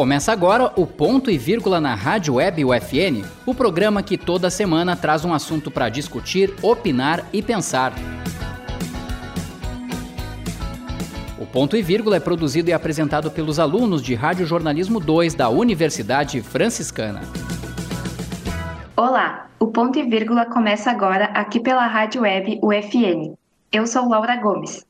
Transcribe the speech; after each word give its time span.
Começa 0.00 0.32
agora 0.32 0.72
o 0.76 0.86
Ponto 0.86 1.30
e 1.30 1.36
Vírgula 1.36 1.78
na 1.78 1.94
Rádio 1.94 2.36
Web 2.36 2.64
UFN, 2.64 3.22
o 3.44 3.54
programa 3.54 4.02
que 4.02 4.16
toda 4.16 4.48
semana 4.48 4.96
traz 4.96 5.26
um 5.26 5.34
assunto 5.34 5.70
para 5.70 5.90
discutir, 5.90 6.54
opinar 6.62 7.26
e 7.34 7.42
pensar. 7.42 7.92
O 11.38 11.44
Ponto 11.44 11.76
e 11.76 11.82
Vírgula 11.82 12.16
é 12.16 12.18
produzido 12.18 12.70
e 12.70 12.72
apresentado 12.72 13.30
pelos 13.30 13.58
alunos 13.58 14.00
de 14.00 14.14
Rádio 14.14 14.46
Jornalismo 14.46 15.00
2 15.00 15.34
da 15.34 15.50
Universidade 15.50 16.40
Franciscana. 16.40 17.20
Olá, 18.96 19.50
o 19.58 19.66
Ponto 19.66 19.98
e 19.98 20.02
Vírgula 20.04 20.46
começa 20.46 20.90
agora 20.90 21.26
aqui 21.34 21.60
pela 21.60 21.86
Rádio 21.86 22.22
Web 22.22 22.58
UFN. 22.62 23.34
Eu 23.70 23.86
sou 23.86 24.08
Laura 24.08 24.36
Gomes. 24.36 24.82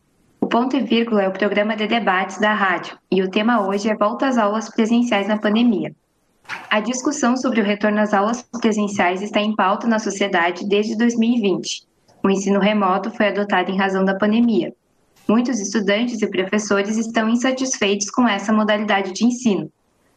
Ponto 0.50 0.76
e 0.76 0.80
Vírgula 0.80 1.22
é 1.22 1.28
o 1.28 1.32
programa 1.32 1.76
de 1.76 1.86
debates 1.86 2.40
da 2.40 2.52
rádio 2.52 2.98
e 3.08 3.22
o 3.22 3.30
tema 3.30 3.64
hoje 3.68 3.88
é 3.88 3.94
Volta 3.94 4.26
às 4.26 4.36
aulas 4.36 4.68
presenciais 4.68 5.28
na 5.28 5.38
pandemia. 5.38 5.94
A 6.68 6.80
discussão 6.80 7.36
sobre 7.36 7.60
o 7.60 7.64
retorno 7.64 8.00
às 8.00 8.12
aulas 8.12 8.42
presenciais 8.60 9.22
está 9.22 9.40
em 9.40 9.54
pauta 9.54 9.86
na 9.86 10.00
sociedade 10.00 10.68
desde 10.68 10.96
2020. 10.96 11.86
O 12.24 12.28
ensino 12.28 12.58
remoto 12.58 13.12
foi 13.12 13.28
adotado 13.28 13.70
em 13.70 13.78
razão 13.78 14.04
da 14.04 14.16
pandemia. 14.16 14.74
Muitos 15.28 15.60
estudantes 15.60 16.20
e 16.20 16.26
professores 16.26 16.98
estão 16.98 17.28
insatisfeitos 17.28 18.10
com 18.10 18.26
essa 18.26 18.52
modalidade 18.52 19.12
de 19.12 19.24
ensino. 19.24 19.70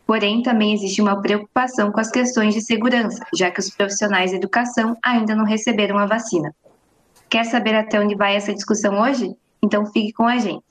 Porém, 0.03 0.41
também 0.41 0.73
existe 0.73 0.99
uma 0.99 1.21
preocupação 1.21 1.91
com 1.91 1.99
as 1.99 2.09
questões 2.09 2.55
de 2.55 2.61
segurança, 2.61 3.23
já 3.35 3.51
que 3.51 3.59
os 3.59 3.69
profissionais 3.69 4.31
de 4.31 4.37
educação 4.37 4.97
ainda 5.05 5.35
não 5.35 5.45
receberam 5.45 5.99
a 5.99 6.07
vacina. 6.07 6.55
Quer 7.29 7.43
saber 7.43 7.75
até 7.75 7.99
onde 7.99 8.15
vai 8.15 8.35
essa 8.35 8.51
discussão 8.51 8.99
hoje? 8.99 9.35
Então 9.63 9.85
fique 9.85 10.11
com 10.11 10.27
a 10.27 10.37
gente. 10.37 10.61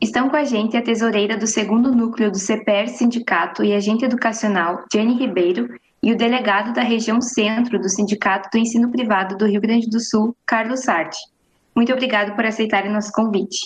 Estão 0.00 0.28
com 0.28 0.36
a 0.36 0.44
gente 0.44 0.76
a 0.76 0.82
tesoureira 0.82 1.38
do 1.38 1.46
segundo 1.46 1.92
núcleo 1.92 2.30
do 2.30 2.38
CPR 2.38 2.88
Sindicato 2.88 3.62
e 3.62 3.72
agente 3.72 4.04
educacional, 4.04 4.84
Jenny 4.92 5.14
Ribeiro, 5.14 5.68
e 6.02 6.12
o 6.12 6.16
delegado 6.16 6.74
da 6.74 6.82
região 6.82 7.20
centro 7.20 7.80
do 7.80 7.88
Sindicato 7.88 8.50
do 8.50 8.58
Ensino 8.58 8.90
Privado 8.90 9.36
do 9.36 9.46
Rio 9.46 9.60
Grande 9.60 9.88
do 9.88 10.00
Sul, 10.00 10.36
Carlos 10.44 10.80
Sarti. 10.80 11.18
Muito 11.74 11.92
obrigado 11.92 12.34
por 12.34 12.44
aceitarem 12.44 12.92
nosso 12.92 13.12
convite. 13.12 13.60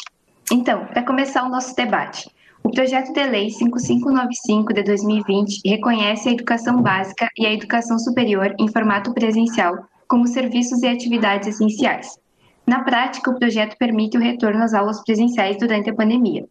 Então, 0.50 0.86
para 0.86 1.02
começar 1.02 1.44
o 1.44 1.48
nosso 1.48 1.74
debate, 1.74 2.30
o 2.62 2.70
projeto 2.70 3.12
de 3.12 3.22
lei 3.24 3.50
5595 3.50 4.72
de 4.72 4.82
2020 4.84 5.60
reconhece 5.68 6.28
a 6.28 6.32
educação 6.32 6.80
básica 6.80 7.28
e 7.36 7.44
a 7.44 7.52
educação 7.52 7.98
superior 7.98 8.54
em 8.58 8.68
formato 8.68 9.12
presencial 9.12 9.76
como 10.06 10.26
serviços 10.28 10.82
e 10.82 10.86
atividades 10.86 11.48
essenciais. 11.48 12.16
Na 12.64 12.84
prática, 12.84 13.30
o 13.30 13.38
projeto 13.38 13.76
permite 13.76 14.16
o 14.16 14.20
retorno 14.20 14.62
às 14.62 14.72
aulas 14.72 15.02
presenciais 15.02 15.58
durante 15.58 15.90
a 15.90 15.94
pandemia. 15.94 16.44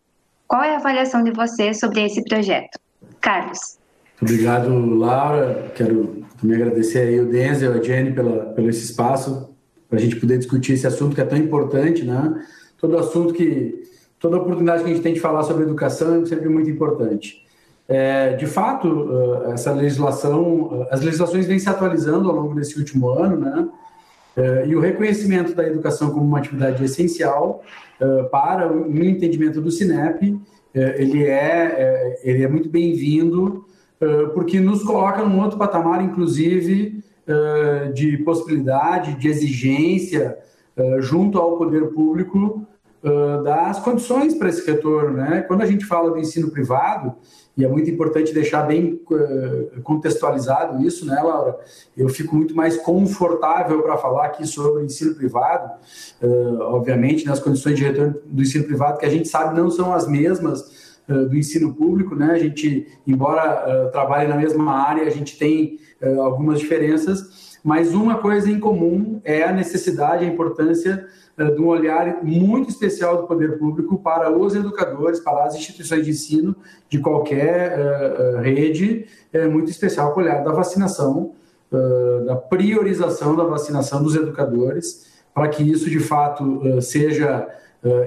Qual 0.45 0.61
é 0.61 0.75
a 0.75 0.77
avaliação 0.77 1.23
de 1.23 1.31
você 1.31 1.73
sobre 1.73 2.03
esse 2.03 2.21
projeto? 2.23 2.77
Carlos. 3.21 3.77
Obrigado, 4.21 4.73
Laura. 4.97 5.71
Quero 5.73 6.25
também 6.39 6.57
agradecer 6.57 6.99
aí 6.99 7.19
o 7.19 7.29
Denzel 7.29 7.75
e 7.75 7.79
a 7.79 7.81
Jenny 7.81 8.11
pela, 8.13 8.45
pelo 8.53 8.69
esse 8.69 8.83
espaço 8.83 9.49
para 9.89 9.99
a 9.99 10.01
gente 10.01 10.17
poder 10.17 10.37
discutir 10.37 10.73
esse 10.73 10.85
assunto 10.85 11.15
que 11.15 11.21
é 11.21 11.25
tão 11.25 11.37
importante, 11.37 12.03
né? 12.03 12.45
todo 12.77 12.97
assunto 12.97 13.33
que, 13.33 13.83
toda 14.25 14.37
oportunidade 14.37 14.83
que 14.83 14.89
a 14.89 14.93
gente 14.93 15.03
tem 15.03 15.13
de 15.13 15.19
falar 15.19 15.43
sobre 15.43 15.63
educação 15.63 16.23
é 16.23 16.25
sempre 16.25 16.49
muito 16.49 16.67
importante. 16.67 17.45
É, 17.87 18.33
de 18.33 18.47
fato, 18.47 19.07
eh, 19.45 19.51
essa 19.51 19.71
legislação, 19.71 20.71
eh, 20.81 20.87
as 20.89 21.01
legislações 21.01 21.45
vêm 21.45 21.59
se 21.59 21.69
atualizando 21.69 22.27
ao 22.27 22.35
longo 22.35 22.55
desse 22.55 22.75
último 22.79 23.09
ano, 23.09 23.37
né? 23.37 23.69
É, 24.35 24.67
e 24.67 24.75
o 24.75 24.81
reconhecimento 24.81 25.53
da 25.53 25.65
educação 25.65 26.09
como 26.09 26.25
uma 26.25 26.39
atividade 26.39 26.83
essencial 26.83 27.63
para 28.29 28.69
o 28.69 28.93
entendimento 29.01 29.61
do 29.61 29.71
Sinep, 29.71 30.37
ele 30.73 31.23
é, 31.25 32.19
ele 32.21 32.43
é 32.43 32.47
muito 32.49 32.67
bem-vindo, 32.67 33.63
porque 34.33 34.59
nos 34.59 34.83
coloca 34.83 35.23
num 35.23 35.41
outro 35.41 35.57
patamar, 35.57 36.03
inclusive, 36.03 37.01
de 37.93 38.17
possibilidade, 38.25 39.13
de 39.13 39.29
exigência, 39.29 40.37
junto 40.99 41.39
ao 41.39 41.57
poder 41.57 41.85
público, 41.93 42.67
uh, 43.05 43.43
das 43.43 43.79
condições 43.79 44.33
para 44.33 44.49
esse 44.49 44.65
retorno. 44.65 45.17
Né? 45.17 45.41
Quando 45.47 45.61
a 45.61 45.65
gente 45.65 45.85
fala 45.85 46.09
do 46.09 46.17
ensino 46.17 46.49
privado, 46.49 47.13
e 47.57 47.63
é 47.63 47.67
muito 47.69 47.89
importante 47.89 48.33
deixar 48.33 48.63
bem 48.63 48.99
uh, 49.09 49.81
contextualizado 49.81 50.85
isso, 50.85 51.05
né, 51.05 51.21
Laura? 51.21 51.57
Eu 51.95 52.09
fico 52.09 52.35
muito 52.35 52.53
mais 52.53 52.75
confortável 52.77 53.81
para 53.81 53.95
falar 53.95 54.25
aqui 54.25 54.45
sobre 54.45 54.81
o 54.81 54.85
ensino 54.85 55.15
privado, 55.15 55.71
uh, 56.21 56.59
obviamente, 56.63 57.25
nas 57.25 57.39
condições 57.39 57.77
de 57.77 57.83
retorno 57.83 58.15
do 58.25 58.41
ensino 58.41 58.65
privado, 58.65 58.97
que 58.97 59.05
a 59.05 59.09
gente 59.09 59.29
sabe 59.29 59.57
não 59.57 59.69
são 59.69 59.93
as 59.93 60.07
mesmas 60.07 60.85
do 61.07 61.37
ensino 61.37 61.71
público, 61.71 62.15
né? 62.15 62.31
A 62.31 62.39
gente, 62.39 62.87
embora 63.05 63.91
trabalhe 63.91 64.27
na 64.27 64.35
mesma 64.35 64.73
área, 64.73 65.03
a 65.03 65.09
gente 65.11 65.37
tem 65.37 65.77
algumas 66.19 66.59
diferenças, 66.59 67.59
mas 67.63 67.93
uma 67.93 68.17
coisa 68.17 68.49
em 68.49 68.59
comum 68.59 69.21
é 69.23 69.43
a 69.43 69.51
necessidade, 69.51 70.25
a 70.25 70.27
importância 70.27 71.05
de 71.37 71.61
um 71.61 71.67
olhar 71.67 72.23
muito 72.23 72.69
especial 72.69 73.17
do 73.17 73.27
poder 73.27 73.57
público 73.57 73.97
para 73.97 74.31
os 74.31 74.55
educadores, 74.55 75.19
para 75.19 75.43
as 75.43 75.55
instituições 75.55 76.05
de 76.05 76.11
ensino 76.11 76.55
de 76.89 76.99
qualquer 76.99 77.77
uh, 77.77 78.41
rede, 78.41 79.05
é 79.33 79.45
muito 79.45 79.69
especial 79.69 80.13
com 80.13 80.21
o 80.21 80.23
olhar 80.23 80.43
da 80.43 80.53
vacinação, 80.53 81.33
uh, 81.71 82.25
da 82.25 82.37
priorização 82.37 83.35
da 83.35 83.43
vacinação 83.43 84.01
dos 84.01 84.15
educadores, 84.15 85.13
para 85.33 85.49
que 85.49 85.61
isso 85.61 85.89
de 85.89 85.99
fato 85.99 86.43
uh, 86.43 86.81
seja 86.81 87.47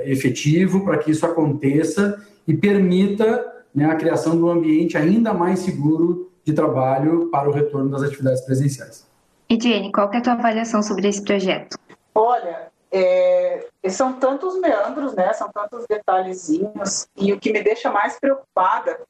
efetivo, 0.06 0.84
para 0.84 0.99
que 0.99 1.09
isso 1.09 1.25
aconteça 1.25 2.21
e 2.49 2.53
permita 2.53 3.47
né, 3.72 3.84
a 3.84 3.94
criação 3.94 4.37
de 4.37 4.43
um 4.43 4.49
ambiente 4.49 4.97
ainda 4.97 5.33
mais 5.33 5.61
seguro 5.61 6.33
de 6.44 6.53
trabalho 6.53 7.28
para 7.31 7.49
o 7.49 7.53
retorno 7.53 7.88
das 7.88 8.03
atividades 8.03 8.41
presenciais. 8.41 9.06
E 9.49 9.56
Jenny, 9.61 9.93
qual 9.93 10.12
é 10.12 10.17
a 10.17 10.21
tua 10.21 10.33
avaliação 10.33 10.83
sobre 10.83 11.06
esse 11.06 11.22
projeto? 11.22 11.78
Olha, 12.12 12.68
é, 12.91 13.69
são 13.91 14.15
tantos 14.15 14.59
meandros, 14.59 15.15
né? 15.15 15.32
São 15.32 15.50
tantos 15.50 15.87
detalhezinhos. 15.87 17.09
E 17.16 17.32
o 17.32 17.41
que 17.41 17.53
me 17.53 17.62
deixa 17.62 17.91
mais 17.91 18.19
preocupada 18.19 19.00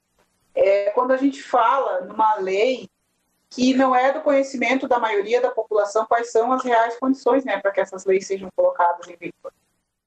é 0.54 0.90
quando 0.90 1.12
a 1.12 1.16
gente 1.16 1.42
fala 1.42 2.00
numa 2.00 2.36
lei 2.36 2.88
que 3.50 3.74
não 3.74 3.94
é 3.94 4.12
do 4.12 4.20
conhecimento 4.20 4.86
da 4.86 4.98
maioria 4.98 5.40
da 5.40 5.50
população 5.50 6.04
quais 6.04 6.30
são 6.30 6.52
as 6.52 6.62
reais 6.62 6.98
condições, 6.98 7.44
né, 7.44 7.58
para 7.58 7.70
que 7.70 7.80
essas 7.80 8.04
leis 8.04 8.26
sejam 8.26 8.50
colocadas 8.54 9.08
em 9.08 9.16
vigor. 9.16 9.52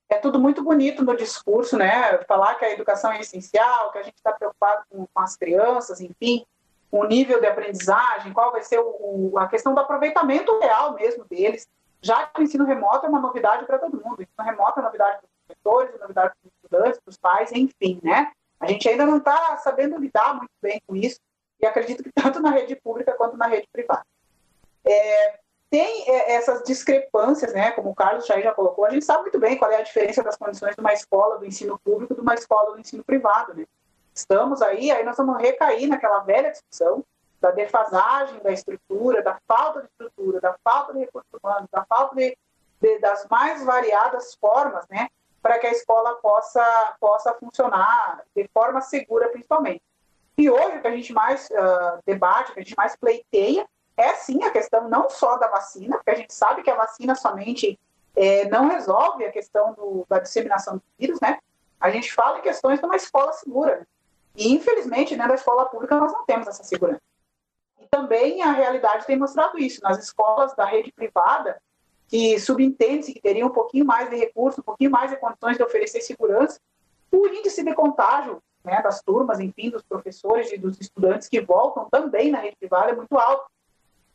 É 0.07 0.17
tudo 0.17 0.39
muito 0.39 0.61
bonito 0.61 1.03
no 1.03 1.15
discurso, 1.15 1.77
né? 1.77 2.19
Falar 2.27 2.55
que 2.55 2.65
a 2.65 2.71
educação 2.71 3.11
é 3.11 3.21
essencial, 3.21 3.91
que 3.91 3.97
a 3.97 4.03
gente 4.03 4.17
está 4.17 4.33
preocupado 4.33 4.83
com, 4.89 5.07
as 5.15 5.37
crianças, 5.37 6.01
enfim, 6.01 6.45
o 6.91 7.05
nível 7.05 7.39
de 7.39 7.47
aprendizagem, 7.47 8.33
qual 8.33 8.51
vai 8.51 8.61
ser 8.61 8.79
o, 8.79 9.33
a 9.37 9.47
questão 9.47 9.73
do 9.73 9.79
aproveitamento 9.79 10.59
real 10.59 10.93
mesmo 10.93 11.23
deles 11.23 11.65
já 12.01 12.25
que 12.27 12.41
o 12.41 12.43
ensino 12.43 12.65
remoto 12.65 13.05
é 13.05 13.09
uma 13.09 13.19
novidade 13.19 13.65
para 13.65 13.77
todo 13.77 14.01
mundo. 14.03 14.19
O 14.19 14.21
ensino 14.21 14.43
remoto 14.43 14.79
é 14.79 14.83
novidade 14.83 15.19
para 15.19 15.25
os 15.25 15.45
professores, 15.47 15.95
é 15.95 15.97
novidade 15.99 16.33
para 16.33 16.47
os 16.47 16.53
estudantes, 16.55 16.99
para 16.99 17.09
os 17.09 17.17
pais, 17.17 17.51
enfim, 17.51 17.99
né? 18.03 18.31
A 18.59 18.67
gente 18.67 18.87
ainda 18.87 19.05
não 19.05 19.17
está 19.17 19.57
sabendo 19.57 19.97
lidar 19.97 20.35
muito 20.35 20.51
bem 20.61 20.81
com 20.87 20.95
isso 20.95 21.19
e 21.59 21.65
acredito 21.65 22.03
que 22.03 22.11
tanto 22.13 22.39
na 22.39 22.51
rede 22.51 22.75
pública 22.75 23.13
quanto 23.13 23.37
na 23.37 23.47
rede 23.47 23.67
privada. 23.71 24.05
É, 24.83 25.39
tem 25.69 26.09
é, 26.09 26.33
essas 26.33 26.63
discrepâncias, 26.63 27.53
né, 27.53 27.71
como 27.71 27.91
o 27.91 27.95
Carlos 27.95 28.25
já, 28.25 28.39
já 28.41 28.51
colocou, 28.53 28.85
a 28.85 28.89
gente 28.89 29.05
sabe 29.05 29.21
muito 29.21 29.39
bem 29.39 29.57
qual 29.57 29.71
é 29.71 29.77
a 29.77 29.83
diferença 29.83 30.21
das 30.21 30.35
condições 30.35 30.75
de 30.75 30.81
uma 30.81 30.91
escola 30.91 31.37
do 31.37 31.45
ensino 31.45 31.79
público 31.79 32.13
de 32.13 32.21
uma 32.21 32.33
escola 32.33 32.73
do 32.73 32.79
ensino 32.79 33.03
privado, 33.03 33.53
né? 33.53 33.65
Estamos 34.13 34.61
aí, 34.61 34.91
aí 34.91 35.05
nós 35.05 35.15
vamos 35.15 35.41
recair 35.41 35.87
naquela 35.87 36.19
velha 36.19 36.51
discussão 36.51 37.03
da 37.41 37.49
defasagem 37.49 38.39
da 38.43 38.51
estrutura, 38.51 39.23
da 39.23 39.37
falta 39.47 39.81
de 39.81 39.87
estrutura, 39.87 40.39
da 40.39 40.55
falta 40.63 40.93
de 40.93 40.99
recursos 40.99 41.33
humanos, 41.41 41.67
da 41.71 41.83
falta 41.85 42.15
de, 42.15 42.37
de 42.79 42.99
das 42.99 43.27
mais 43.29 43.65
variadas 43.65 44.35
formas, 44.35 44.87
né, 44.87 45.09
para 45.41 45.57
que 45.57 45.65
a 45.65 45.71
escola 45.71 46.15
possa, 46.17 46.95
possa 46.99 47.33
funcionar 47.33 48.23
de 48.35 48.47
forma 48.53 48.79
segura, 48.79 49.29
principalmente. 49.29 49.81
E 50.37 50.49
hoje 50.49 50.77
o 50.77 50.81
que 50.81 50.87
a 50.87 50.95
gente 50.95 51.11
mais 51.11 51.49
uh, 51.49 51.99
debate, 52.05 52.51
o 52.51 52.53
que 52.53 52.59
a 52.59 52.63
gente 52.63 52.77
mais 52.77 52.95
pleiteia, 52.95 53.67
é 53.97 54.13
sim 54.13 54.43
a 54.43 54.51
questão 54.51 54.87
não 54.87 55.09
só 55.09 55.37
da 55.37 55.47
vacina, 55.47 55.97
porque 55.97 56.11
a 56.11 56.15
gente 56.15 56.33
sabe 56.33 56.61
que 56.61 56.69
a 56.69 56.75
vacina 56.75 57.15
somente 57.15 57.77
é, 58.15 58.47
não 58.49 58.67
resolve 58.67 59.25
a 59.25 59.31
questão 59.31 59.73
do, 59.73 60.05
da 60.07 60.19
disseminação 60.19 60.75
do 60.75 60.83
vírus, 60.97 61.19
né? 61.19 61.39
A 61.79 61.89
gente 61.89 62.13
fala 62.13 62.39
em 62.39 62.41
questões 62.41 62.79
de 62.79 62.85
uma 62.85 62.95
escola 62.95 63.33
segura. 63.33 63.85
E, 64.35 64.53
infelizmente, 64.53 65.15
né, 65.15 65.27
da 65.27 65.35
escola 65.35 65.65
pública 65.65 65.97
nós 65.97 66.13
não 66.13 66.25
temos 66.25 66.47
essa 66.47 66.63
segurança 66.63 67.01
também 67.91 68.41
a 68.41 68.51
realidade 68.53 69.05
tem 69.05 69.17
mostrado 69.17 69.59
isso. 69.59 69.81
Nas 69.83 70.01
escolas 70.01 70.55
da 70.55 70.65
rede 70.65 70.91
privada, 70.93 71.61
que 72.07 72.39
subentende-se 72.39 73.13
que 73.13 73.21
teriam 73.21 73.49
um 73.49 73.53
pouquinho 73.53 73.85
mais 73.85 74.09
de 74.09 74.15
recurso, 74.15 74.61
um 74.61 74.63
pouquinho 74.63 74.89
mais 74.89 75.11
de 75.11 75.17
condições 75.17 75.57
de 75.57 75.63
oferecer 75.63 76.01
segurança, 76.01 76.59
o 77.11 77.27
índice 77.27 77.63
de 77.63 77.73
contágio 77.73 78.41
né, 78.63 78.81
das 78.81 79.01
turmas, 79.01 79.39
enfim, 79.39 79.69
dos 79.69 79.83
professores 79.83 80.51
e 80.51 80.57
dos 80.57 80.79
estudantes 80.79 81.27
que 81.27 81.41
voltam 81.41 81.89
também 81.89 82.31
na 82.31 82.39
rede 82.39 82.55
privada 82.57 82.91
é 82.91 82.95
muito 82.95 83.17
alto. 83.17 83.45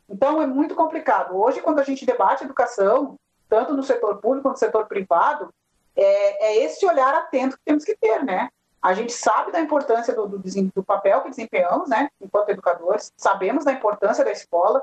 Então, 0.09 0.41
é 0.41 0.47
muito 0.47 0.73
complicado. 0.73 1.37
Hoje, 1.37 1.61
quando 1.61 1.79
a 1.79 1.83
gente 1.83 2.05
debate 2.05 2.43
educação, 2.43 3.15
tanto 3.47 3.73
no 3.73 3.83
setor 3.83 4.17
público 4.17 4.47
quanto 4.47 4.55
no 4.55 4.59
setor 4.59 4.87
privado, 4.87 5.53
é, 5.95 6.47
é 6.47 6.63
esse 6.63 6.85
olhar 6.85 7.13
atento 7.13 7.57
que 7.57 7.63
temos 7.65 7.83
que 7.83 7.95
ter, 7.95 8.23
né? 8.23 8.49
A 8.87 8.93
gente 8.93 9.11
sabe 9.11 9.51
da 9.51 9.59
importância 9.59 10.15
do, 10.15 10.25
do, 10.25 10.39
do, 10.39 10.81
papel 10.81 11.19
que 11.19 11.29
desempenhamos, 11.29 11.89
né, 11.89 12.09
enquanto 12.21 12.47
educadores, 12.47 13.11
sabemos 13.17 13.65
da 13.65 13.73
importância 13.73 14.23
da 14.23 14.31
escola, 14.31 14.81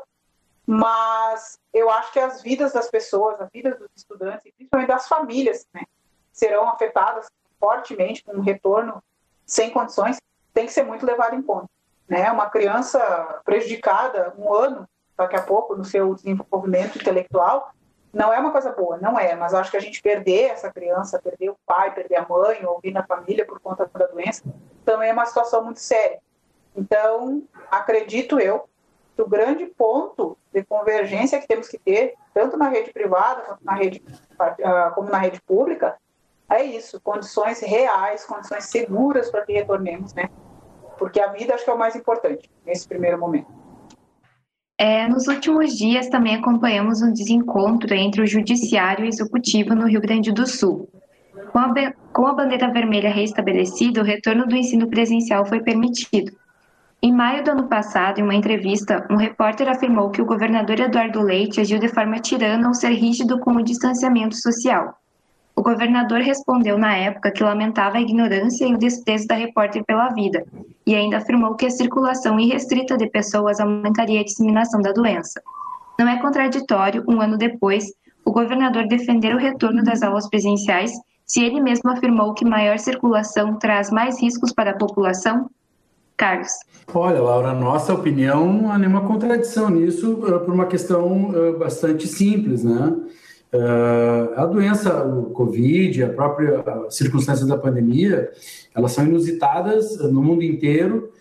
mas 0.66 1.58
eu 1.72 1.88
acho 1.88 2.12
que 2.12 2.20
as 2.20 2.42
vidas 2.42 2.74
das 2.74 2.90
pessoas, 2.90 3.40
as 3.40 3.48
vidas 3.50 3.78
dos 3.78 3.88
estudantes, 3.96 4.44
e 4.44 4.52
principalmente 4.52 4.88
das 4.88 5.08
famílias, 5.08 5.66
né, 5.72 5.84
serão 6.30 6.68
afetadas 6.68 7.28
fortemente 7.58 8.22
com 8.22 8.32
um 8.32 8.42
retorno 8.42 9.02
sem 9.46 9.70
condições, 9.70 10.18
tem 10.52 10.66
que 10.66 10.72
ser 10.74 10.82
muito 10.82 11.06
levado 11.06 11.34
em 11.34 11.40
conta. 11.40 11.70
Né? 12.06 12.30
Uma 12.30 12.50
criança 12.50 13.00
prejudicada 13.42 14.34
um 14.36 14.52
ano, 14.52 14.86
daqui 15.16 15.36
a 15.36 15.42
pouco, 15.42 15.74
no 15.74 15.84
seu 15.86 16.14
desenvolvimento 16.14 16.98
intelectual, 16.98 17.72
não 18.14 18.32
é 18.32 18.38
uma 18.38 18.52
coisa 18.52 18.70
boa, 18.70 18.96
não 18.96 19.18
é, 19.18 19.34
mas 19.34 19.52
acho 19.52 19.70
que 19.70 19.76
a 19.76 19.80
gente 19.80 20.00
perder 20.00 20.50
essa 20.50 20.72
criança, 20.72 21.20
perder 21.20 21.50
o 21.50 21.56
pai, 21.66 21.92
perder 21.92 22.16
a 22.16 22.26
mãe, 22.26 22.64
ou 22.64 22.80
vir 22.80 22.92
na 22.92 23.02
família 23.02 23.44
por 23.44 23.58
conta 23.60 23.90
da 23.92 24.06
doença, 24.06 24.42
também 24.84 25.10
é 25.10 25.12
uma 25.12 25.26
situação 25.26 25.64
muito 25.64 25.80
séria. 25.80 26.18
Então, 26.76 27.42
acredito 27.70 28.38
eu 28.38 28.68
que 29.14 29.22
o 29.22 29.28
grande 29.28 29.66
ponto 29.66 30.36
de 30.52 30.64
convergência 30.64 31.40
que 31.40 31.46
temos 31.46 31.68
que 31.68 31.78
ter, 31.78 32.14
tanto 32.32 32.56
na 32.56 32.68
rede 32.68 32.92
privada 32.92 33.42
quanto 33.42 33.64
na 33.64 33.74
rede, 33.74 34.02
ah, 34.38 34.92
como 34.94 35.10
na 35.10 35.18
rede 35.18 35.40
pública, 35.42 35.96
é 36.48 36.62
isso, 36.62 37.00
condições 37.00 37.60
reais, 37.60 38.24
condições 38.24 38.64
seguras 38.66 39.30
para 39.30 39.44
que 39.44 39.52
retornemos, 39.52 40.12
né? 40.14 40.28
Porque 40.98 41.20
a 41.20 41.28
vida 41.28 41.54
acho 41.54 41.64
que 41.64 41.70
é 41.70 41.72
o 41.72 41.78
mais 41.78 41.96
importante 41.96 42.50
nesse 42.64 42.86
primeiro 42.86 43.18
momento. 43.18 43.63
É, 44.76 45.08
nos 45.08 45.28
últimos 45.28 45.76
dias 45.76 46.08
também 46.08 46.34
acompanhamos 46.34 47.00
um 47.00 47.12
desencontro 47.12 47.94
entre 47.94 48.22
o 48.22 48.26
Judiciário 48.26 49.04
e 49.04 49.08
o 49.08 49.08
Executivo 49.08 49.74
no 49.74 49.86
Rio 49.86 50.00
Grande 50.00 50.32
do 50.32 50.46
Sul. 50.46 50.88
Com 51.52 51.58
a, 51.58 51.92
com 52.12 52.26
a 52.26 52.34
bandeira 52.34 52.72
vermelha 52.72 53.10
restabelecida, 53.10 54.00
o 54.00 54.04
retorno 54.04 54.46
do 54.46 54.56
ensino 54.56 54.88
presencial 54.88 55.46
foi 55.46 55.60
permitido. 55.60 56.32
Em 57.00 57.12
maio 57.12 57.44
do 57.44 57.52
ano 57.52 57.68
passado, 57.68 58.18
em 58.18 58.22
uma 58.22 58.34
entrevista, 58.34 59.06
um 59.10 59.16
repórter 59.16 59.68
afirmou 59.68 60.10
que 60.10 60.22
o 60.22 60.26
governador 60.26 60.80
Eduardo 60.80 61.22
Leite 61.22 61.60
agiu 61.60 61.78
de 61.78 61.88
forma 61.88 62.18
tirana 62.18 62.66
ao 62.66 62.74
ser 62.74 62.90
rígido 62.90 63.38
com 63.38 63.52
o 63.52 63.62
distanciamento 63.62 64.34
social. 64.34 64.96
O 65.56 65.62
governador 65.62 66.20
respondeu 66.20 66.76
na 66.76 66.96
época 66.96 67.30
que 67.30 67.44
lamentava 67.44 67.98
a 67.98 68.00
ignorância 68.00 68.66
e 68.66 68.74
o 68.74 68.78
desprezo 68.78 69.28
da 69.28 69.36
repórter 69.36 69.84
pela 69.84 70.08
vida, 70.08 70.44
e 70.84 70.94
ainda 70.94 71.18
afirmou 71.18 71.54
que 71.54 71.66
a 71.66 71.70
circulação 71.70 72.40
irrestrita 72.40 72.96
de 72.96 73.08
pessoas 73.08 73.60
aumentaria 73.60 74.20
a 74.20 74.24
disseminação 74.24 74.80
da 74.80 74.92
doença. 74.92 75.40
Não 75.98 76.08
é 76.08 76.20
contraditório, 76.20 77.04
um 77.06 77.20
ano 77.20 77.38
depois, 77.38 77.84
o 78.24 78.32
governador 78.32 78.88
defender 78.88 79.32
o 79.34 79.38
retorno 79.38 79.84
das 79.84 80.02
aulas 80.02 80.28
presenciais, 80.28 80.92
se 81.24 81.42
ele 81.42 81.60
mesmo 81.60 81.90
afirmou 81.90 82.34
que 82.34 82.44
maior 82.44 82.78
circulação 82.78 83.56
traz 83.56 83.90
mais 83.90 84.20
riscos 84.20 84.52
para 84.52 84.72
a 84.72 84.76
população? 84.76 85.48
Carlos. 86.16 86.52
Olha, 86.92 87.20
Laura, 87.20 87.52
nossa 87.52 87.92
opinião 87.92 88.52
não 88.52 88.72
há 88.72 88.78
nenhuma 88.78 89.02
contradição 89.02 89.70
nisso, 89.70 90.22
eh, 90.26 90.38
por 90.38 90.52
uma 90.52 90.66
questão 90.66 91.32
eh, 91.34 91.52
bastante 91.52 92.06
simples, 92.06 92.62
né? 92.62 92.94
Uh, 93.54 94.34
a 94.34 94.46
doença, 94.46 95.04
o 95.04 95.30
Covid, 95.30 96.02
a 96.02 96.08
própria 96.08 96.64
circunstância 96.90 97.46
da 97.46 97.56
pandemia, 97.56 98.32
elas 98.74 98.90
são 98.90 99.06
inusitadas 99.06 99.96
no 100.10 100.20
mundo 100.20 100.42
inteiro 100.42 101.12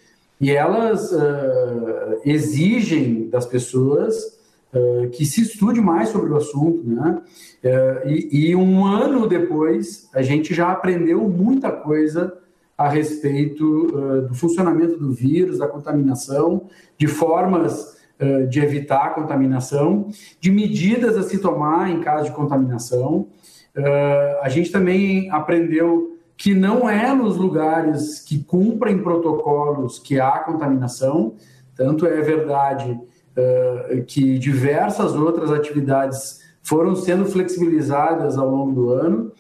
e 0.42 0.50
elas 0.50 1.12
uh, 1.12 2.20
exigem 2.26 3.30
das 3.30 3.46
pessoas 3.46 4.16
uh, 4.74 5.10
que 5.12 5.28
se 5.28 5.42
estude 5.42 5.80
mais 5.80 6.10
sobre 6.10 6.32
o 6.32 6.38
assunto, 6.38 6.82
né? 6.84 7.22
E, 8.04 8.50
e, 8.50 8.56
um 8.56 8.84
ano 8.84 9.28
depois, 9.28 10.10
a 10.12 10.24
gente 10.24 10.56
já 10.56 10.72
aprendeu 10.72 11.22
muita 11.30 11.72
coisa 11.72 12.34
a 12.78 12.90
respeito 12.90 13.88
do 14.28 14.34
funcionamento 14.34 14.98
do 14.98 15.14
vírus, 15.14 15.60
da 15.60 15.68
contaminação, 15.68 16.68
de 16.98 17.08
formas 17.08 18.03
de 18.50 18.60
evitar 18.60 19.08
a 19.08 19.10
contaminação, 19.10 20.08
de 20.40 20.52
medidas 20.52 21.18
a 21.18 21.24
se 21.24 21.40
tomar 21.40 21.90
em 21.90 22.00
caso 22.00 22.26
de 22.26 22.32
contaminação. 22.32 23.28
Eh, 23.76 24.40
a 24.42 24.50
gente 24.50 24.72
também 24.72 25.30
aprendeu 25.32 26.18
que 26.38 26.54
não 26.54 26.90
é 26.90 27.14
nos 27.14 27.38
lugares 27.38 28.20
que 28.20 28.44
cumprem 28.44 29.00
protocolos 29.00 30.00
que 30.00 30.20
há 30.20 30.40
contaminação, 30.40 31.36
tanto 31.76 32.06
é 32.06 32.22
verdade 32.22 33.00
eh, 33.36 34.04
que 34.08 34.38
diversas 34.38 35.16
outras 35.16 35.52
atividades 35.52 36.42
foram 36.62 36.96
sendo 36.96 37.26
flexibilizadas 37.26 38.38
ao 38.38 38.50
longo 38.50 38.72
do 38.72 38.90
ano. 38.90 39.32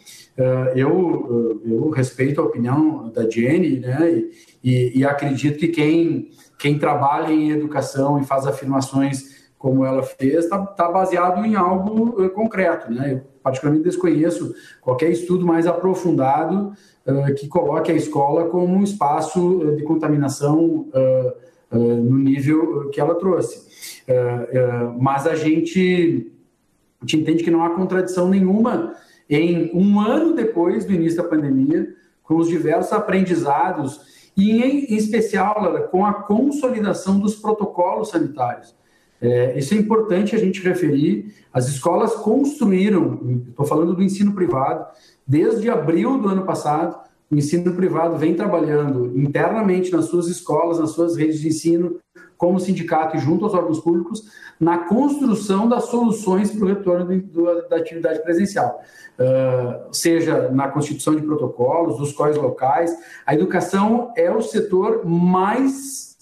Eu, 0.75 1.62
eu 1.63 1.89
respeito 1.91 2.41
a 2.41 2.44
opinião 2.44 3.09
da 3.09 3.30
Jenny, 3.30 3.80
né, 3.80 4.24
e, 4.63 5.00
e, 5.00 5.06
acredito 5.06 5.59
que 5.59 5.68
quem 5.68 6.31
quem 6.63 6.80
trabalha 6.80 7.31
em 7.31 7.51
educação 7.51 8.18
e 8.19 8.24
faz 8.24 8.47
afirmações 8.47 9.33
como 9.63 9.85
ela 9.85 10.03
fez, 10.03 10.45
está 10.45 10.59
tá 10.59 10.91
baseado 10.91 11.45
em 11.45 11.56
algo 11.56 12.21
uh, 12.21 12.30
concreto. 12.30 12.91
Né? 12.91 13.13
Eu, 13.13 13.21
particularmente, 13.41 13.85
desconheço 13.85 14.53
qualquer 14.81 15.09
estudo 15.09 15.45
mais 15.45 15.68
aprofundado 15.68 16.74
uh, 17.06 17.33
que 17.36 17.47
coloque 17.47 17.89
a 17.89 17.95
escola 17.95 18.50
como 18.50 18.75
um 18.75 18.83
espaço 18.83 19.59
uh, 19.59 19.75
de 19.75 19.83
contaminação 19.83 20.88
no 21.71 22.19
nível 22.19 22.91
que 22.91 23.01
ela 23.01 23.15
trouxe. 23.15 24.03
mas 25.00 25.25
a 25.25 25.33
gente, 25.33 26.31
a 27.01 27.06
gente 27.06 27.18
entende 27.18 27.44
que 27.44 27.50
não 27.50 27.63
há 27.63 27.71
contradição 27.71 28.29
nenhuma 28.29 28.94
em 29.35 29.71
um 29.74 30.00
ano 30.00 30.33
depois 30.33 30.85
do 30.85 30.94
início 30.94 31.21
da 31.21 31.30
pandemia, 31.30 31.94
com 32.24 32.38
os 32.38 32.47
diversos 32.47 32.94
aprendizados 32.94 34.31
e, 34.35 34.62
em 34.62 34.95
especial, 34.95 35.88
com 35.89 36.06
a 36.06 36.13
consolidação 36.13 37.19
dos 37.19 37.35
protocolos 37.35 38.09
sanitários. 38.09 38.75
É, 39.21 39.57
isso 39.57 39.74
é 39.74 39.77
importante 39.77 40.35
a 40.35 40.39
gente 40.39 40.62
referir. 40.62 41.33
As 41.53 41.68
escolas 41.69 42.13
construíram, 42.15 43.44
estou 43.50 43.65
falando 43.65 43.95
do 43.95 44.03
ensino 44.03 44.33
privado, 44.33 44.85
desde 45.25 45.69
abril 45.69 46.18
do 46.18 46.27
ano 46.27 46.45
passado, 46.45 46.97
o 47.31 47.36
ensino 47.36 47.74
privado 47.74 48.18
vem 48.18 48.36
trabalhando 48.36 49.17
internamente 49.17 49.91
nas 49.91 50.05
suas 50.05 50.27
escolas, 50.27 50.77
nas 50.77 50.91
suas 50.91 51.15
redes 51.15 51.39
de 51.39 51.48
ensino, 51.48 52.00
como 52.43 52.59
sindicato 52.59 53.15
e 53.15 53.21
junto 53.21 53.45
aos 53.45 53.53
órgãos 53.53 53.79
públicos, 53.79 54.29
na 54.59 54.79
construção 54.79 55.65
das 55.65 55.85
soluções 55.85 56.51
para 56.51 56.65
o 56.65 56.67
retorno 56.67 57.21
do, 57.21 57.69
da 57.69 57.77
atividade 57.77 58.21
presencial. 58.21 58.81
Uh, 59.17 59.95
seja 59.95 60.50
na 60.50 60.67
constituição 60.67 61.15
de 61.15 61.21
protocolos, 61.21 61.97
dos 61.97 62.12
COIs 62.12 62.35
locais. 62.35 62.93
A 63.25 63.33
educação 63.33 64.12
é 64.17 64.29
o 64.29 64.41
setor 64.41 65.05
mais 65.05 66.17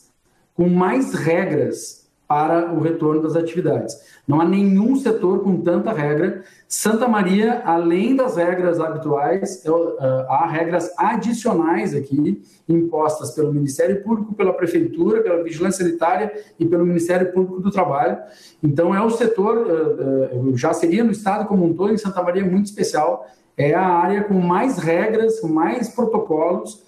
com 0.53 0.69
mais 0.69 1.15
regras 1.15 2.00
para 2.31 2.73
o 2.73 2.79
retorno 2.79 3.21
das 3.21 3.35
atividades. 3.35 3.99
Não 4.25 4.39
há 4.39 4.45
nenhum 4.45 4.95
setor 4.95 5.43
com 5.43 5.59
tanta 5.59 5.91
regra. 5.91 6.45
Santa 6.65 7.05
Maria, 7.05 7.61
além 7.65 8.15
das 8.15 8.37
regras 8.37 8.79
habituais, 8.79 9.65
eh, 9.65 10.25
há 10.29 10.47
regras 10.47 10.89
adicionais 10.97 11.93
aqui, 11.93 12.41
impostas 12.69 13.31
pelo 13.31 13.53
Ministério 13.53 14.01
Público, 14.01 14.33
pela 14.33 14.53
Prefeitura, 14.53 15.21
pela 15.21 15.43
Vigilância 15.43 15.83
Sanitária 15.83 16.31
e 16.57 16.65
pelo 16.65 16.85
Ministério 16.85 17.33
Público 17.33 17.59
do 17.59 17.69
Trabalho. 17.69 18.17
Então, 18.63 18.95
é 18.95 19.01
o 19.01 19.09
setor, 19.09 19.67
eh, 19.67 20.29
eh, 20.33 20.39
já 20.55 20.71
seria 20.71 21.03
no 21.03 21.11
Estado 21.11 21.45
como 21.49 21.65
um 21.65 21.73
todo, 21.73 21.91
em 21.91 21.97
Santa 21.97 22.23
Maria, 22.23 22.45
muito 22.45 22.67
especial. 22.67 23.27
É 23.57 23.73
a 23.73 23.85
área 23.85 24.23
com 24.23 24.35
mais 24.35 24.77
regras, 24.77 25.41
com 25.41 25.49
mais 25.49 25.89
protocolos, 25.89 26.81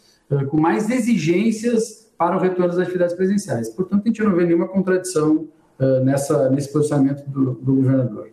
com 0.49 0.57
mais 0.57 0.89
exigências 0.89 2.02
para 2.17 2.35
o 2.35 2.39
retorno 2.39 2.67
das 2.67 2.79
atividades 2.79 3.15
presenciais. 3.15 3.69
Portanto, 3.69 4.03
a 4.03 4.07
gente 4.07 4.23
não 4.23 4.35
vê 4.35 4.45
nenhuma 4.45 4.67
contradição 4.67 5.47
uh, 5.79 6.03
nessa, 6.03 6.49
nesse 6.49 6.71
posicionamento 6.71 7.23
do, 7.27 7.53
do 7.53 7.75
governador. 7.75 8.31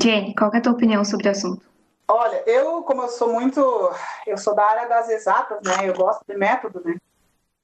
Jenny, 0.00 0.34
qual 0.34 0.50
é 0.52 0.58
a 0.58 0.60
tua 0.60 0.72
opinião 0.72 1.04
sobre 1.04 1.28
o 1.28 1.30
assunto? 1.30 1.70
Olha, 2.08 2.42
eu, 2.46 2.82
como 2.82 3.02
eu 3.02 3.08
sou 3.08 3.32
muito. 3.32 3.60
Eu 4.26 4.36
sou 4.36 4.54
da 4.54 4.64
área 4.64 4.88
das 4.88 5.08
exatas, 5.08 5.58
né? 5.62 5.88
Eu 5.88 5.94
gosto 5.94 6.24
de 6.26 6.36
método, 6.36 6.82
né? 6.84 6.96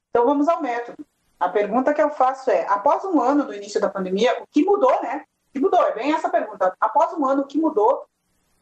Então 0.09 0.25
vamos 0.25 0.47
ao 0.47 0.61
método. 0.61 1.05
A 1.39 1.49
pergunta 1.49 1.93
que 1.93 2.01
eu 2.01 2.09
faço 2.09 2.49
é: 2.49 2.65
após 2.69 3.03
um 3.03 3.19
ano 3.19 3.45
do 3.45 3.53
início 3.53 3.81
da 3.81 3.89
pandemia, 3.89 4.41
o 4.41 4.47
que 4.49 4.63
mudou, 4.63 5.01
né? 5.01 5.25
O 5.49 5.53
que 5.53 5.59
mudou? 5.59 5.81
É 5.83 5.93
bem 5.93 6.13
essa 6.13 6.29
pergunta. 6.29 6.73
Após 6.79 7.13
um 7.13 7.25
ano, 7.25 7.41
o 7.41 7.45
que 7.45 7.59
mudou 7.59 8.05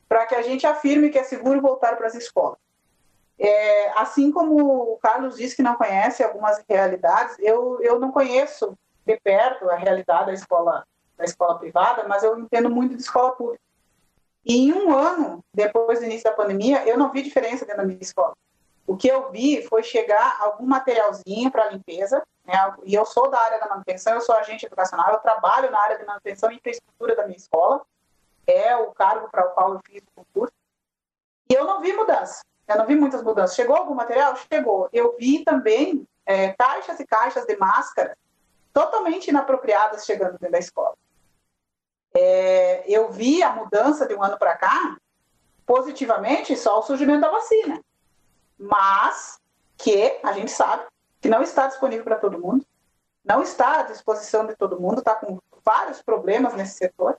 para 0.10 0.26
que 0.26 0.36
a 0.36 0.42
gente 0.42 0.66
afirme 0.66 1.10
que 1.10 1.20
é 1.20 1.24
seguro 1.24 1.62
voltar 1.62 1.96
para 1.98 2.08
as 2.08 2.16
escolas? 2.16 2.58
É, 3.38 3.90
assim 4.00 4.32
como 4.32 4.94
o 4.94 4.98
Carlos 4.98 5.36
disse 5.36 5.56
que 5.56 5.64
não 5.64 5.76
conhece 5.76 6.24
algumas 6.24 6.64
realidades, 6.68 7.36
eu, 7.40 7.80
eu 7.82 8.00
não 8.00 8.12
conheço 8.12 8.78
de 9.06 9.20
perto 9.20 9.70
a 9.70 9.76
realidade 9.76 10.28
da 10.28 10.34
escola, 10.34 10.86
da 11.18 11.26
escola 11.26 11.60
privada, 11.60 12.08
mas 12.08 12.24
eu 12.24 12.40
entendo 12.40 12.70
muito 12.70 12.96
de 12.96 13.02
escola 13.02 13.32
pública. 13.32 13.62
E 14.46 14.68
em 14.68 14.74
um 14.74 14.94
ano, 14.94 15.44
depois 15.54 16.00
do 16.00 16.06
início 16.06 16.30
da 16.30 16.36
pandemia, 16.36 16.88
eu 16.88 16.98
não 16.98 17.12
vi 17.12 17.22
diferença 17.22 17.66
dentro 17.66 17.82
da 17.82 17.88
minha 17.88 18.00
escola. 18.00 18.34
O 18.88 18.96
que 18.96 19.08
eu 19.08 19.32
vi 19.32 19.64
foi 19.68 19.82
chegar 19.82 20.38
algum 20.40 20.66
materialzinho 20.66 21.52
para 21.52 21.72
limpeza, 21.72 22.22
né? 22.46 22.54
E 22.84 22.94
eu 22.94 23.06
sou 23.06 23.30
da 23.30 23.40
área 23.42 23.60
da 23.60 23.68
manutenção, 23.68 24.14
eu 24.14 24.22
sou 24.22 24.36
agente 24.36 24.66
educacional, 24.66 25.12
eu 25.12 25.20
trabalho 25.20 25.72
na 25.72 25.80
área 25.82 25.98
de 25.98 26.06
manutenção 26.06 26.52
e 26.52 26.56
infraestrutura 26.56 27.16
da 27.16 27.26
minha 27.26 27.38
escola, 27.38 27.82
é 28.46 28.76
o 28.76 28.92
cargo 28.92 29.28
para 29.30 29.48
o 29.48 29.50
qual 29.52 29.74
eu 29.74 29.82
fiz 29.84 30.04
o 30.04 30.24
concurso. 30.24 30.54
E 31.50 31.54
eu 31.54 31.66
não 31.66 31.82
vi 31.82 31.94
mudança, 31.94 32.44
eu 32.68 32.78
não 32.78 32.86
vi 32.86 32.96
muitas 32.96 33.22
mudanças. 33.22 33.56
Chegou 33.56 33.76
algum 33.76 33.94
material? 33.94 34.36
Chegou. 34.36 34.90
Eu 34.92 35.16
vi 35.18 35.44
também 35.44 36.08
é, 36.26 36.54
caixas 36.54 37.00
e 37.00 37.06
caixas 37.06 37.46
de 37.46 37.56
máscara 37.58 38.18
totalmente 38.74 39.28
inapropriadas 39.28 40.06
chegando 40.06 40.32
dentro 40.34 40.52
da 40.52 40.60
escola. 40.60 40.96
É, 42.14 42.84
eu 42.88 43.12
vi 43.12 43.44
a 43.44 43.52
mudança 43.52 44.08
de 44.08 44.16
um 44.16 44.24
ano 44.24 44.38
para 44.38 44.56
cá 44.58 44.98
positivamente 45.66 46.56
só 46.56 46.80
o 46.80 46.84
surgimento 46.84 47.22
da 47.22 47.32
vacina, 47.32 47.82
mas 48.58 49.40
que 49.78 50.20
a 50.24 50.32
gente 50.32 50.52
sabe 50.52 50.86
que 51.20 51.30
não 51.30 51.42
está 51.42 51.68
disponível 51.68 52.04
para 52.04 52.18
todo 52.18 52.40
mundo, 52.40 52.66
não 53.24 53.42
está 53.42 53.80
à 53.80 53.84
disposição 53.84 54.46
de 54.46 54.56
todo 54.56 54.80
mundo, 54.80 55.00
está 55.00 55.16
com 55.16 55.40
vários 55.64 56.02
problemas 56.02 56.54
nesse 56.54 56.78
setor 56.78 57.18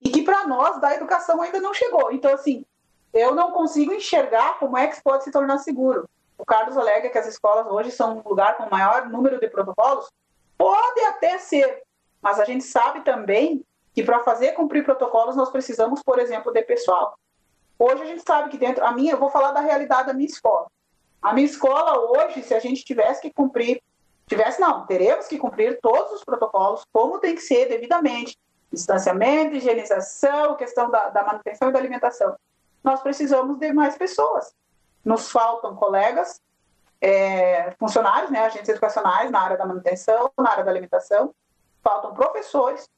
e 0.00 0.10
que 0.10 0.22
para 0.22 0.46
nós 0.46 0.80
da 0.80 0.94
educação 0.94 1.40
ainda 1.40 1.60
não 1.60 1.74
chegou. 1.74 2.12
Então, 2.12 2.32
assim, 2.32 2.64
eu 3.12 3.34
não 3.34 3.52
consigo 3.52 3.92
enxergar 3.92 4.58
como 4.58 4.76
é 4.76 4.86
que 4.86 4.94
isso 4.94 5.02
pode 5.02 5.24
se 5.24 5.30
tornar 5.30 5.58
seguro. 5.58 6.08
O 6.38 6.44
Carlos 6.44 6.76
alega 6.76 7.10
que 7.10 7.18
as 7.18 7.26
escolas 7.26 7.66
hoje 7.66 7.90
são 7.90 8.18
um 8.18 8.28
lugar 8.28 8.56
com 8.56 8.70
maior 8.70 9.08
número 9.08 9.38
de 9.38 9.48
protocolos. 9.48 10.08
Pode 10.56 11.00
até 11.00 11.38
ser, 11.38 11.82
mas 12.22 12.38
a 12.40 12.44
gente 12.44 12.64
sabe 12.64 13.02
também 13.02 13.64
que 13.92 14.02
para 14.02 14.20
fazer 14.20 14.52
cumprir 14.52 14.84
protocolos 14.84 15.36
nós 15.36 15.50
precisamos, 15.50 16.02
por 16.02 16.18
exemplo, 16.18 16.52
de 16.52 16.62
pessoal. 16.62 17.18
Hoje 17.78 18.02
a 18.02 18.06
gente 18.06 18.22
sabe 18.26 18.50
que 18.50 18.58
dentro, 18.58 18.84
a 18.84 18.92
minha, 18.92 19.12
eu 19.12 19.18
vou 19.18 19.30
falar 19.30 19.52
da 19.52 19.60
realidade 19.60 20.06
da 20.06 20.14
minha 20.14 20.28
escola. 20.28 20.66
A 21.20 21.32
minha 21.32 21.46
escola 21.46 21.98
hoje, 21.98 22.42
se 22.42 22.54
a 22.54 22.60
gente 22.60 22.84
tivesse 22.84 23.20
que 23.20 23.32
cumprir, 23.32 23.82
tivesse 24.26 24.60
não, 24.60 24.86
teremos 24.86 25.26
que 25.26 25.38
cumprir 25.38 25.78
todos 25.82 26.12
os 26.12 26.24
protocolos 26.24 26.82
como 26.92 27.18
tem 27.18 27.34
que 27.34 27.42
ser 27.42 27.68
devidamente, 27.68 28.38
distanciamento, 28.72 29.56
higienização, 29.56 30.56
questão 30.56 30.90
da, 30.90 31.08
da 31.08 31.24
manutenção 31.24 31.68
e 31.68 31.72
da 31.72 31.78
alimentação. 31.78 32.34
Nós 32.82 33.00
precisamos 33.00 33.58
de 33.58 33.72
mais 33.72 33.96
pessoas. 33.96 34.54
Nos 35.04 35.30
faltam 35.30 35.76
colegas, 35.76 36.40
é, 37.00 37.72
funcionários, 37.78 38.30
né, 38.30 38.40
agentes 38.40 38.68
educacionais 38.68 39.30
na 39.30 39.40
área 39.40 39.56
da 39.56 39.66
manutenção, 39.66 40.30
na 40.38 40.50
área 40.50 40.64
da 40.64 40.70
alimentação, 40.70 41.34
faltam 41.82 42.14
professores. 42.14 42.88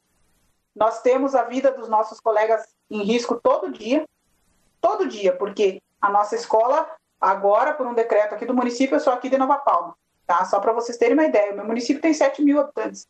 Nós 0.75 1.01
temos 1.01 1.35
a 1.35 1.43
vida 1.43 1.71
dos 1.71 1.87
nossos 1.87 2.19
colegas 2.19 2.75
em 2.89 3.03
risco 3.03 3.39
todo 3.41 3.71
dia 3.71 4.05
todo 4.83 5.07
dia, 5.07 5.33
porque 5.33 5.81
a 6.01 6.11
nossa 6.11 6.35
escola, 6.35 6.85
agora, 7.19 7.73
por 7.73 7.87
um 7.87 7.93
decreto 7.93 8.35
aqui 8.35 8.45
do 8.45 8.53
município, 8.53 8.97
eu 8.97 8.99
sou 8.99 9.13
aqui 9.13 9.29
de 9.29 9.37
Nova 9.37 9.55
Palma, 9.55 9.95
tá? 10.27 10.43
Só 10.43 10.59
para 10.59 10.73
vocês 10.73 10.97
terem 10.97 11.13
uma 11.13 11.23
ideia, 11.23 11.53
o 11.53 11.55
meu 11.55 11.65
município 11.65 12.01
tem 12.01 12.13
7 12.13 12.41
mil 12.41 12.59
habitantes. 12.59 13.07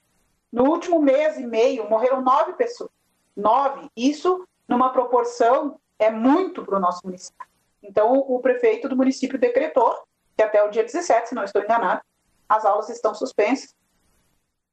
No 0.51 0.65
último 0.69 1.01
mês 1.01 1.35
e 1.35 1.43
meio, 1.43 1.89
morreram 1.89 2.21
nove 2.21 2.53
pessoas. 2.53 2.91
Nove. 3.35 3.89
Isso, 3.97 4.47
numa 4.67 4.91
proporção, 4.91 5.79
é 6.03 6.11
muito 6.11 6.63
para 6.63 6.77
o 6.77 6.79
nosso 6.79 7.01
município. 7.03 7.45
Então, 7.81 8.13
o, 8.13 8.39
prefeito 8.39 8.87
do 8.87 8.95
município 8.95 9.37
decretou 9.37 10.03
que 10.35 10.43
até 10.43 10.63
o 10.63 10.69
dia 10.69 10.83
17, 10.83 11.29
se 11.29 11.35
não 11.35 11.43
estou 11.43 11.61
enganado, 11.61 12.01
as 12.47 12.65
aulas 12.65 12.89
estão 12.89 13.13
suspensas, 13.13 13.75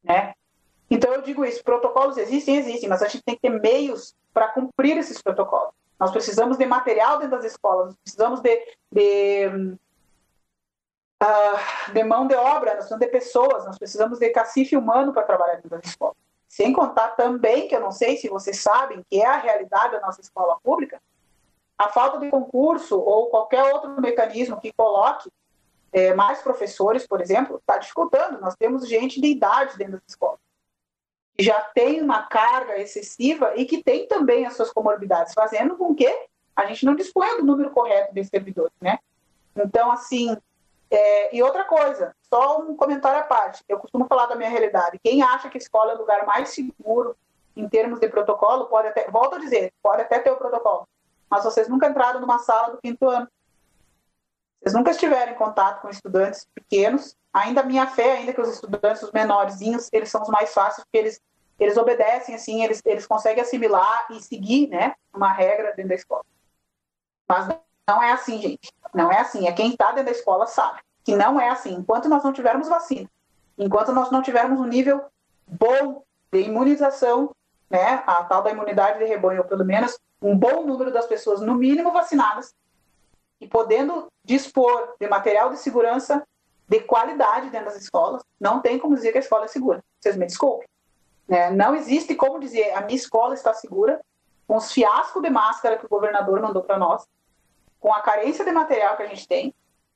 né? 0.03 0.33
Então, 0.89 1.13
eu 1.13 1.23
digo 1.23 1.45
isso, 1.45 1.63
protocolos 1.63 2.17
existem, 2.17 2.57
existem, 2.57 2.89
mas 2.89 3.03
a 3.03 3.09
gente 3.09 3.23
tem 3.25 3.35
que 3.35 3.43
ter 3.43 3.51
meios 3.51 4.15
para 4.33 4.49
cumprir 4.49 4.97
esses 4.97 5.21
protocolos. 5.21 5.73
Nós 5.99 6.11
precisamos 6.11 6.57
de 6.57 6.67
material 6.67 7.19
dentro 7.19 7.37
das 7.37 7.45
escolas, 7.45 7.95
precisamos 8.03 8.41
de, 8.41 8.57
de, 8.91 9.77
uh, 11.23 11.93
de 11.93 12.05
mão 12.05 12.27
de 12.27 12.35
obra, 12.35 12.75
nós 12.75 12.87
precisamos 12.87 13.07
de 13.07 13.13
pessoas, 13.13 13.67
nós 13.67 13.79
precisamos 13.79 14.19
de 14.19 14.29
cacife 14.31 14.77
humano 14.77 15.13
para 15.13 15.25
trabalhar 15.25 15.57
dentro 15.57 15.71
das 15.71 15.85
escolas. 15.85 16.17
Sem 16.49 16.73
contar 16.73 17.11
também, 17.11 17.69
que 17.69 17.77
eu 17.77 17.81
não 17.81 17.93
sei 17.93 18.17
se 18.17 18.29
vocês 18.29 18.59
sabem, 18.61 19.05
que 19.09 19.21
é 19.21 19.27
a 19.27 19.37
realidade 19.37 19.93
da 19.93 20.01
nossa 20.01 20.21
escola 20.21 20.59
pública, 20.63 21.01
a 21.85 21.89
falta 21.89 22.19
de 22.19 22.31
concurso 22.31 22.99
ou 22.99 23.29
qualquer 23.29 23.63
outro 23.73 24.01
mecanismo 24.01 24.61
que 24.61 24.73
coloque 24.73 25.31
é, 25.93 26.15
mais 26.15 26.43
professores, 26.43 27.07
por 27.07 27.21
exemplo, 27.21 27.57
está 27.57 27.79
dificultando. 27.79 28.41
Nós 28.41 28.55
temos 28.55 28.89
gente 28.89 29.21
de 29.21 29.29
idade 29.29 29.77
dentro 29.77 29.95
das 29.95 30.03
escolas 30.09 30.39
já 31.41 31.61
tem 31.75 32.03
uma 32.03 32.25
carga 32.25 32.79
excessiva 32.79 33.53
e 33.57 33.65
que 33.65 33.83
tem 33.83 34.07
também 34.07 34.47
as 34.47 34.55
suas 34.55 34.71
comorbidades, 34.71 35.33
fazendo 35.33 35.77
com 35.77 35.95
que 35.95 36.09
a 36.55 36.67
gente 36.67 36.85
não 36.85 36.95
disponha 36.95 37.37
do 37.37 37.45
número 37.45 37.71
correto 37.71 38.13
de 38.13 38.23
servidores, 38.25 38.75
né? 38.81 38.99
Então, 39.57 39.91
assim, 39.91 40.37
é, 40.91 41.35
e 41.35 41.43
outra 41.43 41.65
coisa, 41.65 42.15
só 42.23 42.61
um 42.61 42.77
comentário 42.77 43.21
à 43.21 43.23
parte, 43.23 43.65
eu 43.69 43.79
costumo 43.79 44.07
falar 44.07 44.27
da 44.27 44.37
minha 44.37 44.51
realidade, 44.51 44.99
quem 45.03 45.23
acha 45.23 45.49
que 45.49 45.59
escola 45.59 45.93
é 45.93 45.95
o 45.95 45.99
lugar 45.99 46.27
mais 46.27 46.51
seguro 46.51 47.17
em 47.57 47.69
termos 47.69 47.99
de 47.99 48.09
protocolo, 48.09 48.67
pode 48.67 48.89
até, 48.89 49.11
volto 49.11 49.37
a 49.37 49.39
dizer, 49.39 49.73
pode 49.83 50.03
até 50.03 50.19
ter 50.19 50.31
o 50.31 50.37
protocolo, 50.37 50.87
mas 51.31 51.45
vocês 51.45 51.69
nunca 51.69 51.89
entraram 51.89 52.21
numa 52.21 52.39
sala 52.39 52.73
do 52.73 52.79
quinto 52.79 53.09
ano, 53.09 53.29
vocês 54.61 54.75
nunca 54.75 54.91
estiveram 54.91 55.33
em 55.33 55.37
contato 55.37 55.81
com 55.81 55.89
estudantes 55.89 56.47
pequenos, 56.55 57.17
ainda 57.33 57.63
minha 57.63 57.87
fé, 57.87 58.19
ainda 58.19 58.33
que 58.33 58.41
os 58.41 58.49
estudantes, 58.49 59.03
os 59.03 59.13
menorzinhos, 59.13 59.89
eles 59.93 60.11
são 60.11 60.23
os 60.23 60.29
mais 60.29 60.53
fáceis, 60.53 60.85
porque 60.85 60.99
eles 60.99 61.21
eles 61.61 61.77
obedecem, 61.77 62.35
assim, 62.35 62.65
eles, 62.65 62.81
eles 62.87 63.07
conseguem 63.07 63.43
assimilar 63.43 64.07
e 64.11 64.23
seguir, 64.23 64.67
né, 64.69 64.95
uma 65.13 65.31
regra 65.31 65.75
dentro 65.77 65.91
da 65.91 65.95
escola. 65.95 66.25
Mas 67.29 67.49
não 67.87 68.03
é 68.03 68.13
assim, 68.13 68.41
gente. 68.41 68.73
Não 68.95 69.13
é 69.13 69.21
assim. 69.21 69.47
É 69.47 69.53
quem 69.53 69.71
está 69.71 69.89
dentro 69.89 70.07
da 70.07 70.11
escola 70.11 70.47
sabe 70.47 70.81
que 71.05 71.15
não 71.15 71.39
é 71.39 71.51
assim. 71.51 71.75
Enquanto 71.75 72.09
nós 72.09 72.25
não 72.25 72.33
tivermos 72.33 72.67
vacina, 72.67 73.09
enquanto 73.59 73.93
nós 73.93 74.11
não 74.11 74.23
tivermos 74.23 74.59
um 74.59 74.65
nível 74.65 75.05
bom 75.47 76.03
de 76.33 76.41
imunização, 76.41 77.31
né, 77.69 78.03
a 78.07 78.25
tal 78.25 78.43
da 78.43 78.51
imunidade 78.51 78.99
de 78.99 79.05
rebanho, 79.05 79.43
ou 79.43 79.47
pelo 79.47 79.65
menos 79.65 79.99
um 80.21 80.37
bom 80.37 80.65
número 80.65 80.93
das 80.93 81.07
pessoas, 81.07 81.41
no 81.41 81.55
mínimo 81.55 81.93
vacinadas, 81.93 82.55
e 83.41 83.47
podendo 83.49 84.09
dispor 84.25 84.95
de 85.01 85.09
material 85.09 85.51
de 85.51 85.59
segurança 85.59 86.27
de 86.69 86.81
qualidade 86.81 87.51
dentro 87.51 87.67
das 87.67 87.81
escolas, 87.83 88.23
não 88.39 88.61
tem 88.61 88.79
como 88.79 88.95
dizer 88.95 89.13
que 89.13 89.19
a 89.19 89.21
escola 89.21 89.47
é 89.47 89.49
segura. 89.49 89.83
Vocês 89.99 90.17
me 90.17 90.27
desculpem. 90.27 90.69
Né? 91.27 91.51
Não 91.51 91.75
existe 91.75 92.15
como 92.15 92.39
dizer 92.39 92.73
a 92.75 92.83
minha 92.83 92.97
escola 92.97 93.35
está 93.35 93.53
segura 93.55 94.01
com 94.47 94.57
os 94.57 94.71
fiascos 94.73 95.23
de 95.23 95.31
máscara 95.31 95.79
que 95.79 95.87
o 95.87 95.89
governador 95.89 96.41
mandou 96.41 96.63
para 96.63 96.79
nós, 96.79 97.07
com 97.79 97.93
a 97.93 98.03
carência 98.03 98.45
de 98.45 98.53
material 98.53 98.97
que 98.97 99.03
a 99.05 99.07
gente 99.07 99.27
tem, 99.27 99.55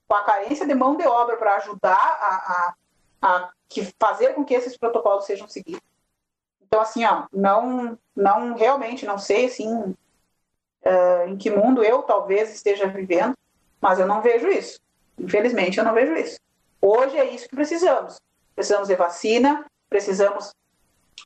com 0.08 0.14
a 0.14 0.24
carência 0.24 0.66
de 0.66 0.74
mão 0.74 0.96
de 0.96 1.06
obra 1.06 1.36
para 1.36 1.56
ajudar 1.56 1.92
a, 1.92 2.74
a, 3.22 3.34
a 3.36 3.50
que 3.68 3.92
fazer 3.98 4.34
com 4.34 4.44
que 4.44 4.54
esses 4.54 4.76
protocolos 4.76 5.26
sejam 5.26 5.48
seguidos. 5.48 5.82
Então, 6.62 6.80
assim, 6.80 7.04
ó, 7.04 7.24
não, 7.32 7.98
não 8.14 8.54
realmente 8.54 9.06
não 9.06 9.18
sei 9.18 9.46
assim, 9.46 9.94
uh, 10.84 11.28
em 11.28 11.36
que 11.36 11.50
mundo 11.50 11.82
eu 11.82 12.02
talvez 12.02 12.52
esteja 12.52 12.86
vivendo, 12.86 13.34
mas 13.80 13.98
eu 13.98 14.06
não 14.06 14.22
vejo 14.22 14.48
isso. 14.48 14.78
Infelizmente, 15.18 15.78
eu 15.78 15.84
não 15.84 15.94
vejo 15.94 16.14
isso. 16.14 16.38
Hoje 16.80 17.16
é 17.16 17.24
isso 17.24 17.48
que 17.48 17.56
precisamos. 17.56 18.20
Precisamos 18.54 18.88
de 18.88 18.94
vacina, 18.94 19.64
precisamos 19.88 20.52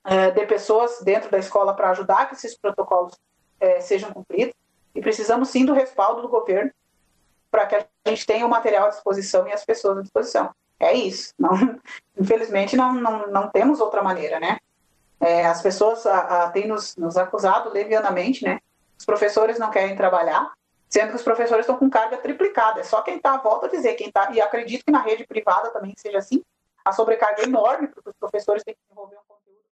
é, 0.04 0.30
de 0.30 0.46
pessoas 0.46 1.00
dentro 1.02 1.30
da 1.30 1.38
escola 1.38 1.74
para 1.74 1.90
ajudar 1.90 2.26
que 2.26 2.34
esses 2.34 2.56
protocolos 2.56 3.14
é, 3.60 3.80
sejam 3.80 4.12
cumpridos 4.12 4.54
e 4.94 5.00
precisamos 5.00 5.48
sim 5.48 5.64
do 5.64 5.72
respaldo 5.72 6.22
do 6.22 6.28
governo 6.28 6.70
para 7.50 7.66
que 7.66 7.74
a 7.74 7.86
gente 8.06 8.26
tenha 8.26 8.46
o 8.46 8.48
material 8.48 8.86
à 8.86 8.90
disposição 8.90 9.46
e 9.46 9.52
as 9.52 9.64
pessoas 9.64 9.98
à 9.98 10.02
disposição. 10.02 10.50
É 10.78 10.92
isso. 10.92 11.34
Não, 11.38 11.78
infelizmente 12.18 12.76
não, 12.76 12.92
não, 12.94 13.26
não 13.28 13.48
temos 13.48 13.80
outra 13.80 14.02
maneira, 14.02 14.38
né? 14.38 14.58
É, 15.20 15.46
as 15.46 15.60
pessoas 15.60 16.06
a, 16.06 16.44
a, 16.44 16.50
têm 16.50 16.68
nos, 16.68 16.96
nos 16.96 17.16
acusado 17.16 17.70
levianamente, 17.70 18.44
né? 18.44 18.60
Os 18.98 19.04
professores 19.04 19.58
não 19.58 19.70
querem 19.70 19.96
trabalhar, 19.96 20.52
sendo 20.88 21.10
que 21.10 21.16
os 21.16 21.22
professores 21.22 21.64
estão 21.64 21.78
com 21.78 21.88
carga 21.88 22.16
triplicada. 22.18 22.80
É 22.80 22.84
só 22.84 23.02
quem 23.02 23.16
está, 23.16 23.36
volta 23.36 23.66
a 23.66 23.70
dizer, 23.70 23.94
quem 23.94 24.08
está, 24.08 24.30
e 24.32 24.40
acredito 24.40 24.84
que 24.84 24.90
na 24.90 25.00
rede 25.00 25.26
privada 25.26 25.70
também 25.70 25.94
seja 25.96 26.18
assim, 26.18 26.42
a 26.84 26.92
sobrecarga 26.92 27.42
é 27.42 27.44
enorme, 27.44 27.88
porque 27.88 28.10
os 28.10 28.16
professores 28.16 28.64
têm 28.64 28.74
que 28.74 28.80
desenvolver 28.88 29.16
um 29.16 29.28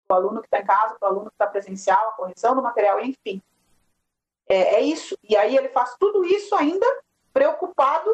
o 0.08 0.13
aluno 0.13 0.41
que 0.41 0.48
está 0.48 0.60
em 0.60 0.65
casa, 0.65 0.96
para 1.00 1.10
o 1.10 1.12
aluno 1.12 1.29
que 1.29 1.36
está 1.36 1.48
presencial, 1.48 2.10
a 2.10 2.12
correção 2.12 2.55
do 2.55 2.62
material, 2.62 3.00
enfim. 3.00 3.41
É, 4.48 4.75
é, 4.75 4.82
isso. 4.82 5.17
E 5.24 5.36
aí 5.36 5.58
ele 5.58 5.70
faz 5.70 5.96
tudo 6.00 6.24
isso 6.24 6.55
ainda 6.55 6.86
preocupado 7.34 8.13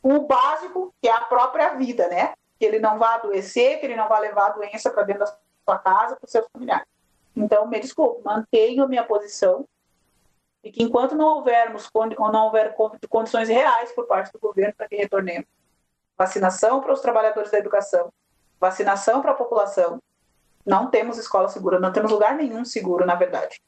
com 0.00 0.14
o 0.14 0.26
básico, 0.26 0.94
que 1.00 1.08
é 1.08 1.12
a 1.12 1.20
própria 1.20 1.74
vida, 1.74 2.08
né? 2.08 2.34
Que 2.58 2.64
ele 2.64 2.78
não 2.78 2.98
vá 2.98 3.16
adoecer, 3.16 3.78
que 3.78 3.86
ele 3.86 3.96
não 3.96 4.08
vá 4.08 4.18
levar 4.18 4.46
a 4.46 4.50
doença 4.50 4.90
para 4.90 5.02
dentro 5.02 5.20
da 5.20 5.26
sua 5.26 5.78
casa, 5.78 6.16
para 6.16 6.24
os 6.24 6.30
seus 6.30 6.46
familiares. 6.50 6.86
Então, 7.36 7.66
me 7.66 7.78
desculpe, 7.78 8.24
mantenho 8.24 8.88
minha 8.88 9.04
posição 9.04 9.66
e 10.68 10.70
que 10.70 10.82
enquanto 10.82 11.14
não 11.14 11.36
houvermos 11.36 11.88
ou 11.94 12.30
não 12.30 12.44
houver 12.44 12.76
condições 13.08 13.48
reais 13.48 13.90
por 13.92 14.06
parte 14.06 14.30
do 14.30 14.38
governo 14.38 14.74
para 14.76 14.86
que 14.86 14.96
retornemos 14.96 15.48
vacinação 16.16 16.80
para 16.80 16.92
os 16.92 17.00
trabalhadores 17.00 17.50
da 17.50 17.58
educação, 17.58 18.12
vacinação 18.60 19.22
para 19.22 19.30
a 19.30 19.34
população, 19.34 19.98
não 20.66 20.90
temos 20.90 21.16
escola 21.16 21.48
segura, 21.48 21.80
não 21.80 21.90
temos 21.90 22.10
lugar 22.10 22.34
nenhum 22.34 22.66
seguro, 22.66 23.06
na 23.06 23.14
verdade. 23.14 23.62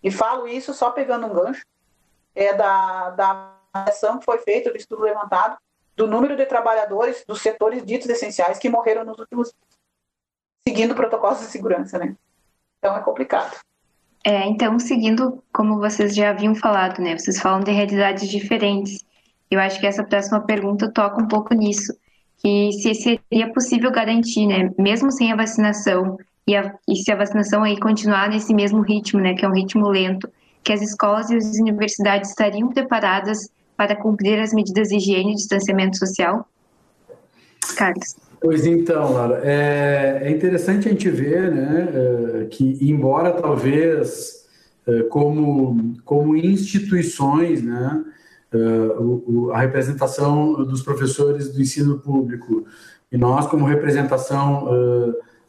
E 0.00 0.12
falo 0.12 0.46
isso 0.46 0.72
só 0.72 0.92
pegando 0.92 1.26
um 1.26 1.34
gancho 1.34 1.64
é 2.36 2.54
da, 2.54 3.10
da 3.10 3.56
ação 3.72 4.18
que 4.18 4.24
foi 4.24 4.38
feita, 4.38 4.70
do 4.70 4.76
estudo 4.76 5.02
levantado, 5.02 5.56
do 5.96 6.06
número 6.06 6.36
de 6.36 6.46
trabalhadores 6.46 7.24
dos 7.26 7.40
setores 7.40 7.84
ditos 7.84 8.08
essenciais 8.08 8.58
que 8.58 8.68
morreram 8.68 9.04
nos 9.04 9.18
últimos 9.18 9.52
seguindo 10.68 10.94
protocolos 10.94 11.40
de 11.40 11.46
segurança, 11.46 11.98
né? 11.98 12.14
Então 12.78 12.96
é 12.96 13.00
complicado. 13.00 13.58
É, 14.26 14.46
então, 14.48 14.78
seguindo 14.78 15.42
como 15.52 15.78
vocês 15.78 16.14
já 16.14 16.30
haviam 16.30 16.54
falado, 16.54 17.00
né? 17.00 17.16
Vocês 17.18 17.38
falam 17.38 17.60
de 17.60 17.70
realidades 17.70 18.26
diferentes. 18.28 19.04
Eu 19.50 19.60
acho 19.60 19.78
que 19.78 19.86
essa 19.86 20.02
próxima 20.02 20.40
pergunta 20.40 20.90
toca 20.90 21.22
um 21.22 21.28
pouco 21.28 21.54
nisso, 21.54 21.92
que 22.38 22.72
se 22.72 22.94
seria 22.94 23.52
possível 23.52 23.92
garantir, 23.92 24.46
né, 24.46 24.70
mesmo 24.78 25.12
sem 25.12 25.30
a 25.30 25.36
vacinação, 25.36 26.16
e, 26.46 26.56
a, 26.56 26.74
e 26.88 26.96
se 26.96 27.12
a 27.12 27.16
vacinação 27.16 27.62
aí 27.62 27.78
continuar 27.78 28.28
nesse 28.30 28.54
mesmo 28.54 28.80
ritmo, 28.80 29.20
né, 29.20 29.34
que 29.34 29.44
é 29.44 29.48
um 29.48 29.54
ritmo 29.54 29.88
lento, 29.88 30.28
que 30.62 30.72
as 30.72 30.80
escolas 30.80 31.30
e 31.30 31.36
as 31.36 31.58
universidades 31.58 32.30
estariam 32.30 32.68
preparadas 32.68 33.50
para 33.76 33.94
cumprir 33.94 34.40
as 34.40 34.52
medidas 34.52 34.88
de 34.88 34.96
higiene 34.96 35.32
e 35.32 35.36
distanciamento 35.36 35.98
social? 35.98 36.48
Carlos. 37.76 38.16
Pois 38.44 38.66
então, 38.66 39.10
Lara, 39.14 39.40
é, 39.42 40.20
é 40.24 40.30
interessante 40.30 40.86
a 40.86 40.90
gente 40.90 41.08
ver 41.08 41.50
né, 41.50 41.88
é, 41.94 42.44
que, 42.44 42.76
embora 42.82 43.32
talvez 43.32 44.44
é, 44.86 45.04
como, 45.04 45.94
como 46.04 46.36
instituições, 46.36 47.62
né, 47.62 48.04
a 49.50 49.60
representação 49.60 50.62
dos 50.62 50.82
professores 50.82 51.54
do 51.54 51.62
ensino 51.62 51.98
público 52.00 52.66
e 53.10 53.16
nós, 53.16 53.46
como 53.46 53.64
representação 53.64 54.68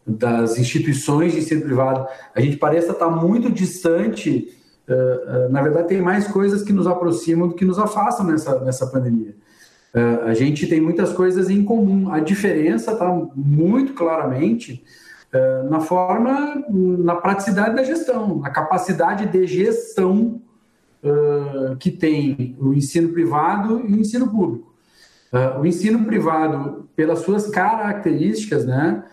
das 0.08 0.58
instituições 0.58 1.34
de 1.34 1.40
ensino 1.40 1.62
privado, 1.62 2.08
a 2.34 2.42
gente 2.42 2.58
parece 2.58 2.90
estar 2.90 3.10
muito 3.10 3.52
distante. 3.52 4.58
Na 5.52 5.62
verdade, 5.62 5.90
tem 5.90 6.02
mais 6.02 6.28
coisas 6.28 6.64
que 6.64 6.74
nos 6.74 6.88
aproximam 6.88 7.48
do 7.48 7.54
que 7.54 7.64
nos 7.64 7.78
afastam 7.78 8.26
nessa, 8.26 8.60
nessa 8.62 8.88
pandemia. 8.88 9.36
Uh, 9.96 10.26
a 10.26 10.34
gente 10.34 10.68
tem 10.68 10.82
muitas 10.82 11.14
coisas 11.14 11.50
em 11.50 11.64
comum. 11.64 12.12
A 12.12 12.20
diferença 12.20 12.92
está 12.92 13.10
muito 13.34 13.94
claramente 13.94 14.84
uh, 15.34 15.70
na 15.70 15.80
forma, 15.80 16.66
na 16.70 17.16
praticidade 17.16 17.78
da 17.78 17.84
gestão, 17.84 18.40
na 18.40 18.50
capacidade 18.50 19.26
de 19.28 19.48
gestão 19.48 20.42
uh, 21.02 21.78
que 21.78 21.90
tem 21.90 22.58
o 22.60 22.74
ensino 22.74 23.14
privado 23.14 23.80
e 23.88 23.94
o 23.94 24.00
ensino 24.00 24.30
público. 24.30 24.76
o 25.62 25.66
ensino 25.66 26.04
privado, 26.04 26.90
pelas 26.94 27.20
suas 27.20 27.48
características, 27.48 28.66
né, 28.66 29.04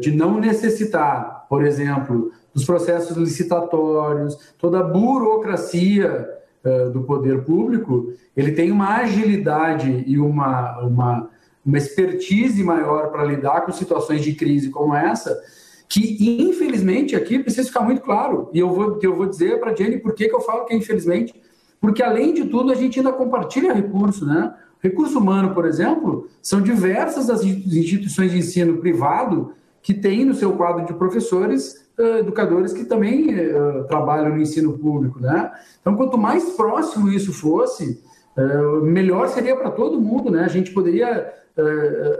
de 0.00 0.10
não 0.10 0.38
necessitar, 0.38 1.46
por 1.48 1.64
exemplo, 1.64 2.30
dos 2.52 2.64
processos 2.64 3.16
licitatórios, 3.16 4.36
toda 4.58 4.80
a 4.80 4.82
burocracia 4.82 6.35
eh, 6.66 6.88
do 6.88 7.04
poder 7.04 7.44
público, 7.44 8.12
ele 8.36 8.50
tem 8.50 8.72
uma 8.72 8.96
agilidade 8.96 10.02
e 10.04 10.18
uma, 10.18 10.80
uma, 10.80 11.30
uma 11.64 11.78
expertise 11.78 12.60
maior 12.64 13.12
para 13.12 13.24
lidar 13.24 13.60
com 13.60 13.70
situações 13.70 14.20
de 14.20 14.32
crise 14.34 14.70
como 14.70 14.92
essa, 14.92 15.40
que 15.88 16.16
infelizmente 16.42 17.14
aqui 17.14 17.38
precisa 17.38 17.68
ficar 17.68 17.82
muito 17.82 18.00
claro, 18.00 18.50
e 18.52 18.58
eu 18.58 18.68
vou, 18.68 18.98
eu 19.00 19.14
vou 19.14 19.26
dizer 19.26 19.60
para 19.60 19.70
a 19.70 19.76
Jenny 19.76 19.98
por 19.98 20.12
que, 20.12 20.28
que 20.28 20.34
eu 20.34 20.40
falo 20.40 20.64
que 20.64 20.74
é 20.74 20.76
infelizmente, 20.76 21.40
porque 21.80 22.02
além 22.02 22.34
de 22.34 22.46
tudo 22.46 22.72
a 22.72 22.74
gente 22.74 22.98
ainda 22.98 23.12
compartilha 23.12 23.72
recurso, 23.72 24.26
né? 24.26 24.52
Recurso 24.80 25.20
humano, 25.20 25.54
por 25.54 25.66
exemplo, 25.66 26.28
são 26.42 26.60
diversas 26.60 27.30
as 27.30 27.44
instituições 27.44 28.32
de 28.32 28.38
ensino 28.38 28.78
privado 28.78 29.52
que 29.80 29.94
têm 29.94 30.24
no 30.24 30.34
seu 30.34 30.52
quadro 30.56 30.84
de 30.84 30.94
professores 30.94 31.85
educadores 31.98 32.72
que 32.72 32.84
também 32.84 33.28
uh, 33.34 33.84
trabalham 33.84 34.34
no 34.34 34.40
ensino 34.40 34.78
público, 34.78 35.20
né? 35.20 35.50
Então, 35.80 35.96
quanto 35.96 36.18
mais 36.18 36.50
próximo 36.50 37.08
isso 37.08 37.32
fosse, 37.32 38.02
uh, 38.36 38.82
melhor 38.82 39.28
seria 39.28 39.56
para 39.56 39.70
todo 39.70 40.00
mundo, 40.00 40.30
né? 40.30 40.44
A 40.44 40.48
gente 40.48 40.72
poderia 40.72 41.32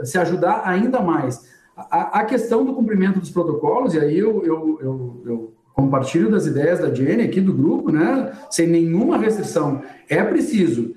se 0.03 0.17
ajudar 0.17 0.63
ainda 0.65 0.99
mais. 0.99 1.47
A, 1.77 2.21
a, 2.21 2.25
questão 2.25 2.65
do 2.65 2.73
cumprimento 2.73 3.21
dos 3.21 3.29
protocolos, 3.29 3.93
e 3.93 4.01
aí 4.01 4.19
eu, 4.19 4.43
eu, 4.43 4.79
eu, 4.81 5.23
eu 5.27 5.53
compartilho 5.75 6.31
das 6.31 6.47
ideias 6.47 6.79
da 6.79 6.89
Jenny 6.91 7.25
aqui 7.25 7.39
do 7.39 7.53
grupo, 7.53 7.93
né? 7.93 8.33
Sem 8.49 8.67
nenhuma 8.67 9.19
restrição. 9.19 9.83
É 10.09 10.25
preciso 10.25 10.95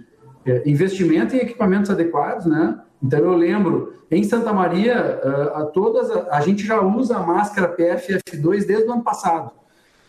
investimento 0.65 1.35
em 1.35 1.39
equipamentos 1.39 1.91
adequados, 1.91 2.45
né? 2.45 2.79
Então 3.01 3.19
eu 3.19 3.33
lembro, 3.33 3.93
em 4.11 4.23
Santa 4.23 4.51
Maria, 4.51 4.93
eh, 4.93 5.51
a, 5.55 5.63
todas 5.65 6.11
a, 6.11 6.41
gente 6.41 6.65
já 6.65 6.81
usa 6.81 7.17
a 7.17 7.23
máscara 7.23 7.73
PFF2 7.75 8.65
desde 8.65 8.89
o 8.89 8.91
ano 8.91 9.03
passado, 9.03 9.51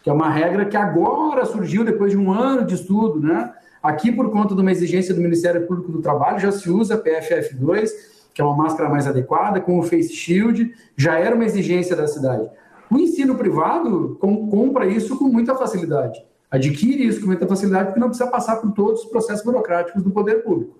que 0.03 0.11
é 0.11 0.12
uma 0.12 0.29
regra 0.29 0.64
que 0.64 0.76
agora 0.76 1.44
surgiu 1.44 1.85
depois 1.85 2.11
de 2.11 2.18
um 2.18 2.33
ano 2.33 2.64
de 2.64 2.74
estudo, 2.74 3.20
né? 3.20 3.53
Aqui, 3.83 4.11
por 4.11 4.31
conta 4.31 4.55
de 4.55 4.61
uma 4.61 4.72
exigência 4.72 5.14
do 5.14 5.20
Ministério 5.20 5.66
Público 5.66 5.92
do 5.92 6.03
Trabalho, 6.03 6.38
já 6.38 6.53
se 6.53 6.68
usa 6.68 6.94
a 6.94 6.98
PFF2, 6.98 7.90
que 8.35 8.42
é 8.42 8.44
uma 8.44 8.57
máscara 8.57 8.90
mais 8.90 9.07
adequada, 9.07 9.61
com 9.61 9.79
o 9.79 9.83
face 9.83 10.12
shield, 10.12 10.74
já 10.96 11.18
era 11.18 11.35
uma 11.35 11.44
exigência 11.44 11.96
da 11.96 12.07
cidade. 12.07 12.50
O 12.90 12.98
ensino 12.98 13.37
privado 13.37 14.18
compra 14.20 14.87
isso 14.87 15.16
com 15.16 15.24
muita 15.26 15.55
facilidade 15.55 16.20
adquire 16.50 17.07
isso 17.07 17.20
com 17.20 17.29
muita 17.29 17.46
facilidade 17.46 17.87
porque 17.87 18.00
não 18.00 18.09
precisa 18.09 18.29
passar 18.29 18.57
por 18.57 18.72
todos 18.72 19.05
os 19.05 19.11
processos 19.11 19.44
burocráticos 19.44 20.03
do 20.03 20.11
poder 20.11 20.42
público. 20.42 20.76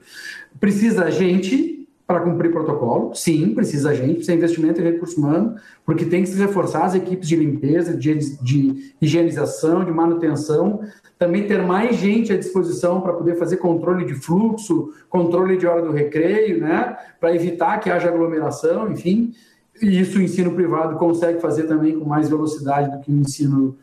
Precisa 0.58 1.10
gente 1.10 1.79
para 2.10 2.22
cumprir 2.22 2.50
protocolo. 2.50 3.14
Sim, 3.14 3.54
precisa 3.54 3.94
gente, 3.94 4.14
precisa 4.14 4.34
investimento 4.34 4.80
em 4.80 4.84
recurso 4.84 5.16
humano, 5.16 5.54
porque 5.86 6.04
tem 6.04 6.24
que 6.24 6.28
se 6.28 6.36
reforçar 6.36 6.84
as 6.84 6.96
equipes 6.96 7.28
de 7.28 7.36
limpeza, 7.36 7.96
de, 7.96 8.36
de 8.42 8.94
higienização, 9.00 9.84
de 9.84 9.92
manutenção, 9.92 10.80
também 11.16 11.46
ter 11.46 11.62
mais 11.62 11.94
gente 11.94 12.32
à 12.32 12.36
disposição 12.36 13.00
para 13.00 13.12
poder 13.12 13.36
fazer 13.36 13.58
controle 13.58 14.04
de 14.04 14.14
fluxo, 14.14 14.92
controle 15.08 15.56
de 15.56 15.68
hora 15.68 15.82
do 15.82 15.92
recreio, 15.92 16.60
né, 16.60 16.96
para 17.20 17.32
evitar 17.32 17.78
que 17.78 17.88
haja 17.88 18.08
aglomeração, 18.08 18.90
enfim. 18.90 19.32
E 19.80 20.00
isso 20.00 20.18
o 20.18 20.22
ensino 20.22 20.50
privado 20.50 20.98
consegue 20.98 21.40
fazer 21.40 21.68
também 21.68 21.96
com 21.96 22.04
mais 22.04 22.28
velocidade 22.28 22.90
do 22.90 23.00
que 23.00 23.12
o 23.12 23.14
ensino 23.14 23.76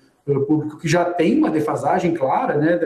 público 0.45 0.77
que 0.77 0.87
já 0.87 1.05
tem 1.05 1.37
uma 1.37 1.49
defasagem 1.49 2.13
clara 2.13 2.57
né, 2.57 2.77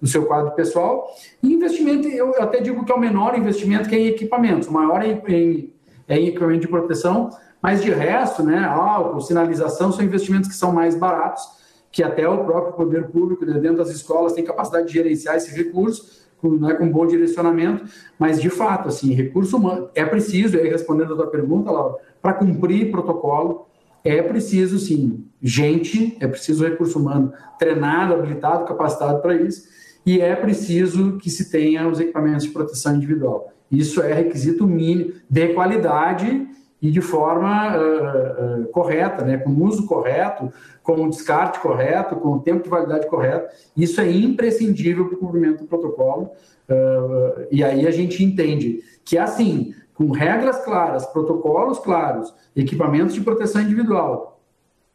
do 0.00 0.06
seu 0.06 0.26
quadro 0.26 0.52
pessoal. 0.52 1.08
E 1.42 1.52
investimento, 1.52 2.08
eu 2.08 2.40
até 2.42 2.60
digo 2.60 2.84
que 2.84 2.92
é 2.92 2.94
o 2.94 3.00
menor 3.00 3.38
investimento 3.38 3.88
que 3.88 3.94
é 3.94 3.98
em 3.98 4.06
equipamentos, 4.08 4.68
o 4.68 4.72
maior 4.72 5.02
é 5.02 5.08
em, 5.08 5.72
é 6.08 6.18
em 6.18 6.28
equipamento 6.28 6.60
de 6.60 6.68
proteção, 6.68 7.30
mas 7.62 7.82
de 7.82 7.90
resto, 7.90 8.42
né, 8.42 8.58
álcool, 8.64 9.20
sinalização, 9.20 9.92
são 9.92 10.04
investimentos 10.04 10.48
que 10.48 10.54
são 10.54 10.72
mais 10.72 10.94
baratos, 10.94 11.42
que 11.90 12.02
até 12.02 12.28
o 12.28 12.44
próprio 12.44 12.74
poder 12.74 13.08
público, 13.08 13.44
né, 13.44 13.58
dentro 13.58 13.78
das 13.78 13.90
escolas, 13.90 14.32
tem 14.32 14.44
capacidade 14.44 14.86
de 14.86 14.92
gerenciar 14.92 15.36
esse 15.36 15.54
recurso, 15.54 16.26
com, 16.40 16.50
né, 16.50 16.74
com 16.74 16.88
bom 16.88 17.06
direcionamento, 17.06 17.84
mas 18.18 18.40
de 18.40 18.48
fato, 18.48 18.88
assim, 18.88 19.12
recurso 19.12 19.56
humano, 19.56 19.88
é 19.94 20.04
preciso, 20.04 20.56
aí 20.56 20.68
respondendo 20.68 21.12
a 21.14 21.16
tua 21.16 21.26
pergunta, 21.26 21.70
Laura, 21.70 21.96
para 22.22 22.34
cumprir 22.34 22.90
protocolo, 22.90 23.66
é 24.04 24.22
preciso, 24.22 24.78
sim, 24.78 25.24
gente, 25.42 26.16
é 26.20 26.26
preciso 26.26 26.64
recurso 26.64 26.98
humano 26.98 27.32
treinado, 27.58 28.14
habilitado, 28.14 28.64
capacitado 28.64 29.20
para 29.20 29.34
isso, 29.34 29.68
e 30.06 30.20
é 30.20 30.34
preciso 30.34 31.18
que 31.18 31.28
se 31.28 31.50
tenha 31.50 31.86
os 31.88 32.00
equipamentos 32.00 32.44
de 32.44 32.50
proteção 32.50 32.96
individual. 32.96 33.52
Isso 33.70 34.00
é 34.00 34.12
requisito 34.12 34.66
mínimo 34.66 35.12
de 35.28 35.48
qualidade 35.48 36.48
e 36.80 36.90
de 36.90 37.00
forma 37.00 37.76
uh, 37.76 38.62
uh, 38.62 38.68
correta, 38.68 39.24
né? 39.24 39.36
com 39.36 39.50
uso 39.50 39.84
correto, 39.84 40.50
com 40.82 41.04
o 41.04 41.10
descarte 41.10 41.60
correto, 41.60 42.16
com 42.16 42.34
o 42.34 42.40
tempo 42.40 42.62
de 42.62 42.70
validade 42.70 43.08
correto. 43.08 43.54
Isso 43.76 44.00
é 44.00 44.10
imprescindível 44.10 45.06
para 45.06 45.16
o 45.16 45.18
cumprimento 45.18 45.62
do 45.62 45.66
protocolo. 45.66 46.30
Uh, 46.68 47.46
e 47.50 47.64
aí 47.64 47.86
a 47.86 47.90
gente 47.90 48.22
entende 48.22 48.82
que, 49.04 49.18
assim, 49.18 49.74
com 49.98 50.12
regras 50.12 50.64
claras, 50.64 51.04
protocolos 51.06 51.80
claros, 51.80 52.32
equipamentos 52.54 53.14
de 53.16 53.20
proteção 53.20 53.60
individual, 53.60 54.40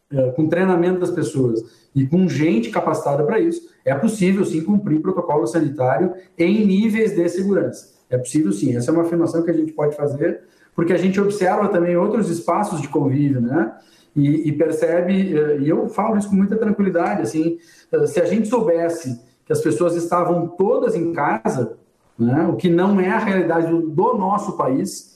é, 0.10 0.32
com 0.32 0.48
treinamento 0.48 1.02
das 1.02 1.12
pessoas 1.12 1.62
e 1.94 2.08
com 2.08 2.26
gente 2.30 2.70
capacitada 2.70 3.22
para 3.26 3.38
isso, 3.38 3.68
é 3.84 3.94
possível 3.94 4.46
sim 4.46 4.64
cumprir 4.64 5.02
protocolo 5.02 5.46
sanitário 5.46 6.14
em 6.38 6.66
níveis 6.66 7.14
de 7.14 7.28
segurança. 7.28 7.92
É 8.10 8.18
possível 8.18 8.54
sim, 8.54 8.78
essa 8.78 8.92
é 8.92 8.94
uma 8.94 9.04
afirmação 9.04 9.44
que 9.44 9.52
a 9.52 9.54
gente 9.54 9.74
pode 9.74 9.94
fazer, 9.94 10.44
porque 10.74 10.94
a 10.94 10.98
gente 10.98 11.20
observa 11.20 11.68
também 11.68 11.98
outros 11.98 12.30
espaços 12.30 12.82
de 12.82 12.88
convívio, 12.88 13.42
né? 13.42 13.76
E, 14.16 14.48
e 14.48 14.52
percebe, 14.54 15.38
é, 15.38 15.58
e 15.58 15.68
eu 15.68 15.90
falo 15.90 16.18
isso 16.18 16.30
com 16.30 16.36
muita 16.36 16.56
tranquilidade, 16.56 17.24
assim, 17.24 17.58
é, 17.92 18.06
se 18.06 18.22
a 18.22 18.26
gente 18.26 18.48
soubesse 18.48 19.20
que 19.46 19.52
as 19.52 19.60
pessoas 19.60 19.98
estavam 19.98 20.48
todas 20.48 20.96
em 20.96 21.12
casa, 21.12 21.78
né? 22.18 22.48
o 22.48 22.56
que 22.56 22.70
não 22.70 23.00
é 23.00 23.10
a 23.10 23.20
realidade 23.20 23.68
do, 23.68 23.82
do 23.90 24.14
nosso 24.16 24.58
país, 24.58 25.14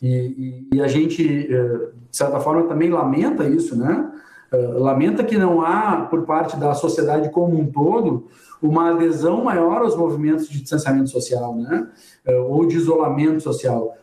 e, 0.00 0.66
e, 0.70 0.76
e, 0.76 0.82
a 0.82 0.86
gente, 0.86 1.52
eh, 1.52 1.88
de 2.10 2.16
certa 2.16 2.38
forma, 2.38 2.68
também 2.68 2.88
lamenta 2.88 3.44
isso, 3.48 3.76
né? 3.76 4.12
Eh, 4.52 4.56
lamenta 4.74 5.24
que 5.24 5.36
não 5.36 5.60
há, 5.60 6.06
por 6.08 6.22
parte 6.22 6.56
da 6.56 6.72
sociedade 6.72 7.30
como 7.30 7.58
um 7.58 7.66
todo, 7.66 8.28
uma 8.62 8.90
adesão 8.92 9.42
maior 9.42 9.82
aos 9.82 9.96
movimentos 9.96 10.48
de 10.48 10.60
distanciamento 10.60 11.10
social, 11.10 11.56
né? 11.56 11.88
Eh, 12.24 12.38
ou 12.38 12.64
de 12.66 12.76
isolamento 12.76 13.40
social, 13.40 13.96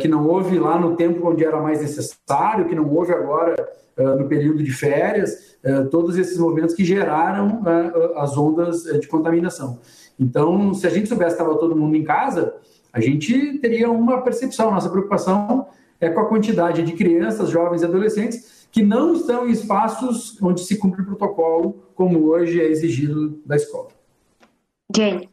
que 0.00 0.08
não 0.08 0.26
houve 0.26 0.58
lá 0.58 0.78
no 0.78 0.96
tempo 0.96 1.28
onde 1.28 1.44
era 1.44 1.60
mais 1.60 1.80
necessário, 1.80 2.66
que 2.68 2.74
não 2.74 2.92
houve 2.92 3.12
agora 3.12 3.54
no 4.18 4.26
período 4.26 4.62
de 4.62 4.72
férias, 4.72 5.56
todos 5.90 6.16
esses 6.16 6.38
movimentos 6.38 6.74
que 6.74 6.84
geraram 6.84 7.62
as 8.16 8.36
ondas 8.36 8.82
de 8.82 9.06
contaminação. 9.06 9.78
Então, 10.18 10.74
se 10.74 10.86
a 10.86 10.90
gente 10.90 11.08
soubesse 11.08 11.36
que 11.36 11.42
estava 11.42 11.58
todo 11.58 11.76
mundo 11.76 11.96
em 11.96 12.04
casa, 12.04 12.54
A 12.92 13.00
gente 13.00 13.58
teria 13.58 13.90
uma 13.90 14.20
percepção, 14.22 14.70
nossa 14.70 14.90
preocupação 14.90 15.66
é 16.00 16.08
com 16.08 16.20
a 16.20 16.26
quantidade 16.26 16.82
de 16.82 16.92
crianças, 16.92 17.50
jovens 17.50 17.82
e 17.82 17.84
adolescentes 17.84 18.68
que 18.72 18.82
não 18.82 19.14
estão 19.14 19.48
em 19.48 19.52
espaços 19.52 20.40
onde 20.40 20.60
se 20.62 20.76
cumpre 20.76 21.02
o 21.02 21.04
protocolo, 21.04 21.84
como 21.94 22.26
hoje 22.28 22.60
é 22.60 22.66
exigido 22.66 23.40
da 23.44 23.56
escola. 23.56 23.88
Jane. 24.94 25.28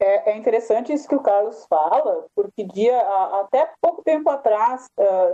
É, 0.00 0.30
é, 0.30 0.36
interessante 0.36 0.92
isso 0.92 1.08
que 1.08 1.14
o 1.14 1.22
Carlos 1.22 1.66
fala, 1.66 2.26
porque 2.34 2.62
dia, 2.62 3.00
até 3.40 3.68
pouco 3.80 4.02
tempo 4.02 4.30
atrás, 4.30 4.88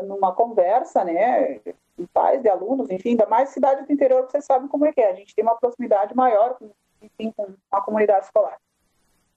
numa 0.04 0.32
conversa, 0.32 1.04
né, 1.04 1.60
de 1.98 2.06
pais, 2.12 2.42
de 2.42 2.48
alunos, 2.48 2.90
enfim, 2.90 3.10
ainda 3.10 3.26
mais 3.26 3.50
cidade 3.50 3.84
do 3.84 3.92
interior, 3.92 4.24
vocês 4.24 4.44
sabem 4.44 4.68
como 4.68 4.86
é 4.86 4.92
que 4.92 5.00
é, 5.00 5.10
a 5.10 5.14
gente 5.14 5.34
tem 5.34 5.44
uma 5.44 5.56
proximidade 5.56 6.16
maior, 6.16 6.56
enfim, 7.02 7.30
com 7.36 7.54
a 7.70 7.80
comunidade 7.82 8.24
escolar. 8.24 8.58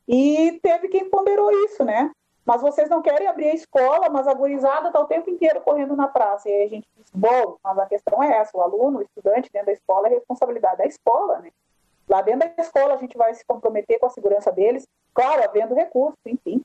E 0.08 0.60
teve 0.64 0.88
quem 0.88 1.10
ponderou 1.10 1.52
isso, 1.66 1.84
né? 1.84 2.10
Mas 2.46 2.62
vocês 2.62 2.90
não 2.90 3.02
querem 3.02 3.28
abrir 3.28 3.50
a 3.50 3.54
escola, 3.54 4.10
mas 4.10 4.26
a 4.26 4.34
gurizada 4.34 4.88
está 4.88 5.02
o 5.02 5.06
tempo 5.06 5.30
inteiro 5.30 5.60
correndo 5.60 5.98
na 5.98 6.08
praça. 6.08 6.48
E 6.48 6.54
aí 6.54 6.64
a 6.64 6.70
gente 6.70 6.88
diz, 6.96 7.12
bom, 7.14 7.58
mas 7.62 7.78
a 7.78 7.86
questão 7.86 8.24
é 8.24 8.38
essa, 8.38 8.58
o 8.58 8.62
aluno, 8.62 9.00
o 9.00 9.02
estudante 9.02 9.50
dentro 9.52 9.66
da 9.66 9.74
escola 9.74 10.08
é 10.08 10.12
responsabilidade 10.12 10.78
da 10.78 10.86
escola, 10.86 11.40
né? 11.40 11.52
Lá 12.08 12.22
dentro 12.22 12.50
da 12.56 12.62
escola 12.62 12.94
a 12.94 12.98
gente 12.98 13.18
vai 13.18 13.34
se 13.34 13.46
comprometer 13.46 14.00
com 14.00 14.06
a 14.06 14.10
segurança 14.10 14.52
deles, 14.52 14.88
claro, 15.14 15.44
havendo 15.44 15.76
recursos, 15.76 16.20
enfim. 16.26 16.62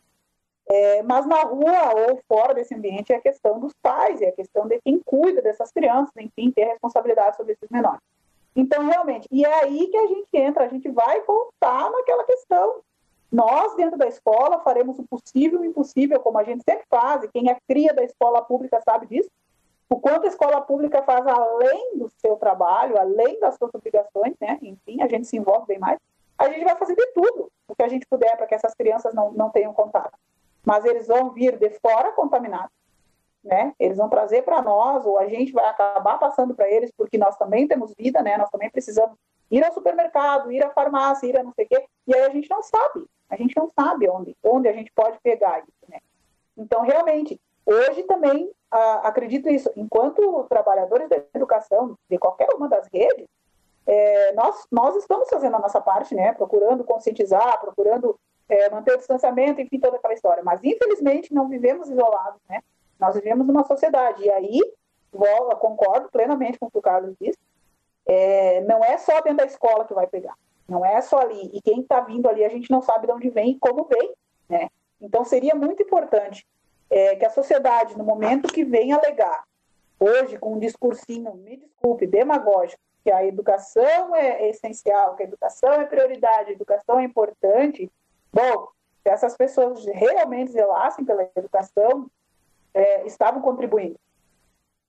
É, 0.68 1.02
mas 1.02 1.26
na 1.26 1.42
rua 1.42 1.92
ou 2.08 2.20
fora 2.28 2.54
desse 2.54 2.74
ambiente 2.74 3.12
é 3.12 3.16
a 3.16 3.20
questão 3.20 3.58
dos 3.58 3.72
pais, 3.82 4.22
é 4.22 4.28
a 4.28 4.32
questão 4.32 4.66
de 4.66 4.80
quem 4.80 5.00
cuida 5.04 5.42
dessas 5.42 5.72
crianças, 5.72 6.14
enfim, 6.16 6.50
ter 6.52 6.64
responsabilidade 6.64 7.36
sobre 7.36 7.52
esses 7.52 7.68
menores. 7.68 8.00
Então, 8.54 8.86
realmente, 8.86 9.26
e 9.30 9.44
é 9.44 9.64
aí 9.64 9.88
que 9.88 9.96
a 9.96 10.06
gente 10.06 10.28
entra, 10.34 10.64
a 10.64 10.68
gente 10.68 10.88
vai 10.90 11.20
voltar 11.22 11.90
naquela 11.90 12.24
questão. 12.24 12.80
Nós, 13.30 13.74
dentro 13.76 13.98
da 13.98 14.06
escola, 14.06 14.60
faremos 14.60 14.98
o 14.98 15.04
possível 15.04 15.64
e 15.64 15.66
o 15.66 15.70
impossível, 15.70 16.20
como 16.20 16.38
a 16.38 16.44
gente 16.44 16.62
sempre 16.62 16.84
faz, 16.88 17.24
e 17.24 17.28
quem 17.28 17.50
é 17.50 17.56
cria 17.66 17.94
da 17.94 18.04
escola 18.04 18.42
pública 18.42 18.80
sabe 18.82 19.06
disso, 19.06 19.30
o 19.92 20.00
quanto 20.00 20.24
a 20.24 20.28
escola 20.28 20.62
pública 20.62 21.02
faz 21.02 21.26
além 21.26 21.98
do 21.98 22.08
seu 22.16 22.36
trabalho, 22.36 22.98
além 22.98 23.38
das 23.38 23.56
suas 23.56 23.74
obrigações, 23.74 24.34
né? 24.40 24.58
enfim, 24.62 25.02
a 25.02 25.06
gente 25.06 25.26
se 25.26 25.36
envolve 25.36 25.66
bem 25.66 25.78
mais, 25.78 25.98
a 26.38 26.48
gente 26.48 26.64
vai 26.64 26.74
fazer 26.76 26.96
de 26.96 27.06
tudo 27.08 27.52
o 27.68 27.74
que 27.74 27.82
a 27.82 27.88
gente 27.88 28.06
puder 28.06 28.34
para 28.38 28.46
que 28.46 28.54
essas 28.54 28.74
crianças 28.74 29.12
não, 29.12 29.32
não 29.32 29.50
tenham 29.50 29.74
contato. 29.74 30.18
Mas 30.64 30.86
eles 30.86 31.06
vão 31.06 31.30
vir 31.30 31.58
de 31.58 31.68
fora 31.80 32.10
contaminados, 32.12 32.72
né? 33.44 33.74
Eles 33.78 33.98
vão 33.98 34.08
trazer 34.08 34.42
para 34.42 34.62
nós, 34.62 35.04
ou 35.04 35.18
a 35.18 35.26
gente 35.26 35.52
vai 35.52 35.66
acabar 35.66 36.18
passando 36.18 36.54
para 36.54 36.70
eles, 36.70 36.90
porque 36.96 37.18
nós 37.18 37.36
também 37.36 37.68
temos 37.68 37.92
vida, 37.94 38.22
né? 38.22 38.38
Nós 38.38 38.48
também 38.48 38.70
precisamos 38.70 39.18
ir 39.50 39.62
ao 39.62 39.74
supermercado, 39.74 40.50
ir 40.50 40.64
à 40.64 40.70
farmácia, 40.70 41.26
ir 41.26 41.38
a 41.38 41.42
não 41.42 41.52
sei 41.52 41.66
o 41.66 41.68
quê, 41.68 41.84
e 42.06 42.14
aí 42.14 42.22
a 42.22 42.30
gente 42.30 42.48
não 42.48 42.62
sabe, 42.62 43.04
a 43.28 43.36
gente 43.36 43.54
não 43.56 43.68
sabe 43.78 44.08
onde, 44.08 44.34
onde 44.42 44.68
a 44.68 44.72
gente 44.72 44.90
pode 44.92 45.18
pegar 45.22 45.58
isso, 45.58 45.90
né? 45.90 45.98
Então, 46.56 46.80
realmente, 46.80 47.38
Hoje 47.64 48.02
também 48.04 48.50
acredito 49.02 49.48
isso, 49.48 49.70
enquanto 49.76 50.44
trabalhadores 50.44 51.08
da 51.08 51.16
educação 51.34 51.96
de 52.08 52.18
qualquer 52.18 52.48
uma 52.54 52.68
das 52.68 52.88
redes, 52.92 53.28
é, 53.86 54.32
nós, 54.32 54.66
nós 54.70 54.96
estamos 54.96 55.28
fazendo 55.28 55.56
a 55.56 55.58
nossa 55.58 55.80
parte, 55.80 56.14
né, 56.14 56.32
procurando 56.32 56.84
conscientizar, 56.84 57.60
procurando 57.60 58.18
é, 58.48 58.70
manter 58.70 58.94
o 58.94 58.98
distanciamento, 58.98 59.60
enfim, 59.60 59.78
toda 59.78 59.96
aquela 59.96 60.14
história. 60.14 60.42
Mas, 60.42 60.60
infelizmente, 60.62 61.34
não 61.34 61.48
vivemos 61.48 61.88
isolados, 61.88 62.40
né? 62.48 62.62
Nós 62.98 63.14
vivemos 63.14 63.46
numa 63.46 63.64
sociedade. 63.64 64.22
E 64.22 64.30
aí, 64.30 64.60
vou, 65.10 65.56
concordo 65.56 66.08
plenamente 66.10 66.58
com 66.58 66.66
o 66.66 66.70
que 66.70 66.78
o 66.78 66.82
Carlos 66.82 67.14
disse, 67.20 67.38
é, 68.06 68.60
não 68.62 68.84
é 68.84 68.98
só 68.98 69.20
dentro 69.20 69.38
da 69.38 69.46
escola 69.46 69.84
que 69.84 69.94
vai 69.94 70.06
pegar. 70.06 70.36
Não 70.68 70.84
é 70.84 71.00
só 71.00 71.18
ali. 71.18 71.50
E 71.52 71.60
quem 71.60 71.80
está 71.80 72.00
vindo 72.00 72.28
ali, 72.28 72.44
a 72.44 72.48
gente 72.48 72.70
não 72.70 72.82
sabe 72.82 73.06
de 73.06 73.12
onde 73.12 73.30
vem 73.30 73.52
e 73.52 73.58
como 73.58 73.84
vem, 73.84 74.14
né? 74.48 74.68
Então, 75.00 75.24
seria 75.24 75.54
muito 75.54 75.82
importante 75.82 76.46
é, 76.92 77.16
que 77.16 77.24
a 77.24 77.30
sociedade, 77.30 77.96
no 77.96 78.04
momento 78.04 78.52
que 78.52 78.62
vem 78.62 78.92
alegar, 78.92 79.44
hoje 79.98 80.36
com 80.38 80.52
um 80.52 80.58
discursinho, 80.58 81.34
me 81.36 81.56
desculpe, 81.56 82.06
demagógico, 82.06 82.80
que 83.02 83.10
a 83.10 83.24
educação 83.24 84.14
é 84.14 84.50
essencial, 84.50 85.16
que 85.16 85.22
a 85.22 85.26
educação 85.26 85.72
é 85.72 85.86
prioridade, 85.86 86.50
a 86.50 86.52
educação 86.52 87.00
é 87.00 87.04
importante, 87.04 87.90
bom, 88.30 88.68
se 89.02 89.08
essas 89.08 89.34
pessoas 89.36 89.84
realmente 89.86 90.52
zelassem 90.52 91.04
pela 91.04 91.28
educação, 91.34 92.08
é, 92.74 93.06
estavam 93.06 93.40
contribuindo, 93.40 93.98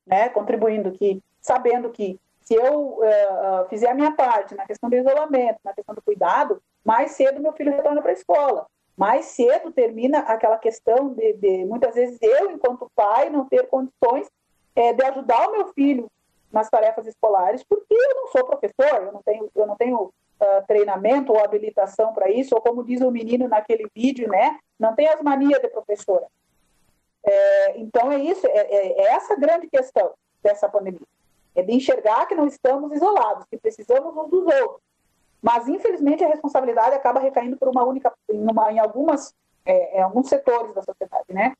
né? 0.05 0.29
Contribuindo 0.29 0.91
que, 0.91 1.23
sabendo 1.41 1.89
que 1.89 2.19
se 2.41 2.53
eu 2.53 2.99
uh, 2.99 3.67
fizer 3.69 3.89
a 3.89 3.95
minha 3.95 4.11
parte 4.11 4.53
na 4.55 4.65
questão 4.65 4.89
do 4.89 4.95
isolamento, 4.95 5.59
na 5.63 5.73
questão 5.73 5.95
do 5.95 6.01
cuidado, 6.01 6.61
mais 6.83 7.11
cedo 7.11 7.41
meu 7.41 7.53
filho 7.53 7.71
retorna 7.71 8.01
para 8.01 8.11
a 8.11 8.13
escola 8.13 8.67
mais 8.95 9.25
cedo 9.25 9.71
termina 9.71 10.19
aquela 10.19 10.57
questão 10.57 11.13
de, 11.13 11.33
de, 11.33 11.65
muitas 11.65 11.95
vezes 11.95 12.17
eu, 12.21 12.51
enquanto 12.51 12.91
pai, 12.95 13.29
não 13.29 13.45
ter 13.45 13.67
condições 13.67 14.29
é, 14.75 14.93
de 14.93 15.03
ajudar 15.03 15.49
o 15.49 15.51
meu 15.51 15.67
filho 15.73 16.09
nas 16.51 16.69
tarefas 16.69 17.07
escolares, 17.07 17.63
porque 17.63 17.93
eu 17.93 18.15
não 18.15 18.27
sou 18.27 18.45
professor, 18.45 19.03
eu 19.03 19.11
não 19.11 19.23
tenho, 19.23 19.49
eu 19.55 19.65
não 19.65 19.75
tenho 19.75 20.03
uh, 20.03 20.67
treinamento 20.67 21.33
ou 21.33 21.43
habilitação 21.43 22.13
para 22.13 22.29
isso, 22.29 22.53
ou 22.53 22.61
como 22.61 22.83
diz 22.83 23.01
o 23.01 23.09
menino 23.09 23.47
naquele 23.47 23.89
vídeo, 23.95 24.29
né, 24.29 24.59
não 24.79 24.93
tem 24.93 25.07
as 25.07 25.19
manias 25.21 25.59
de 25.59 25.67
professora. 25.69 26.27
É, 27.25 27.79
então 27.79 28.11
é 28.11 28.19
isso, 28.19 28.45
é, 28.45 28.51
é, 28.51 29.01
é 29.01 29.13
essa 29.13 29.35
grande 29.35 29.67
questão 29.67 30.13
dessa 30.43 30.69
pandemia, 30.69 31.07
é 31.55 31.63
de 31.63 31.73
enxergar 31.73 32.27
que 32.27 32.35
não 32.35 32.45
estamos 32.45 32.91
isolados, 32.91 33.45
que 33.49 33.57
precisamos 33.57 34.15
uns 34.15 34.29
dos 34.29 34.45
outros, 34.45 34.81
mas, 35.43 35.67
infelizmente, 35.67 36.23
a 36.23 36.29
responsabilidade 36.29 36.95
acaba 36.95 37.19
recaindo 37.19 37.57
por 37.57 37.67
uma 37.67 37.83
única, 37.83 38.13
em, 38.29 38.49
uma, 38.49 38.71
em 38.71 38.79
algumas, 38.79 39.35
é, 39.65 39.99
em 39.99 40.01
alguns 40.01 40.29
setores 40.29 40.73
da 40.73 40.81
sociedade, 40.81 41.25
né? 41.33 41.53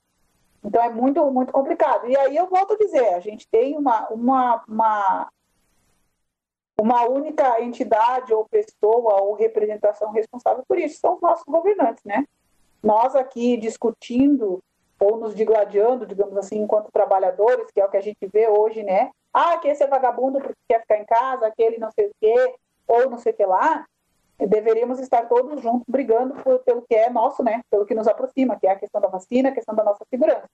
Então, 0.64 0.82
é 0.82 0.90
muito, 0.90 1.30
muito 1.30 1.52
complicado. 1.52 2.08
E 2.08 2.18
aí 2.18 2.38
eu 2.38 2.48
volto 2.48 2.76
a 2.76 2.78
dizer, 2.78 3.14
a 3.14 3.20
gente 3.20 3.46
tem 3.50 3.78
uma, 3.78 4.08
uma, 4.08 4.64
uma, 4.66 5.30
uma 6.80 7.04
única 7.10 7.62
entidade 7.62 8.34
ou 8.34 8.46
pessoa 8.46 9.22
ou 9.22 9.34
representação 9.34 10.12
responsável 10.12 10.64
por 10.66 10.78
isso, 10.78 11.02
são 11.02 11.16
os 11.16 11.22
nossos 11.22 11.44
governantes, 11.44 12.06
né? 12.06 12.26
Nós 12.82 13.18
aqui 13.18 13.58
discutindo 13.58 14.64
ou 14.98 15.18
nos 15.18 15.36
digladiando, 15.36 16.06
digamos 16.06 16.38
assim, 16.38 16.58
enquanto 16.60 16.90
trabalhadores, 16.90 17.70
que 17.70 17.82
é 17.82 17.86
o 17.86 17.90
que 17.90 17.98
a 17.98 18.02
gente 18.02 18.26
vê 18.28 18.48
hoje, 18.48 18.82
né? 18.82 19.12
Ah, 19.34 19.58
que 19.58 19.68
esse 19.68 19.84
é 19.84 19.88
vagabundo 19.88 20.40
porque 20.40 20.56
quer 20.70 20.80
ficar 20.80 20.98
em 21.00 21.06
casa, 21.06 21.48
aquele 21.48 21.78
não 21.78 21.92
sei 21.92 22.08
o 22.08 22.12
quê, 22.22 22.56
ou 22.88 23.10
não 23.10 23.18
sei 23.18 23.34
o 23.34 23.36
que 23.36 23.46
lá, 23.46 23.86
deveríamos 24.38 25.00
estar 25.00 25.28
todos 25.28 25.62
juntos 25.62 25.86
brigando 25.88 26.36
por, 26.36 26.60
pelo 26.60 26.82
que 26.82 26.96
é 26.96 27.10
nosso, 27.10 27.44
né? 27.44 27.62
Pelo 27.70 27.86
que 27.86 27.96
nos 27.96 28.08
aproxima, 28.08 28.58
que 28.60 28.68
é 28.68 28.72
a 28.72 28.80
questão 28.80 29.02
da 29.02 29.08
vacina, 29.08 29.50
a 29.50 29.54
questão 29.54 29.76
da 29.76 29.84
nossa 29.84 30.04
segurança. 30.10 30.50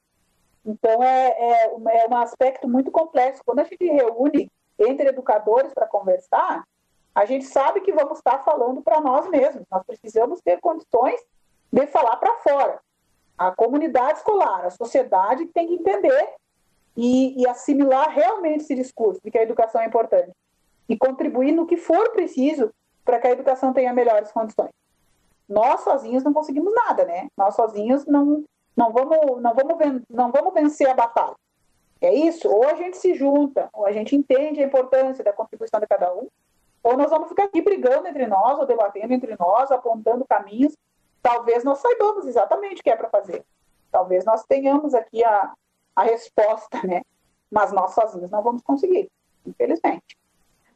Então, 0.65 1.02
é, 1.02 1.30
é, 1.30 2.04
é 2.04 2.08
um 2.08 2.18
aspecto 2.18 2.68
muito 2.68 2.92
complexo. 2.92 3.42
Quando 3.46 3.60
a 3.60 3.63
gente 3.63 3.84
reúne 3.84 4.52
entre 4.78 5.10
educadores 5.10 5.74
para 5.74 5.88
conversar, 5.88 6.63
a 7.15 7.26
gente 7.26 7.46
sabe 7.46 7.82
que 7.82 7.92
vamos 7.92 8.20
estar 8.20 8.39
falando 8.44 8.82
para 8.82 9.02
nós 9.02 9.28
mesmos. 9.30 9.65
Nós 9.72 9.84
precisamos 9.86 10.42
ter 10.42 10.60
condições 10.60 11.20
de 11.72 11.88
falar 11.88 12.18
para 12.18 12.36
fora. 12.38 12.80
A 13.38 13.52
comunidade 13.52 14.20
escolar, 14.20 14.65
a 14.65 14.70
sociedade 14.70 15.46
tem 15.48 15.68
que 15.68 15.74
entender 15.76 16.34
e, 16.96 17.42
e 17.42 17.48
assimilar 17.48 18.10
realmente 18.10 18.63
esse 18.63 18.76
discurso 18.76 19.22
de 19.24 19.32
que 19.32 19.38
a 19.38 19.44
educação 19.44 19.82
é 19.82 19.86
importante 19.86 20.32
e 20.89 20.97
contribuir 20.97 21.52
no 21.52 21.67
que 21.67 21.78
for 21.78 22.12
preciso 22.12 22.73
para 23.06 23.19
que 23.19 23.28
a 23.28 23.32
educação 23.32 23.71
tenha 23.71 23.93
melhores 23.93 24.32
condições. 24.32 24.71
Nós 25.47 25.82
sozinhos 25.82 26.23
não 26.23 26.34
conseguimos 26.34 26.73
nada, 26.73 27.06
né? 27.06 27.28
Nós 27.38 27.56
sozinhos 27.56 28.06
não, 28.06 28.43
não, 28.75 28.91
vamos, 28.91 29.41
não, 29.41 29.54
vamos, 29.54 30.02
não 30.10 30.32
vamos 30.32 30.54
vencer 30.54 30.89
a 30.89 30.93
batalha. 30.93 31.36
É 32.02 32.13
isso? 32.13 32.47
Ou 32.49 32.67
a 32.67 32.73
gente 32.75 32.97
se 32.97 33.13
junta, 33.13 33.69
ou 33.73 33.86
a 33.86 33.91
gente 33.91 34.15
entende 34.15 34.62
a 34.62 34.65
importância 34.65 35.23
da 35.23 35.34
contribuição 35.34 35.80
de 35.80 35.88
cada 35.88 36.13
um, 36.13 36.28
ou 36.82 36.97
nós 36.97 37.10
vamos 37.10 37.30
ficar 37.30 37.43
aqui 37.43 37.62
brigando 37.62 38.08
entre 38.08 38.25
nós, 38.25 38.58
ou 38.58 38.65
debatendo 38.65 39.13
entre 39.13 39.36
nós, 39.38 39.71
apontando 39.71 40.25
caminhos. 40.25 40.75
Talvez 41.21 41.63
nós 41.63 41.80
saibamos 41.80 42.25
exatamente 42.25 42.80
o 42.80 42.84
que 42.84 42.89
é 42.89 42.95
para 42.95 43.10
fazer. 43.10 43.43
Talvez 43.91 44.23
nós 44.23 44.43
tenhamos 44.45 44.93
aqui 44.93 45.23
a, 45.23 45.54
a 45.95 46.04
resposta, 46.04 46.82
né? 46.86 47.02
Mas 47.52 47.71
nós 47.71 47.91
sozinhos 47.91 48.32
não 48.32 48.41
vamos 48.41 48.62
conseguir, 48.62 49.10
infelizmente. 49.45 50.19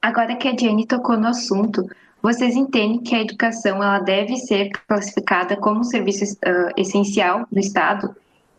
Agora 0.04 0.36
que 0.36 0.50
a 0.50 0.52
Jenny 0.56 0.86
tocou 0.86 1.16
no 1.16 1.30
assunto, 1.30 1.89
vocês 2.22 2.58
entendem 2.58 3.00
que 3.00 3.16
a 3.16 3.22
educação 3.22 3.82
ela 3.82 4.00
deve 4.00 4.36
ser 4.36 4.70
classificada 4.86 5.56
como 5.56 5.80
um 5.80 5.84
serviço 5.86 6.26
uh, 6.26 6.74
essencial 6.76 7.48
do 7.50 7.58
Estado? 7.58 8.13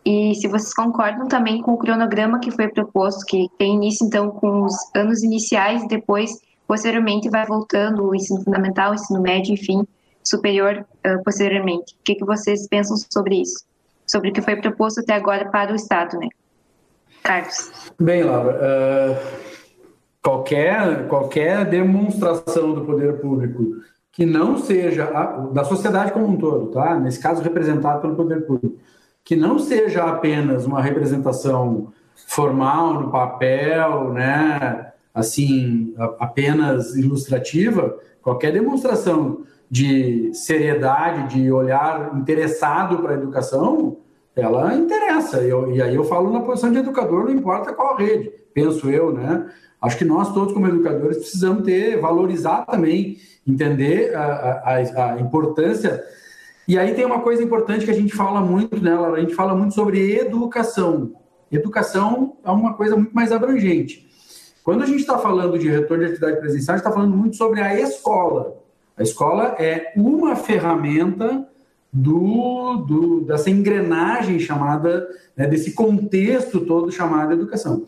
E 0.07 0.35
se 0.37 0.49
vocês 0.49 0.73
concordam 0.73 1.29
também 1.29 1.61
com 1.61 1.75
o 1.75 1.77
cronograma 1.77 2.41
que 2.41 2.51
foi 2.51 2.69
proposto, 2.69 3.27
que 3.27 3.47
tem 3.59 3.75
início 3.75 4.07
então 4.07 4.31
com 4.31 4.63
os 4.63 4.75
anos 4.97 5.23
iniciais, 5.23 5.87
depois, 5.87 6.31
posteriormente, 6.67 7.29
vai 7.29 7.45
voltando 7.45 8.09
o 8.09 8.15
ensino 8.15 8.43
fundamental, 8.43 8.93
o 8.93 8.95
ensino 8.95 9.21
médio, 9.21 9.53
enfim, 9.53 9.87
superior 10.23 10.87
uh, 11.07 11.23
posteriormente. 11.23 11.93
O 11.93 12.05
que, 12.05 12.15
que 12.15 12.25
vocês 12.25 12.67
pensam 12.69 12.97
sobre 13.13 13.43
isso? 13.43 13.67
Sobre 14.07 14.31
o 14.31 14.33
que 14.33 14.41
foi 14.41 14.57
proposto 14.57 15.01
até 15.01 15.13
agora 15.13 15.51
para 15.51 15.73
o 15.73 15.77
Estado, 15.77 16.19
né? 16.19 16.29
Carlos. 17.23 17.71
Bem, 18.01 18.23
Laura, 18.23 18.59
uh 18.63 19.54
qualquer, 20.25 21.07
qualquer 21.07 21.67
demonstração 21.67 22.73
do 22.73 22.81
poder 22.87 23.21
público 23.21 23.83
que 24.11 24.25
não 24.25 24.57
seja 24.57 25.05
a, 25.05 25.25
da 25.53 25.65
sociedade 25.65 26.13
como 26.13 26.27
um 26.27 26.37
todo, 26.37 26.69
tá? 26.69 26.99
Nesse 26.99 27.21
caso 27.21 27.43
representado 27.43 28.01
pelo 28.01 28.17
poder 28.17 28.47
público, 28.47 28.79
que 29.23 29.37
não 29.37 29.59
seja 29.59 30.05
apenas 30.05 30.65
uma 30.65 30.81
representação 30.81 31.93
formal 32.29 32.95
no 32.95 33.11
papel, 33.11 34.13
né, 34.13 34.93
assim, 35.13 35.95
apenas 36.19 36.97
ilustrativa, 36.97 37.99
qualquer 38.23 38.53
demonstração 38.53 39.43
de 39.69 40.33
seriedade, 40.33 41.35
de 41.35 41.51
olhar 41.51 42.17
interessado 42.17 42.99
para 42.99 43.13
a 43.13 43.17
educação, 43.17 43.99
ela 44.37 44.75
interessa. 44.75 45.39
Eu, 45.39 45.73
e 45.73 45.83
aí 45.83 45.95
eu 45.95 46.05
falo 46.05 46.33
na 46.33 46.41
posição 46.41 46.71
de 46.71 46.79
educador, 46.79 47.25
não 47.25 47.33
importa 47.33 47.73
qual 47.73 47.97
rede, 47.97 48.33
penso 48.55 48.89
eu, 48.89 49.13
né? 49.13 49.51
Acho 49.85 49.99
que 49.99 50.05
nós 50.05 50.33
todos, 50.33 50.55
como 50.55 50.67
educadores, 50.67 51.19
precisamos 51.19 51.63
ter, 51.63 52.01
valorizar 52.01 52.65
também, 52.65 53.19
entender 53.47 54.15
a, 54.15 54.23
a, 54.25 55.15
a 55.15 55.21
importância. 55.21 56.03
E 56.67 56.79
aí 56.79 56.95
tem 56.95 57.05
uma 57.05 57.21
coisa 57.21 57.43
importante 57.43 57.85
que 57.85 57.91
a 57.91 57.95
gente 57.95 58.15
fala 58.15 58.41
muito, 58.41 58.83
né, 58.83 58.95
A 58.95 59.21
gente 59.21 59.35
fala 59.35 59.55
muito 59.55 59.75
sobre 59.75 60.19
educação. 60.19 61.13
Educação 61.53 62.39
é 62.43 62.51
uma 62.51 62.73
coisa 62.73 62.97
muito 62.97 63.15
mais 63.15 63.31
abrangente. 63.31 64.09
Quando 64.65 64.83
a 64.83 64.87
gente 64.87 65.01
está 65.01 65.19
falando 65.19 65.59
de 65.59 65.69
retorno 65.69 66.03
de 66.03 66.11
atividade 66.13 66.41
presencial, 66.41 66.75
a 66.75 66.79
gente 66.79 66.87
está 66.87 66.99
falando 66.99 67.15
muito 67.15 67.37
sobre 67.37 67.61
a 67.61 67.79
escola. 67.79 68.57
A 68.97 69.03
escola 69.03 69.55
é 69.59 69.93
uma 69.95 70.35
ferramenta 70.35 71.47
do, 71.95 72.79
do, 72.79 73.21
dessa 73.21 73.49
engrenagem 73.49 74.41
chamada, 74.41 75.09
né, 75.37 75.47
desse 75.47 75.75
contexto 75.75 76.67
todo 76.67 76.91
chamado 76.91 77.33
educação. 77.33 77.85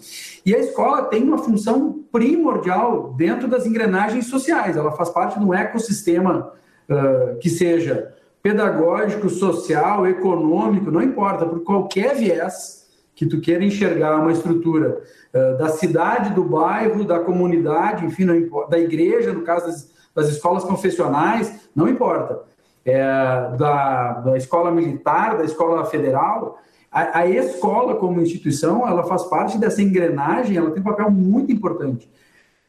E 0.47 0.55
a 0.55 0.61
escola 0.61 1.07
tem 1.07 1.25
uma 1.25 1.39
função 1.39 2.05
primordial 2.13 3.13
dentro 3.17 3.49
das 3.49 3.67
engrenagens 3.67 4.27
sociais, 4.29 4.77
ela 4.77 4.93
faz 4.93 5.11
parte 5.11 5.41
de 5.41 5.45
um 5.45 5.53
ecossistema 5.53 6.53
uh, 6.89 7.37
que 7.41 7.51
seja 7.51 8.15
pedagógico, 8.41 9.29
social, 9.29 10.07
econômico, 10.07 10.89
não 10.89 11.03
importa, 11.03 11.45
por 11.45 11.65
qualquer 11.65 12.15
viés 12.15 12.87
que 13.13 13.27
tu 13.27 13.41
queira 13.41 13.65
enxergar 13.65 14.21
uma 14.21 14.31
estrutura 14.31 15.03
uh, 15.35 15.59
da 15.59 15.71
cidade, 15.71 16.33
do 16.33 16.45
bairro, 16.45 17.03
da 17.03 17.19
comunidade, 17.19 18.07
enfim, 18.07 18.31
importa, 18.37 18.71
da 18.71 18.79
igreja, 18.79 19.33
no 19.33 19.43
caso 19.43 19.67
das, 19.67 19.91
das 20.15 20.29
escolas 20.29 20.63
confessionais, 20.63 21.69
não 21.75 21.89
importa 21.89 22.47
é, 22.87 23.57
da, 23.59 24.13
da 24.21 24.37
escola 24.37 24.71
militar, 24.71 25.37
da 25.37 25.45
escola 25.45 25.85
federal, 25.85 26.59
a, 26.91 27.19
a, 27.19 27.29
escola 27.29 27.97
como 27.97 28.23
instituição, 28.23 28.87
ela 28.87 29.03
faz 29.03 29.25
parte 29.25 29.59
dessa 29.59 29.83
engrenagem, 29.83 30.57
ela 30.57 30.71
tem 30.71 30.81
um 30.81 30.85
papel 30.85 31.11
muito 31.11 31.53
importante. 31.53 32.09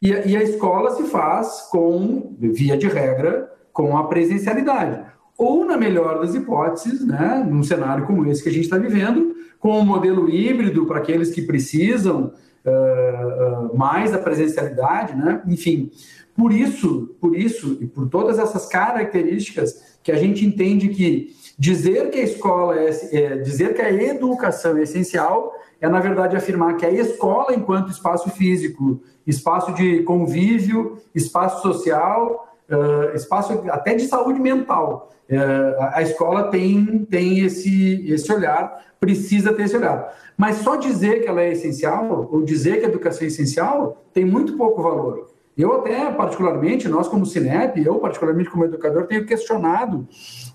E, 0.02 0.08
e 0.08 0.36
a 0.36 0.42
escola 0.42 0.90
se 0.96 1.04
faz 1.04 1.68
com, 1.70 2.34
via 2.38 2.76
de 2.76 2.88
regra, 2.88 3.50
com 3.72 3.96
a 3.96 4.08
presencialidade. 4.08 5.00
Ou, 5.36 5.64
na 5.64 5.76
melhor 5.76 6.20
das 6.20 6.34
hipóteses, 6.34 7.06
né, 7.06 7.46
num 7.48 7.62
cenário 7.62 8.04
como 8.04 8.26
esse 8.26 8.42
que 8.42 8.48
a 8.48 8.52
gente 8.52 8.64
está 8.64 8.76
vivendo, 8.76 9.36
com 9.60 9.78
um 9.78 9.84
modelo 9.84 10.28
híbrido 10.28 10.84
para 10.84 10.98
aqueles 10.98 11.30
que 11.30 11.42
precisam 11.42 12.32
uh, 12.64 13.70
uh, 13.70 13.78
mais 13.78 14.10
da 14.10 14.18
presencialidade, 14.18 15.16
né? 15.16 15.42
enfim. 15.46 15.90
Por 16.36 16.52
isso, 16.52 17.16
por 17.20 17.36
isso 17.36 17.78
e 17.80 17.86
por 17.86 18.08
todas 18.08 18.38
essas 18.38 18.66
características, 18.66 19.87
que 20.08 20.12
a 20.12 20.16
gente 20.16 20.42
entende 20.42 20.88
que 20.88 21.36
dizer 21.58 22.08
que 22.08 22.18
a 22.18 22.22
escola 22.22 22.80
é, 22.80 22.88
é, 23.12 23.36
dizer 23.36 23.74
que 23.74 23.82
a 23.82 23.92
educação 23.92 24.78
é 24.78 24.84
essencial 24.84 25.52
é 25.82 25.86
na 25.86 26.00
verdade 26.00 26.34
afirmar 26.34 26.78
que 26.78 26.86
a 26.86 26.90
escola 26.90 27.54
enquanto 27.54 27.90
espaço 27.90 28.30
físico, 28.30 29.02
espaço 29.26 29.70
de 29.74 30.02
convívio, 30.04 30.96
espaço 31.14 31.60
social, 31.60 32.56
uh, 32.70 33.14
espaço 33.14 33.52
até 33.68 33.94
de 33.94 34.06
saúde 34.06 34.40
mental, 34.40 35.12
uh, 35.30 35.82
a 35.92 36.00
escola 36.00 36.44
tem 36.44 37.04
tem 37.04 37.40
esse 37.40 38.10
esse 38.10 38.32
olhar, 38.32 38.82
precisa 38.98 39.52
ter 39.52 39.64
esse 39.64 39.76
olhar. 39.76 40.10
Mas 40.38 40.56
só 40.56 40.76
dizer 40.76 41.20
que 41.20 41.28
ela 41.28 41.42
é 41.42 41.52
essencial 41.52 42.30
ou 42.32 42.40
dizer 42.40 42.78
que 42.78 42.86
a 42.86 42.88
educação 42.88 43.24
é 43.24 43.26
essencial 43.26 44.02
tem 44.14 44.24
muito 44.24 44.56
pouco 44.56 44.82
valor. 44.82 45.37
Eu 45.58 45.72
até, 45.72 46.12
particularmente, 46.12 46.88
nós 46.88 47.08
como 47.08 47.26
Cinep, 47.26 47.84
eu 47.84 47.96
particularmente 47.96 48.48
como 48.48 48.64
educador, 48.64 49.08
tenho 49.08 49.26
questionado 49.26 50.06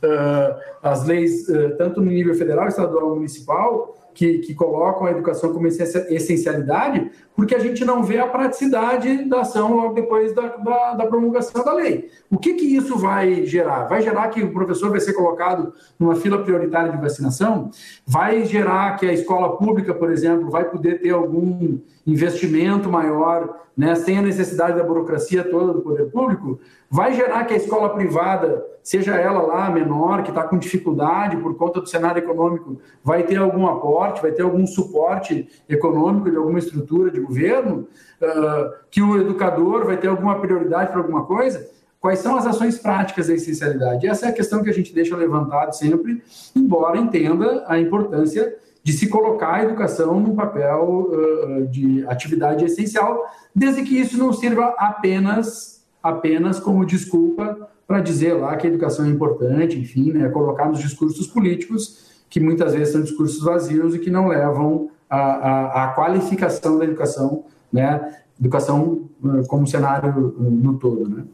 uh, 0.01 0.55
as 0.81 1.05
leis, 1.05 1.49
uh, 1.49 1.75
tanto 1.77 1.99
no 1.99 2.09
nível 2.09 2.33
federal, 2.33 2.69
estadual, 2.69 3.13
municipal, 3.13 3.97
que, 4.13 4.39
que 4.39 4.53
colocam 4.53 5.07
a 5.07 5.11
educação 5.11 5.51
como 5.51 5.67
essencialidade, 5.67 7.11
porque 7.35 7.55
a 7.55 7.59
gente 7.59 7.83
não 7.83 8.03
vê 8.03 8.19
a 8.19 8.27
praticidade 8.27 9.25
da 9.27 9.41
ação 9.41 9.75
logo 9.75 9.95
depois 9.95 10.33
da, 10.33 10.55
da, 10.55 10.93
da, 10.93 11.07
promulgação 11.07 11.63
da 11.65 11.73
lei. 11.73 12.09
O 12.29 12.37
que, 12.37 12.53
que 12.53 12.75
isso 12.75 12.97
vai 12.97 13.43
gerar? 13.45 13.85
Vai 13.85 14.01
gerar 14.01 14.29
que 14.29 14.43
o 14.43 14.53
professor 14.53 14.91
vai 14.91 14.99
ser 14.99 15.13
colocado 15.13 15.73
numa 15.99 16.15
fila 16.15 16.43
prioritária 16.43 16.91
de 16.91 17.01
vacinação? 17.01 17.71
Vai 18.05 18.45
gerar 18.45 18.95
que 18.97 19.07
a 19.07 19.13
escola 19.13 19.57
pública, 19.57 19.93
por 19.93 20.11
exemplo, 20.11 20.49
vai 20.49 20.69
poder 20.69 21.01
ter 21.01 21.09
algum 21.09 21.79
investimento 22.05 22.89
maior, 22.89 23.61
né, 23.75 23.95
sem 23.95 24.17
a 24.17 24.21
necessidade 24.21 24.77
da 24.77 24.83
burocracia 24.83 25.43
toda 25.43 25.73
do 25.73 25.81
poder 25.81 26.11
público? 26.11 26.59
Vai 26.89 27.13
gerar 27.13 27.45
que 27.45 27.53
a 27.53 27.57
escola 27.57 27.89
privada, 27.89 28.63
seja 28.83 29.15
ela 29.15 29.41
lá 29.41 29.69
menor, 29.69 30.23
que 30.23 30.29
está 30.29 30.43
com 30.43 30.57
dificuldade 30.57 31.37
por 31.37 31.55
conta 31.55 31.81
do 31.81 31.89
cenário 31.89 32.19
econômico, 32.19 32.77
vai 33.03 33.23
ter 33.23 33.37
algum 33.37 33.65
aporte, 33.67 34.21
vai 34.21 34.31
ter 34.31 34.43
algum 34.43 34.67
suporte 34.67 35.47
econômico 35.67 36.29
de 36.29 36.37
alguma 36.37 36.59
estrutura 36.59 37.09
de 37.09 37.19
governo, 37.19 37.87
uh, 38.21 38.73
que 38.91 39.01
o 39.01 39.19
educador 39.19 39.85
vai 39.85 39.97
ter 39.97 40.07
alguma 40.07 40.39
prioridade 40.39 40.91
para 40.91 40.99
alguma 40.99 41.25
coisa? 41.25 41.67
Quais 42.03 42.19
são 42.19 42.35
as 42.35 42.45
ações 42.45 42.77
práticas 42.77 43.27
da 43.27 43.33
essencialidade? 43.33 44.05
Essa 44.05 44.25
é 44.25 44.29
a 44.29 44.33
questão 44.33 44.61
que 44.61 44.69
a 44.69 44.73
gente 44.73 44.93
deixa 44.93 45.15
levantado 45.15 45.71
sempre, 45.73 46.21
embora 46.53 46.97
entenda 46.97 47.63
a 47.65 47.79
importância 47.79 48.53
de 48.83 48.91
se 48.91 49.07
colocar 49.07 49.55
a 49.55 49.63
educação 49.63 50.19
num 50.19 50.35
papel 50.35 51.09
uh, 51.09 51.67
de 51.67 52.05
atividade 52.07 52.65
essencial, 52.65 53.25
desde 53.55 53.83
que 53.83 53.97
isso 53.97 54.17
não 54.17 54.33
sirva 54.33 54.75
apenas, 54.77 55.85
apenas 56.01 56.59
como 56.59 56.85
desculpa 56.85 57.69
para 57.87 58.01
dizer 58.01 58.33
lá 58.33 58.55
que 58.57 58.67
a 58.67 58.69
educação 58.69 59.05
é 59.05 59.09
importante, 59.09 59.79
enfim, 59.79 60.11
né, 60.11 60.29
colocar 60.29 60.67
nos 60.67 60.79
discursos 60.79 61.27
políticos, 61.27 62.23
que 62.29 62.39
muitas 62.39 62.73
vezes 62.73 62.91
são 62.91 63.01
discursos 63.01 63.41
vazios 63.41 63.95
e 63.95 63.99
que 63.99 64.09
não 64.09 64.27
levam 64.27 64.89
a, 65.09 65.83
a, 65.83 65.93
qualificação 65.93 66.79
da 66.79 66.85
educação, 66.85 67.45
né? 67.71 68.23
Educação 68.39 69.07
como 69.47 69.67
cenário 69.67 70.11
no 70.39 70.79
todo, 70.79 71.07
né? 71.07 71.25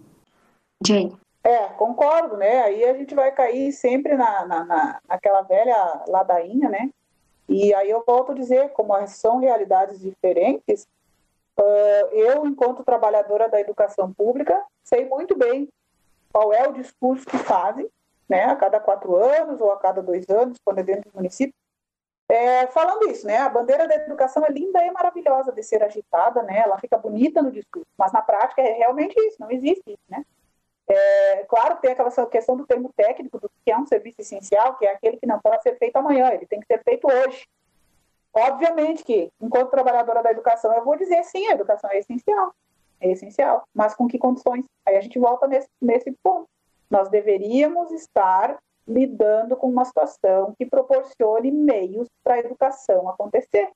Jane. 0.86 1.16
É, 1.42 1.68
concordo, 1.70 2.36
né? 2.36 2.64
Aí 2.64 2.84
a 2.84 2.94
gente 2.94 3.16
vai 3.16 3.32
cair 3.32 3.72
sempre 3.72 4.18
na, 4.18 4.46
na, 4.46 4.66
na, 4.66 5.00
naquela 5.08 5.42
velha 5.44 6.04
ladainha, 6.10 6.68
né? 6.68 6.90
E 7.50 7.74
aí 7.74 7.90
eu 7.90 8.04
volto 8.06 8.32
a 8.32 8.36
dizer, 8.36 8.70
como 8.70 8.96
são 9.08 9.40
realidades 9.40 10.00
diferentes, 10.00 10.88
eu, 12.12 12.46
enquanto 12.46 12.84
trabalhadora 12.84 13.50
da 13.50 13.60
educação 13.60 14.14
pública, 14.14 14.64
sei 14.84 15.06
muito 15.06 15.36
bem 15.36 15.68
qual 16.32 16.54
é 16.54 16.68
o 16.68 16.74
discurso 16.74 17.26
que 17.26 17.38
fazem, 17.38 17.90
né? 18.30 18.46
A 18.46 18.56
cada 18.56 18.80
quatro 18.80 19.16
anos 19.16 19.60
ou 19.60 19.72
a 19.72 19.78
cada 19.78 20.02
dois 20.02 20.30
anos, 20.30 20.58
quando 20.64 20.80
é 20.80 20.84
dentro 20.84 21.10
do 21.10 21.16
município, 21.16 21.54
é, 22.30 22.68
falando 22.68 23.10
isso, 23.10 23.26
né? 23.26 23.38
A 23.38 23.50
bandeira 23.50 23.88
da 23.88 23.96
educação 23.96 24.46
é 24.46 24.52
linda 24.52 24.86
e 24.86 24.92
maravilhosa 24.92 25.52
de 25.52 25.64
ser 25.64 25.84
agitada, 25.84 26.44
né? 26.44 26.60
Ela 26.60 26.78
fica 26.78 26.98
bonita 26.98 27.42
no 27.42 27.52
discurso, 27.52 27.88
mas 27.98 28.12
na 28.12 28.22
prática 28.22 28.62
é 28.62 28.74
realmente 28.74 29.20
isso, 29.20 29.38
não 29.40 29.50
existe 29.50 29.82
isso, 29.88 30.04
né? 30.08 30.24
É, 30.92 31.46
claro, 31.48 31.78
tem 31.78 31.92
aquela 31.92 32.10
questão 32.26 32.58
do 32.58 32.66
termo 32.66 32.92
técnico, 32.98 33.40
do 33.40 33.50
que 33.64 33.72
é 33.72 33.78
um 33.78 33.86
serviço 33.86 34.22
essencial, 34.22 34.76
que 34.76 34.88
é 34.88 34.92
aquele 34.92 35.18
que 35.18 35.28
não 35.28 35.40
pode 35.40 35.62
ser 35.62 35.78
feito 35.78 35.96
amanhã, 35.98 36.32
ele 36.34 36.48
tem 36.48 36.60
que 36.60 36.66
ser 36.66 36.84
feito 36.84 37.08
hoje. 37.08 37.48
Obviamente 38.34 39.04
que, 39.04 39.32
enquanto 39.40 39.70
trabalhadora 39.70 40.24
da 40.24 40.32
educação, 40.32 40.74
eu 40.74 40.84
vou 40.84 40.98
dizer 40.98 41.24
sim, 41.26 41.48
a 41.48 41.52
educação 41.52 41.92
é 41.92 42.00
essencial, 42.00 42.54
é 43.00 43.12
essencial, 43.12 43.64
mas 43.74 43.94
com 43.94 44.08
que 44.08 44.18
condições? 44.18 44.66
Aí 44.84 44.98
a 44.98 45.02
gente 45.02 45.20
volta 45.20 45.48
nesse, 45.48 45.68
nesse 45.80 46.12
ponto. 46.24 46.48
Nós 46.90 47.08
deveríamos 47.08 47.92
estar 47.92 48.58
lidando 48.88 49.56
com 49.56 49.70
uma 49.70 49.86
situação 49.86 50.56
que 50.58 50.66
proporcione 50.66 51.52
meios 51.52 52.08
para 52.24 52.36
a 52.36 52.40
educação 52.40 53.08
acontecer. 53.08 53.70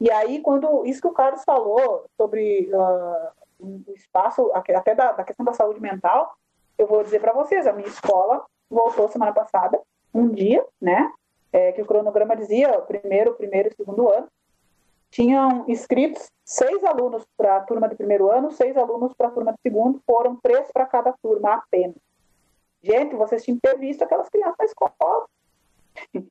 E 0.00 0.10
aí, 0.10 0.40
quando 0.40 0.86
isso 0.86 1.02
que 1.02 1.08
o 1.08 1.12
Carlos 1.12 1.44
falou 1.44 2.06
sobre 2.16 2.70
uh, 2.72 3.39
o 3.60 3.92
espaço, 3.94 4.50
até 4.54 4.94
da, 4.94 5.12
da, 5.12 5.24
questão 5.24 5.44
da 5.44 5.52
saúde 5.52 5.80
mental, 5.80 6.34
eu 6.78 6.86
vou 6.86 7.02
dizer 7.02 7.20
para 7.20 7.32
vocês, 7.32 7.66
a 7.66 7.72
minha 7.72 7.88
escola 7.88 8.44
voltou 8.68 9.08
semana 9.08 9.32
passada, 9.32 9.80
um 10.14 10.28
dia, 10.28 10.64
né, 10.80 11.12
é, 11.52 11.72
que 11.72 11.82
o 11.82 11.86
cronograma 11.86 12.36
dizia, 12.36 12.80
primeiro, 12.82 13.34
primeiro 13.34 13.68
e 13.68 13.74
segundo 13.74 14.08
ano, 14.08 14.28
tinham 15.10 15.64
inscritos 15.68 16.30
seis 16.44 16.82
alunos 16.84 17.24
para 17.36 17.56
a 17.56 17.60
turma 17.60 17.88
de 17.88 17.96
primeiro 17.96 18.30
ano, 18.30 18.50
seis 18.52 18.76
alunos 18.76 19.12
para 19.14 19.28
a 19.28 19.30
turma 19.30 19.52
de 19.52 19.58
segundo, 19.60 20.00
foram 20.06 20.36
três 20.36 20.70
para 20.72 20.86
cada 20.86 21.12
turma 21.20 21.54
apenas. 21.54 21.96
Gente, 22.82 23.14
vocês 23.14 23.44
tinham 23.44 23.58
que 23.58 23.68
ter 23.68 23.76
visto 23.78 24.02
aquelas 24.02 24.28
crianças 24.28 24.56
na 24.58 24.64
escola. 24.64 25.26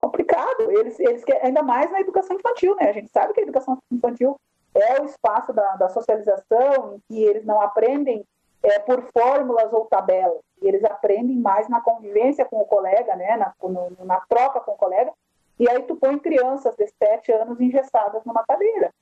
Complicado. 0.00 0.70
Eles, 0.70 0.98
eles 1.00 1.24
ainda 1.42 1.62
mais 1.62 1.90
na 1.90 2.00
educação 2.00 2.36
infantil, 2.36 2.76
né? 2.76 2.90
A 2.90 2.92
gente 2.92 3.10
sabe 3.10 3.32
que 3.32 3.40
a 3.40 3.42
educação 3.42 3.78
infantil 3.90 4.36
é 4.78 5.00
o 5.00 5.04
espaço 5.04 5.52
da, 5.52 5.76
da 5.76 5.88
socialização 5.88 6.94
em 6.94 7.00
que 7.08 7.22
eles 7.22 7.44
não 7.44 7.60
aprendem 7.60 8.24
é, 8.62 8.78
por 8.80 9.02
fórmulas 9.12 9.72
ou 9.72 9.86
tabelas. 9.86 10.40
Eles 10.60 10.84
aprendem 10.84 11.36
mais 11.36 11.68
na 11.68 11.80
convivência 11.80 12.44
com 12.44 12.60
o 12.60 12.66
colega, 12.66 13.14
né? 13.16 13.36
Na, 13.36 13.52
no, 13.62 14.04
na 14.04 14.20
troca 14.28 14.60
com 14.60 14.72
o 14.72 14.76
colega, 14.76 15.12
E 15.58 15.68
aí 15.68 15.82
tu 15.82 15.96
põe 15.96 16.18
crianças 16.18 16.74
de 16.76 16.86
7 17.02 17.32
anos 17.32 17.60
engessadas 17.60 18.24
numa 18.24 18.44
cadeira, 18.44 18.92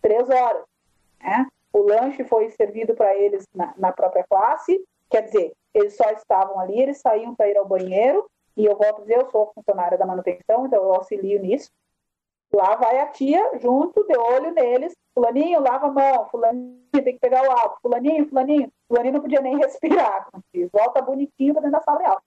três 0.00 0.28
horas. 0.28 0.64
Né? 1.20 1.46
O 1.72 1.80
lanche 1.80 2.24
foi 2.24 2.50
servido 2.50 2.94
para 2.94 3.14
eles 3.14 3.44
na, 3.54 3.74
na 3.76 3.92
própria 3.92 4.24
classe, 4.28 4.82
quer 5.10 5.22
dizer, 5.22 5.52
eles 5.74 5.94
só 5.94 6.10
estavam 6.10 6.58
ali, 6.58 6.80
eles 6.80 6.98
saíam 6.98 7.34
para 7.34 7.48
ir 7.48 7.56
ao 7.58 7.66
banheiro, 7.66 8.26
e 8.56 8.64
eu 8.64 8.74
volto 8.76 8.98
a 8.98 9.00
dizer, 9.02 9.18
eu 9.18 9.30
sou 9.30 9.52
funcionária 9.54 9.98
da 9.98 10.06
manutenção, 10.06 10.66
então 10.66 10.82
eu 10.82 10.94
auxilio 10.94 11.38
nisso. 11.40 11.70
Lá 12.56 12.74
vai 12.74 12.98
a 13.00 13.06
tia, 13.08 13.50
junto, 13.60 14.02
de 14.06 14.16
olho 14.16 14.50
neles, 14.52 14.96
fulaninho, 15.14 15.60
lava 15.60 15.88
a 15.88 15.90
mão, 15.90 16.26
fulaninho, 16.30 16.80
tem 16.90 17.12
que 17.12 17.20
pegar 17.20 17.42
o 17.42 17.50
álcool, 17.50 17.78
fulaninho, 17.82 18.26
fulaninho, 18.26 18.72
fulaninho 18.88 19.12
não 19.12 19.20
podia 19.20 19.42
nem 19.42 19.58
respirar, 19.60 20.26
volta 20.72 21.02
bonitinho 21.02 21.52
para 21.52 21.64
dentro 21.64 21.78
da 21.78 21.82
sala 21.82 21.98
de 21.98 22.04
aula. 22.06 22.22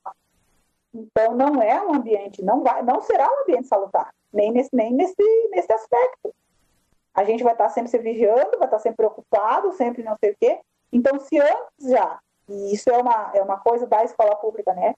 Então 0.94 1.34
não 1.34 1.60
é 1.60 1.82
um 1.82 1.96
ambiente, 1.96 2.44
não 2.44 2.62
vai, 2.62 2.84
não 2.84 3.02
será 3.02 3.28
um 3.28 3.42
ambiente 3.42 3.68
salutar, 3.68 4.14
nem 4.32 4.52
nesse, 4.52 4.70
nem 4.72 4.94
nesse, 4.94 5.50
nesse 5.50 5.74
aspecto. 5.74 6.32
A 7.12 7.24
gente 7.24 7.44
vai 7.44 7.54
estar 7.54 7.70
sempre 7.70 7.90
se 7.90 7.98
vigiando, 7.98 8.60
vai 8.60 8.68
estar 8.68 8.78
sempre 8.78 8.98
preocupado, 8.98 9.74
sempre 9.74 10.04
não 10.04 10.16
sei 10.24 10.34
o 10.34 10.38
quê. 10.40 10.60
Então, 10.94 11.20
se 11.20 11.40
antes 11.40 11.90
já, 11.90 12.20
e 12.48 12.76
isso 12.76 12.88
é 12.92 12.98
uma, 13.00 13.32
é 13.34 13.42
uma 13.42 13.58
coisa 13.58 13.88
da 13.88 14.04
escola 14.04 14.36
pública, 14.36 14.76
né? 14.76 14.94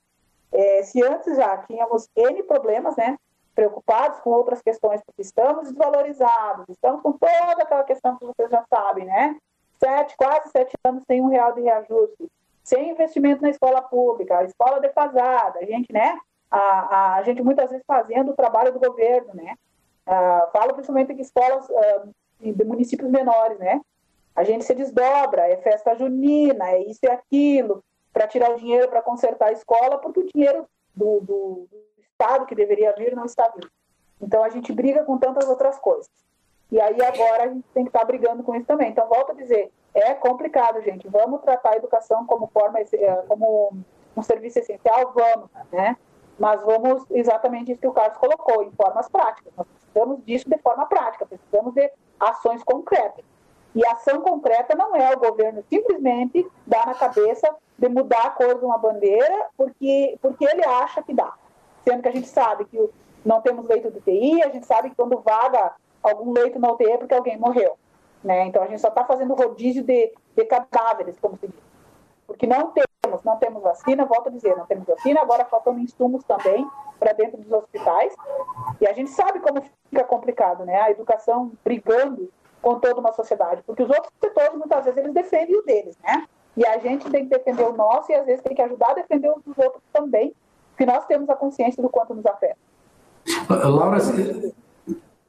É, 0.52 0.84
se 0.84 1.02
antes 1.02 1.38
já 1.38 1.58
tínhamos 1.60 2.10
N 2.18 2.44
problemas, 2.44 2.98
né? 2.98 3.18
Preocupados 3.54 4.20
com 4.20 4.30
outras 4.30 4.62
questões, 4.62 5.02
porque 5.06 5.22
estamos 5.22 5.68
desvalorizados, 5.68 6.70
estamos 6.70 7.02
com 7.02 7.12
toda 7.12 7.64
aquela 7.64 7.84
questão 7.84 8.18
que 8.18 8.26
vocês 8.26 8.50
já 8.50 8.64
sabem, 8.70 9.06
né? 9.06 9.38
Sete, 9.80 10.16
quase 10.16 10.50
sete 10.52 10.74
anos 10.84 11.04
sem 11.06 11.22
um 11.22 11.28
real 11.28 11.54
de 11.54 11.62
reajuste, 11.62 12.30
sem 12.64 12.92
investimento 12.92 13.42
na 13.42 13.50
escola 13.50 13.82
pública, 13.82 14.38
a 14.38 14.44
escola 14.44 14.80
defasada, 14.80 15.60
a 15.60 15.66
gente, 15.66 15.92
né? 15.92 16.18
A, 16.50 16.60
a, 16.60 17.16
a 17.16 17.24
gente 17.24 17.42
muitas 17.42 17.70
vezes 17.70 17.86
fazendo 17.86 18.32
o 18.32 18.36
trabalho 18.36 18.72
do 18.72 18.80
governo, 18.80 19.34
né? 19.34 19.56
Uh, 20.08 20.52
falo 20.52 20.74
principalmente 20.74 21.14
de 21.14 21.22
escolas 21.22 21.68
uh, 21.70 22.14
de 22.40 22.64
municípios 22.64 23.10
menores, 23.10 23.58
né? 23.60 23.82
A 24.36 24.44
gente 24.44 24.64
se 24.64 24.74
desdobra, 24.74 25.48
é 25.48 25.58
festa 25.58 25.96
junina, 25.96 26.72
é 26.72 26.84
isso 26.84 27.00
e 27.04 27.10
aquilo, 27.10 27.84
para 28.14 28.28
tirar 28.28 28.52
o 28.52 28.58
dinheiro 28.58 28.90
para 28.90 29.02
consertar 29.02 29.50
a 29.50 29.52
escola, 29.52 29.98
porque 29.98 30.20
o 30.20 30.28
dinheiro 30.34 30.66
do, 30.96 31.20
do, 31.22 31.68
do, 32.22 32.24
Estado 32.24 32.46
que 32.46 32.56
deveria 32.56 32.94
vir 32.94 33.16
não 33.16 33.26
está 33.26 33.50
vindo. 33.50 33.70
Então 34.22 34.44
a 34.44 34.50
gente 34.50 34.72
briga 34.72 35.04
com 35.04 35.18
tantas 35.18 35.50
outras 35.50 35.80
coisas. 35.80 36.10
E 36.72 36.80
aí 36.80 37.02
agora 37.02 37.44
a 37.44 37.48
gente 37.48 37.66
tem 37.74 37.84
que 37.84 37.90
estar 37.90 38.00
tá 38.00 38.06
brigando 38.06 38.44
com 38.44 38.56
isso 38.56 38.66
também. 38.66 38.90
Então, 38.90 39.08
volto 39.08 39.32
a 39.32 39.36
dizer, 39.36 39.72
é 39.94 40.14
complicado, 40.14 40.82
gente. 40.82 41.08
Vamos 41.08 41.42
tratar 41.42 41.74
a 41.74 41.78
educação 41.78 42.26
como 42.26 42.48
forma, 42.48 42.80
eh, 42.80 43.24
como 43.28 43.74
um 44.16 44.22
serviço 44.22 44.60
essencial? 44.60 45.12
Vamos, 45.14 45.50
né? 45.72 45.98
Mas 46.40 46.62
vamos 46.64 47.04
exatamente 47.12 47.72
isso 47.72 47.82
que 47.82 47.88
o 47.88 47.92
Carlos 47.92 48.18
colocou, 48.18 48.64
em 48.64 48.72
formas 48.72 49.10
práticas. 49.10 49.52
Nós 49.58 49.68
precisamos 49.68 50.24
disso 50.24 50.50
de 50.50 50.58
forma 50.60 50.86
prática, 50.86 51.26
precisamos 51.26 51.74
de 51.74 51.92
ações 52.20 52.64
concretas. 52.64 53.26
E 53.76 53.86
ação 53.88 54.22
concreta 54.22 54.76
não 54.76 54.96
é 54.96 55.14
o 55.14 55.20
governo 55.20 55.64
simplesmente 55.70 56.48
dar 56.66 56.86
na 56.86 56.94
cabeça 56.94 57.54
de 57.78 57.90
mudar 57.90 58.28
a 58.28 58.30
cor 58.30 58.60
de 58.60 58.66
uma 58.66 58.78
bandeira 58.78 59.48
porque, 59.58 60.18
porque 60.22 60.46
ele 60.46 60.66
acha 60.66 61.02
que 61.02 61.14
dá. 61.14 61.34
Sendo 61.88 62.02
que 62.02 62.10
a 62.10 62.12
gente 62.12 62.28
sabe 62.28 62.66
que 62.66 62.90
não 63.26 63.42
temos 63.42 63.68
leito 63.68 63.92
de 63.92 63.98
UTI, 63.98 64.44
a 64.44 64.50
gente 64.50 64.66
sabe 64.66 64.90
que 64.90 64.96
quando 64.96 65.20
vaga 65.20 65.74
algum 66.02 66.32
leito 66.32 66.60
na 66.60 66.72
UTI 66.72 66.92
é 66.92 66.98
porque 66.98 67.14
alguém 67.14 67.38
morreu. 67.38 67.78
Né? 68.24 68.46
Então 68.46 68.64
a 68.64 68.68
gente 68.68 68.82
só 68.82 68.90
está 68.90 69.04
fazendo 69.04 69.34
rodízio 69.34 69.84
de, 69.84 70.14
de 70.36 70.46
cadáveres, 70.46 71.18
como 71.20 71.38
se 71.38 71.48
diz. 71.48 71.72
Porque 72.28 72.48
não 72.48 72.72
temos, 72.72 73.24
não 73.24 73.38
temos 73.38 73.62
vacina, 73.62 74.06
volto 74.06 74.28
a 74.28 74.32
dizer, 74.32 74.56
não 74.56 74.66
temos 74.66 74.86
vacina, 74.86 75.22
agora 75.22 75.44
faltando 75.46 75.80
insumos 75.80 76.24
também 76.24 76.68
para 77.00 77.14
dentro 77.14 77.38
dos 77.38 77.52
hospitais. 77.52 78.16
E 78.80 78.88
a 78.88 78.94
gente 78.94 79.10
sabe 79.10 79.40
como 79.40 79.62
fica 79.90 80.04
complicado, 80.04 80.64
né? 80.66 80.80
A 80.82 80.92
educação 80.92 81.52
brigando 81.64 82.32
com 82.62 82.80
toda 82.80 83.00
uma 83.00 83.12
sociedade, 83.12 83.64
porque 83.64 83.82
os 83.82 83.90
outros 83.90 84.14
setores 84.22 84.54
muitas 84.54 84.86
vezes 84.86 84.98
eles 84.98 85.14
defendem 85.14 85.58
o 85.58 85.64
deles, 85.64 85.98
né? 86.04 86.28
E 86.56 86.66
a 86.66 86.78
gente 86.78 87.10
tem 87.10 87.28
que 87.28 87.36
defender 87.36 87.64
o 87.64 87.74
nosso 87.74 88.12
e 88.12 88.16
às 88.16 88.26
vezes 88.26 88.42
tem 88.42 88.56
que 88.56 88.62
ajudar 88.62 88.92
a 88.92 88.96
defender 88.96 89.32
os 89.32 89.42
dos 89.42 89.58
outros 89.58 89.84
também, 89.92 90.34
porque 90.72 90.86
nós 90.86 91.06
temos 91.06 91.30
a 91.30 91.36
consciência 91.36 91.82
do 91.82 91.90
quanto 91.90 92.14
nos 92.14 92.26
afeta. 92.26 92.58
Laura, 93.50 93.98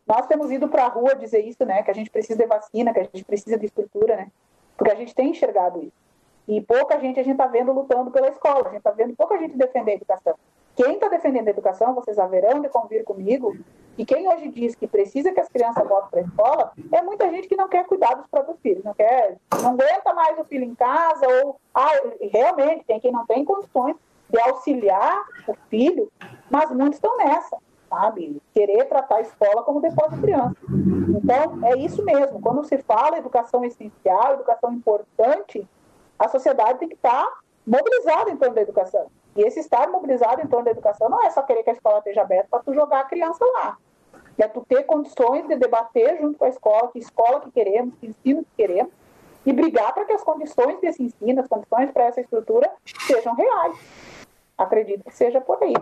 nós 0.07 0.27
temos 0.27 0.51
ido 0.51 0.69
para 0.69 0.87
a 0.87 0.89
rua 0.89 1.15
dizer 1.15 1.41
isso, 1.41 1.65
né? 1.65 1.83
Que 1.83 1.91
a 1.91 1.95
gente 1.95 2.11
precisa 2.11 2.39
de 2.39 2.47
vacina, 2.47 2.93
que 2.93 3.01
a 3.01 3.05
gente 3.05 3.25
precisa 3.25 3.59
de 3.59 3.67
estrutura, 3.67 4.17
né? 4.17 4.31
Porque 4.77 4.93
a 4.93 4.95
gente 4.95 5.15
tem 5.15 5.31
enxergado 5.31 5.83
isso. 5.83 6.03
E 6.49 6.61
pouca 6.61 6.99
gente 6.99 7.21
a 7.21 7.23
gente 7.23 7.33
está 7.33 7.47
vendo 7.47 7.73
lutando 7.73 8.11
pela 8.11 8.29
escola, 8.29 8.67
a 8.67 8.71
gente 8.71 8.79
está 8.79 8.91
vendo 8.91 9.15
pouca 9.15 9.39
gente 9.39 9.57
defender 9.57 9.93
a 9.93 9.95
educação. 9.95 10.35
Quem 10.75 10.95
está 10.95 11.09
defendendo 11.09 11.49
a 11.49 11.51
educação, 11.51 11.95
vocês 11.95 12.19
haverão 12.19 12.61
de 12.61 12.69
convir 12.69 13.05
comigo, 13.05 13.57
e 13.97 14.07
quem 14.07 14.27
hoje 14.27 14.49
diz 14.49 14.75
que 14.75 14.87
precisa 14.87 15.31
que 15.31 15.39
as 15.39 15.49
crianças 15.49 15.87
voltem 15.87 16.11
para 16.11 16.21
a 16.21 16.25
escola, 16.25 16.73
é 16.91 17.03
muita 17.03 17.31
gente 17.31 17.47
que 17.47 17.57
não 17.57 17.69
quer 17.69 17.85
cuidar 17.85 18.15
dos 18.15 18.27
próprios 18.27 18.59
filhos, 18.61 18.83
não 18.83 18.95
quer, 18.95 19.37
não 19.53 19.71
aguenta 19.71 20.15
mais 20.15 20.39
o 20.39 20.45
filho 20.45 20.65
em 20.65 20.75
casa, 20.75 21.27
ou 21.29 21.61
ah, 21.75 21.91
realmente 22.33 22.85
tem 22.87 22.99
quem 22.99 23.13
não 23.13 23.27
tem 23.27 23.45
condições 23.45 23.97
de 24.33 24.41
auxiliar 24.41 25.23
o 25.47 25.55
filho, 25.69 26.11
mas 26.51 26.71
muitos 26.71 26.95
estão 26.95 27.17
nessa, 27.19 27.59
sabe? 27.89 28.41
Querer 28.55 28.87
tratar 28.87 29.17
a 29.17 29.21
escola 29.21 29.63
como 29.63 29.81
depois 29.81 30.11
de 30.13 30.21
criança. 30.21 30.57
Então, 30.69 31.65
é 31.67 31.79
isso 31.79 32.03
mesmo. 32.03 32.41
Quando 32.41 32.65
se 32.65 32.79
fala 32.79 33.19
educação 33.19 33.63
essencial, 33.63 34.33
educação 34.33 34.73
importante, 34.73 35.69
a 36.19 36.29
sociedade 36.29 36.79
tem 36.79 36.89
que 36.89 36.95
estar 36.95 37.27
mobilizada 37.67 38.31
em 38.31 38.37
torno 38.37 38.55
da 38.55 38.63
educação. 38.63 39.07
E 39.37 39.43
esse 39.43 39.61
estar 39.61 39.89
mobilizado 39.89 40.41
em 40.41 40.47
torno 40.47 40.65
da 40.65 40.71
educação 40.71 41.09
não 41.09 41.23
é 41.23 41.31
só 41.31 41.43
querer 41.43 41.63
que 41.63 41.71
a 41.71 41.75
escola 41.75 41.99
esteja 41.99 42.23
aberta 42.23 42.49
para 42.51 42.61
tu 42.61 42.75
jogar 42.75 43.01
a 43.01 43.05
criança 43.05 43.45
lá. 43.45 43.77
É 44.39 44.49
tu 44.49 44.65
ter 44.67 44.85
condições 44.85 45.47
de 45.47 45.57
debater 45.57 46.19
junto 46.21 46.39
com 46.39 46.45
a 46.45 46.49
escola, 46.49 46.91
que 46.91 46.99
escola 46.99 47.41
que 47.41 47.51
queremos, 47.51 47.95
que 48.01 48.07
ensino 48.07 48.43
que 48.43 48.57
queremos, 48.57 48.93
e 49.45 49.53
brigar 49.53 49.93
para 49.93 50.05
que 50.05 50.13
as 50.13 50.23
condições 50.23 50.81
desse 50.81 51.03
ensino, 51.03 51.41
as 51.41 51.49
condições 51.49 51.91
para 51.91 52.05
essa 52.05 52.21
estrutura 52.21 52.71
sejam 53.07 53.35
reais. 53.35 53.77
Acredito 54.57 55.05
que 55.05 55.15
seja 55.15 55.41
por 55.41 55.63
aí. 55.63 55.75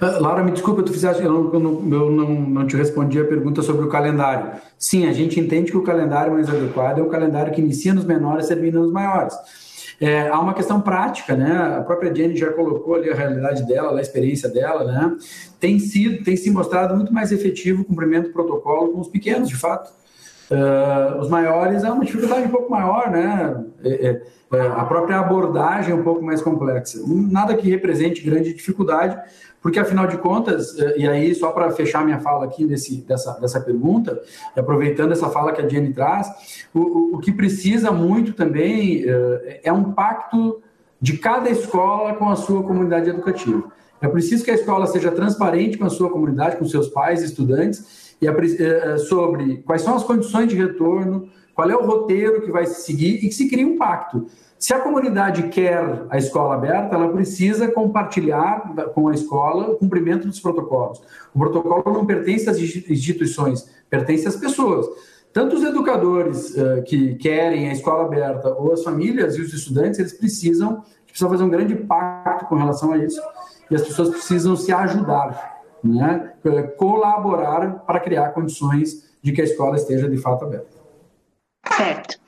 Ah, 0.00 0.18
Laura, 0.20 0.42
me 0.42 0.50
desculpa, 0.50 0.82
tu 0.82 0.92
fizeste, 0.92 1.22
eu, 1.22 1.32
não, 1.32 1.52
eu, 1.52 2.10
não, 2.10 2.28
não, 2.28 2.66
te 2.66 2.76
respondi 2.76 3.20
a 3.20 3.24
pergunta 3.24 3.62
sobre 3.62 3.84
o 3.84 3.88
calendário. 3.88 4.60
Sim, 4.78 5.06
a 5.08 5.12
gente 5.12 5.40
entende 5.40 5.70
que 5.70 5.76
o 5.76 5.82
calendário 5.82 6.32
mais 6.32 6.48
adequado 6.48 6.98
é 6.98 7.02
o 7.02 7.08
calendário 7.08 7.52
que 7.52 7.60
inicia 7.60 7.94
nos 7.94 8.04
menores 8.04 8.46
e 8.46 8.48
termina 8.48 8.80
nos 8.80 8.92
maiores. 8.92 9.34
É, 9.98 10.28
há 10.28 10.38
uma 10.38 10.52
questão 10.52 10.80
prática, 10.80 11.34
né? 11.34 11.76
A 11.78 11.82
própria 11.82 12.14
Jenny 12.14 12.36
já 12.36 12.52
colocou 12.52 12.96
ali 12.96 13.10
a 13.10 13.14
realidade 13.14 13.66
dela, 13.66 13.98
a 13.98 14.02
experiência 14.02 14.48
dela, 14.48 14.84
né? 14.84 15.16
Tem 15.58 15.78
sido, 15.78 16.22
tem 16.22 16.36
se 16.36 16.50
mostrado 16.50 16.94
muito 16.94 17.12
mais 17.14 17.32
efetivo 17.32 17.80
o 17.82 17.84
cumprimento 17.84 18.26
do 18.28 18.32
protocolo 18.32 18.92
com 18.92 19.00
os 19.00 19.08
pequenos, 19.08 19.48
de 19.48 19.56
fato. 19.56 19.90
Uh, 20.50 21.18
os 21.18 21.28
maiores 21.28 21.82
é 21.82 21.90
uma 21.90 22.04
dificuldade 22.04 22.46
um 22.46 22.50
pouco 22.50 22.70
maior, 22.70 23.10
né? 23.10 23.64
É, 23.82 24.08
é, 24.08 24.22
a 24.50 24.84
própria 24.84 25.18
abordagem 25.18 25.92
é 25.92 25.94
um 25.94 26.02
pouco 26.02 26.22
mais 26.22 26.40
complexa. 26.40 27.00
Nada 27.06 27.56
que 27.56 27.68
represente 27.68 28.22
grande 28.22 28.54
dificuldade, 28.54 29.18
porque 29.60 29.80
afinal 29.80 30.06
de 30.06 30.16
contas, 30.18 30.78
é, 30.78 30.98
e 30.98 31.08
aí 31.08 31.34
só 31.34 31.50
para 31.50 31.70
fechar 31.72 32.04
minha 32.04 32.20
fala 32.20 32.44
aqui 32.44 32.64
desse, 32.64 32.98
dessa, 33.02 33.32
dessa 33.40 33.60
pergunta, 33.60 34.20
aproveitando 34.56 35.12
essa 35.12 35.28
fala 35.28 35.52
que 35.52 35.60
a 35.60 35.68
Jenny 35.68 35.92
traz, 35.92 36.28
o, 36.72 37.16
o, 37.16 37.18
que 37.18 37.32
precisa 37.32 37.90
muito 37.90 38.32
também 38.32 39.04
é, 39.04 39.60
é 39.64 39.72
um 39.72 39.92
pacto 39.92 40.62
de 41.00 41.18
cada 41.18 41.50
escola 41.50 42.14
com 42.14 42.28
a 42.28 42.36
sua 42.36 42.62
comunidade 42.62 43.10
educativa. 43.10 43.72
É 44.00 44.08
preciso 44.08 44.44
que 44.44 44.50
a 44.50 44.54
escola 44.54 44.86
seja 44.86 45.10
transparente 45.10 45.78
com 45.78 45.84
a 45.84 45.90
sua 45.90 46.10
comunidade, 46.10 46.56
com 46.56 46.64
seus 46.64 46.88
pais, 46.88 47.22
estudantes, 47.22 48.14
e 48.20 48.26
é, 48.26 48.30
é, 48.30 48.98
sobre 48.98 49.58
quais 49.58 49.82
são 49.82 49.94
as 49.94 50.04
condições 50.04 50.48
de 50.48 50.56
retorno, 50.56 51.28
qual 51.56 51.70
é 51.70 51.74
o 51.74 51.86
roteiro 51.86 52.42
que 52.42 52.52
vai 52.52 52.66
se 52.66 52.82
seguir 52.82 53.14
e 53.14 53.28
que 53.28 53.32
se 53.32 53.48
crie 53.48 53.64
um 53.64 53.78
pacto. 53.78 54.26
Se 54.58 54.74
a 54.74 54.78
comunidade 54.78 55.48
quer 55.48 56.04
a 56.10 56.18
escola 56.18 56.54
aberta, 56.54 56.94
ela 56.94 57.08
precisa 57.08 57.66
compartilhar 57.68 58.74
com 58.94 59.08
a 59.08 59.14
escola 59.14 59.70
o 59.70 59.76
cumprimento 59.76 60.28
dos 60.28 60.38
protocolos. 60.38 61.02
O 61.34 61.38
protocolo 61.38 61.82
não 61.94 62.04
pertence 62.04 62.48
às 62.48 62.58
instituições, 62.58 63.68
pertence 63.88 64.28
às 64.28 64.36
pessoas. 64.36 64.86
Tanto 65.32 65.56
os 65.56 65.64
educadores 65.64 66.54
uh, 66.54 66.82
que 66.84 67.14
querem 67.14 67.70
a 67.70 67.72
escola 67.72 68.04
aberta 68.04 68.50
ou 68.54 68.72
as 68.72 68.82
famílias 68.82 69.36
e 69.36 69.40
os 69.40 69.52
estudantes, 69.52 69.98
eles 69.98 70.12
precisam, 70.12 70.82
precisam 71.06 71.30
fazer 71.30 71.42
um 71.42 71.50
grande 71.50 71.74
pacto 71.74 72.46
com 72.46 72.54
relação 72.54 72.92
a 72.92 72.98
isso 72.98 73.20
e 73.70 73.74
as 73.74 73.82
pessoas 73.82 74.10
precisam 74.10 74.56
se 74.56 74.72
ajudar 74.72 75.56
né, 75.82 76.32
colaborar 76.76 77.84
para 77.86 78.00
criar 78.00 78.30
condições 78.30 79.06
de 79.22 79.32
que 79.32 79.40
a 79.40 79.44
escola 79.44 79.76
esteja 79.76 80.08
de 80.08 80.16
fato 80.16 80.44
aberta. 80.44 80.75
Certo. 81.74 82.18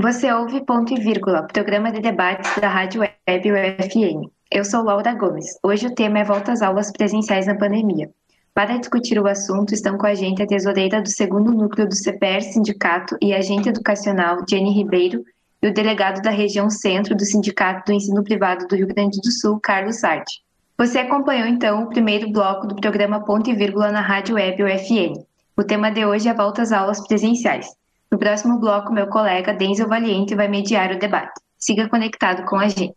Você 0.00 0.32
ouve 0.32 0.64
Ponto 0.64 0.92
e 0.92 1.00
Vírgula, 1.00 1.42
programa 1.44 1.90
de 1.90 2.00
debates 2.00 2.50
da 2.60 2.68
Rádio 2.68 3.00
Web 3.00 3.52
UFN. 3.52 4.30
Eu 4.50 4.64
sou 4.64 4.82
Laura 4.82 5.14
Gomes. 5.14 5.58
Hoje 5.62 5.86
o 5.86 5.94
tema 5.94 6.20
é 6.20 6.24
volta 6.24 6.52
às 6.52 6.62
aulas 6.62 6.92
presenciais 6.92 7.46
na 7.46 7.56
pandemia. 7.56 8.10
Para 8.54 8.78
discutir 8.78 9.18
o 9.18 9.26
assunto, 9.26 9.74
estão 9.74 9.98
com 9.98 10.06
a 10.06 10.14
gente 10.14 10.42
a 10.42 10.46
tesoureira 10.46 11.02
do 11.02 11.08
segundo 11.08 11.52
núcleo 11.52 11.88
do 11.88 11.94
CPR 11.94 12.42
Sindicato 12.42 13.16
e 13.20 13.34
agente 13.34 13.68
educacional, 13.68 14.38
Jenny 14.48 14.72
Ribeiro, 14.72 15.24
e 15.62 15.68
o 15.68 15.74
delegado 15.74 16.22
da 16.22 16.30
região 16.30 16.70
centro 16.70 17.14
do 17.14 17.24
Sindicato 17.24 17.86
do 17.86 17.92
Ensino 17.92 18.22
Privado 18.22 18.66
do 18.66 18.76
Rio 18.76 18.86
Grande 18.86 19.20
do 19.20 19.30
Sul, 19.30 19.60
Carlos 19.60 19.96
Sardi. 19.96 20.42
Você 20.78 20.98
acompanhou 20.98 21.46
então 21.46 21.82
o 21.82 21.88
primeiro 21.88 22.30
bloco 22.30 22.66
do 22.66 22.76
programa 22.76 23.24
Ponto 23.24 23.48
e 23.48 23.54
Vírgula 23.54 23.90
na 23.90 24.00
Rádio 24.00 24.34
Web 24.34 24.62
UFN. 24.62 25.24
O 25.56 25.64
tema 25.64 25.90
de 25.90 26.04
hoje 26.04 26.28
é 26.28 26.34
volta 26.34 26.62
às 26.62 26.70
aulas 26.70 27.06
presenciais. 27.06 27.66
No 28.10 28.18
próximo 28.18 28.60
bloco, 28.60 28.92
meu 28.92 29.08
colega 29.08 29.52
Denzel 29.52 29.88
Valiente 29.88 30.34
vai 30.34 30.48
mediar 30.48 30.92
o 30.92 30.98
debate. 30.98 31.40
Siga 31.58 31.88
conectado 31.88 32.44
com 32.44 32.56
a 32.56 32.68
gente. 32.68 32.94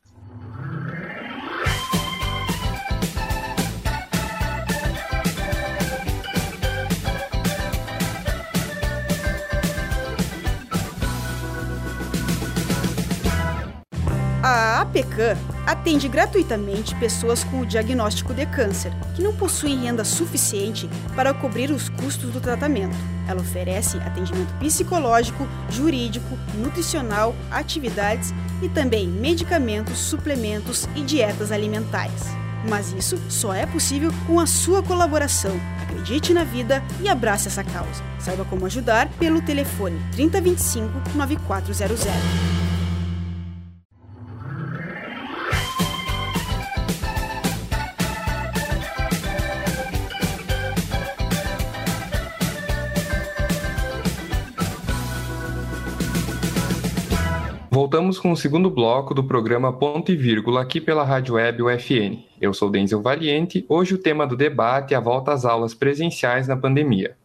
A 14.43 14.81
APECAM 14.81 15.58
atende 15.69 16.07
gratuitamente 16.07 16.95
pessoas 16.95 17.43
com 17.43 17.59
o 17.59 17.65
diagnóstico 17.65 18.33
de 18.33 18.43
câncer, 18.47 18.91
que 19.15 19.21
não 19.21 19.35
possuem 19.35 19.83
renda 19.83 20.03
suficiente 20.03 20.89
para 21.15 21.31
cobrir 21.31 21.69
os 21.69 21.89
custos 21.89 22.31
do 22.31 22.41
tratamento. 22.41 22.95
Ela 23.27 23.41
oferece 23.41 23.97
atendimento 23.97 24.51
psicológico, 24.57 25.47
jurídico, 25.69 26.37
nutricional, 26.55 27.35
atividades 27.51 28.33
e 28.63 28.69
também 28.69 29.07
medicamentos, 29.07 29.99
suplementos 29.99 30.89
e 30.95 31.01
dietas 31.01 31.51
alimentares. 31.51 32.25
Mas 32.67 32.91
isso 32.91 33.17
só 33.29 33.53
é 33.53 33.67
possível 33.67 34.11
com 34.25 34.39
a 34.39 34.47
sua 34.47 34.81
colaboração. 34.81 35.55
Acredite 35.83 36.33
na 36.33 36.43
vida 36.43 36.83
e 36.99 37.07
abrace 37.07 37.47
essa 37.47 37.63
causa. 37.63 38.03
Saiba 38.19 38.43
como 38.43 38.65
ajudar 38.65 39.07
pelo 39.19 39.39
telefone 39.39 40.01
3025 40.13 40.89
9400. 41.15 42.68
Voltamos 57.89 58.19
com 58.19 58.31
o 58.31 58.37
segundo 58.37 58.69
bloco 58.69 59.15
do 59.15 59.23
programa 59.23 59.73
Ponto 59.73 60.11
e 60.11 60.15
Vírgula 60.15 60.61
aqui 60.61 60.79
pela 60.79 61.03
Rádio 61.03 61.33
Web 61.33 61.63
UFN. 61.63 62.19
Eu 62.39 62.53
sou 62.53 62.69
Denzel 62.69 63.01
Valiente. 63.01 63.65
Hoje 63.67 63.95
o 63.95 63.97
tema 63.97 64.27
do 64.27 64.37
debate 64.37 64.93
é 64.93 64.97
a 64.97 64.99
volta 64.99 65.33
às 65.33 65.43
aulas 65.43 65.73
presenciais 65.73 66.47
na 66.47 66.55
pandemia. 66.55 67.17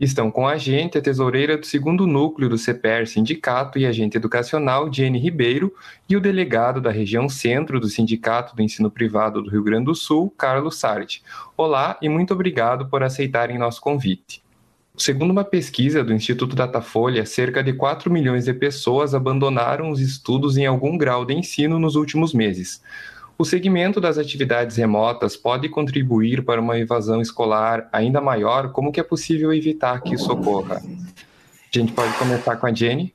Estão 0.00 0.28
com 0.28 0.44
a 0.48 0.56
gente 0.56 0.98
a 0.98 1.00
tesoureira 1.00 1.56
do 1.56 1.64
segundo 1.64 2.04
núcleo 2.04 2.48
do 2.48 2.58
CPR 2.58 3.06
Sindicato 3.06 3.78
e 3.78 3.86
agente 3.86 4.16
educacional, 4.16 4.92
Jenny 4.92 5.20
Ribeiro, 5.20 5.72
e 6.08 6.16
o 6.16 6.20
delegado 6.20 6.80
da 6.80 6.90
região 6.90 7.28
centro 7.28 7.78
do 7.78 7.86
Sindicato 7.86 8.56
do 8.56 8.62
Ensino 8.62 8.90
Privado 8.90 9.40
do 9.40 9.48
Rio 9.48 9.62
Grande 9.62 9.84
do 9.84 9.94
Sul, 9.94 10.34
Carlos 10.36 10.80
Sardi. 10.80 11.22
Olá 11.56 11.96
e 12.02 12.08
muito 12.08 12.34
obrigado 12.34 12.88
por 12.88 13.04
aceitarem 13.04 13.56
nosso 13.56 13.80
convite. 13.80 14.42
Segundo 14.96 15.30
uma 15.30 15.44
pesquisa 15.44 16.02
do 16.02 16.14
Instituto 16.14 16.56
Datafolha, 16.56 17.26
cerca 17.26 17.62
de 17.62 17.74
4 17.74 18.10
milhões 18.10 18.46
de 18.46 18.54
pessoas 18.54 19.14
abandonaram 19.14 19.90
os 19.90 20.00
estudos 20.00 20.56
em 20.56 20.64
algum 20.64 20.96
grau 20.96 21.24
de 21.24 21.34
ensino 21.34 21.78
nos 21.78 21.96
últimos 21.96 22.32
meses. 22.32 22.82
O 23.38 23.44
segmento 23.44 24.00
das 24.00 24.16
atividades 24.16 24.76
remotas 24.76 25.36
pode 25.36 25.68
contribuir 25.68 26.42
para 26.42 26.58
uma 26.58 26.78
evasão 26.78 27.20
escolar 27.20 27.86
ainda 27.92 28.22
maior? 28.22 28.72
Como 28.72 28.90
que 28.90 28.98
é 28.98 29.02
possível 29.02 29.52
evitar 29.52 30.00
que 30.00 30.14
isso 30.14 30.32
ocorra? 30.32 30.76
A 30.76 31.78
gente 31.78 31.92
pode 31.92 32.16
começar 32.18 32.56
com 32.56 32.66
a 32.66 32.72
Jenny? 32.72 33.14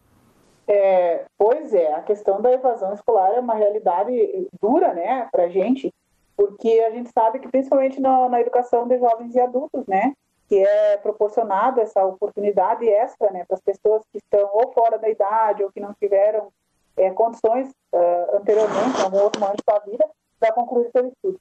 É, 0.67 1.25
pois 1.36 1.73
é, 1.73 1.95
a 1.95 2.01
questão 2.01 2.39
da 2.39 2.53
evasão 2.53 2.93
escolar 2.93 3.32
é 3.32 3.39
uma 3.39 3.55
realidade 3.55 4.13
dura, 4.61 4.93
né, 4.93 5.27
para 5.32 5.49
gente, 5.49 5.91
porque 6.38 6.69
a 6.88 6.91
gente 6.91 7.09
sabe 7.11 7.39
que 7.39 7.47
principalmente 7.47 7.99
na, 7.99 8.29
na 8.29 8.39
educação 8.39 8.88
de 8.88 8.99
jovens 8.99 9.34
e 9.34 9.39
adultos, 9.39 9.88
né, 9.88 10.13
que 10.52 10.62
é 10.62 10.97
proporcionado 10.97 11.80
essa 11.80 12.04
oportunidade 12.04 12.86
extra 12.86 13.32
né, 13.32 13.45
para 13.45 13.56
as 13.56 13.62
pessoas 13.62 14.04
que 14.12 14.18
estão 14.18 14.49
ou 14.52 14.74
fora 14.74 14.99
da 14.99 15.08
idade 15.08 15.64
ou 15.64 15.72
que 15.72 15.80
não 15.80 15.93
tiveram 15.93 16.52
é, 16.97 17.10
condições 17.12 17.70
uh, 17.93 18.36
anteriormente, 18.36 18.99
em 18.99 19.02
algum 19.02 19.20
outro 19.20 19.39
momento 19.39 19.64
da 19.66 19.80
vida, 19.80 20.06
para 20.38 20.52
concluir 20.52 20.91
seus 20.91 21.08
estudos, 21.14 21.39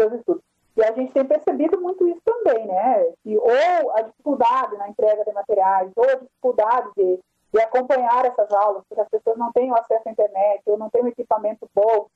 seus 0.00 0.12
estudos. 0.12 0.42
E 0.76 0.84
a 0.84 0.92
gente 0.92 1.12
tem 1.12 1.24
percebido 1.24 1.80
muito 1.80 2.06
isso 2.06 2.20
também, 2.24 2.64
né? 2.64 3.04
Que 3.24 3.36
ou 3.36 3.96
a 3.96 4.02
dificuldade 4.02 4.76
na 4.76 4.88
entrega 4.88 5.24
de 5.24 5.32
materiais, 5.32 5.90
ou 5.96 6.08
a 6.08 6.14
dificuldade 6.14 6.88
de, 6.96 7.18
de 7.52 7.60
acompanhar 7.60 8.26
essas 8.26 8.48
aulas, 8.52 8.84
porque 8.88 9.02
as 9.02 9.08
pessoas 9.08 9.36
não 9.38 9.50
têm 9.50 9.72
acesso 9.72 10.08
à 10.08 10.12
internet, 10.12 10.62
ou 10.66 10.78
não 10.78 10.88
têm 10.88 11.02
um 11.02 11.08
equipamento 11.08 11.68
bom. 11.74 12.06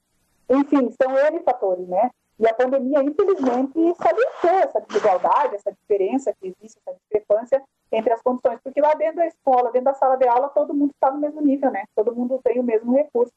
Enfim, 0.48 0.92
são 0.92 1.18
N 1.18 1.40
fatores, 1.40 1.88
né? 1.88 2.08
E 2.38 2.46
a 2.46 2.52
pandemia, 2.52 3.02
infelizmente, 3.02 3.94
salientou 3.96 4.50
essa 4.50 4.80
desigualdade, 4.80 5.54
essa 5.54 5.72
diferença 5.72 6.34
que 6.34 6.48
existe, 6.48 6.78
essa 6.84 6.96
discrepância 6.98 7.62
entre 7.90 8.12
as 8.12 8.20
condições, 8.20 8.60
porque 8.62 8.80
lá 8.80 8.92
dentro 8.94 9.16
da 9.16 9.26
escola, 9.26 9.72
dentro 9.72 9.86
da 9.86 9.94
sala 9.94 10.16
de 10.16 10.28
aula, 10.28 10.48
todo 10.50 10.74
mundo 10.74 10.90
está 10.90 11.10
no 11.10 11.18
mesmo 11.18 11.40
nível, 11.40 11.70
né? 11.70 11.84
Todo 11.94 12.14
mundo 12.14 12.38
tem 12.44 12.60
o 12.60 12.62
mesmo 12.62 12.92
recurso. 12.92 13.32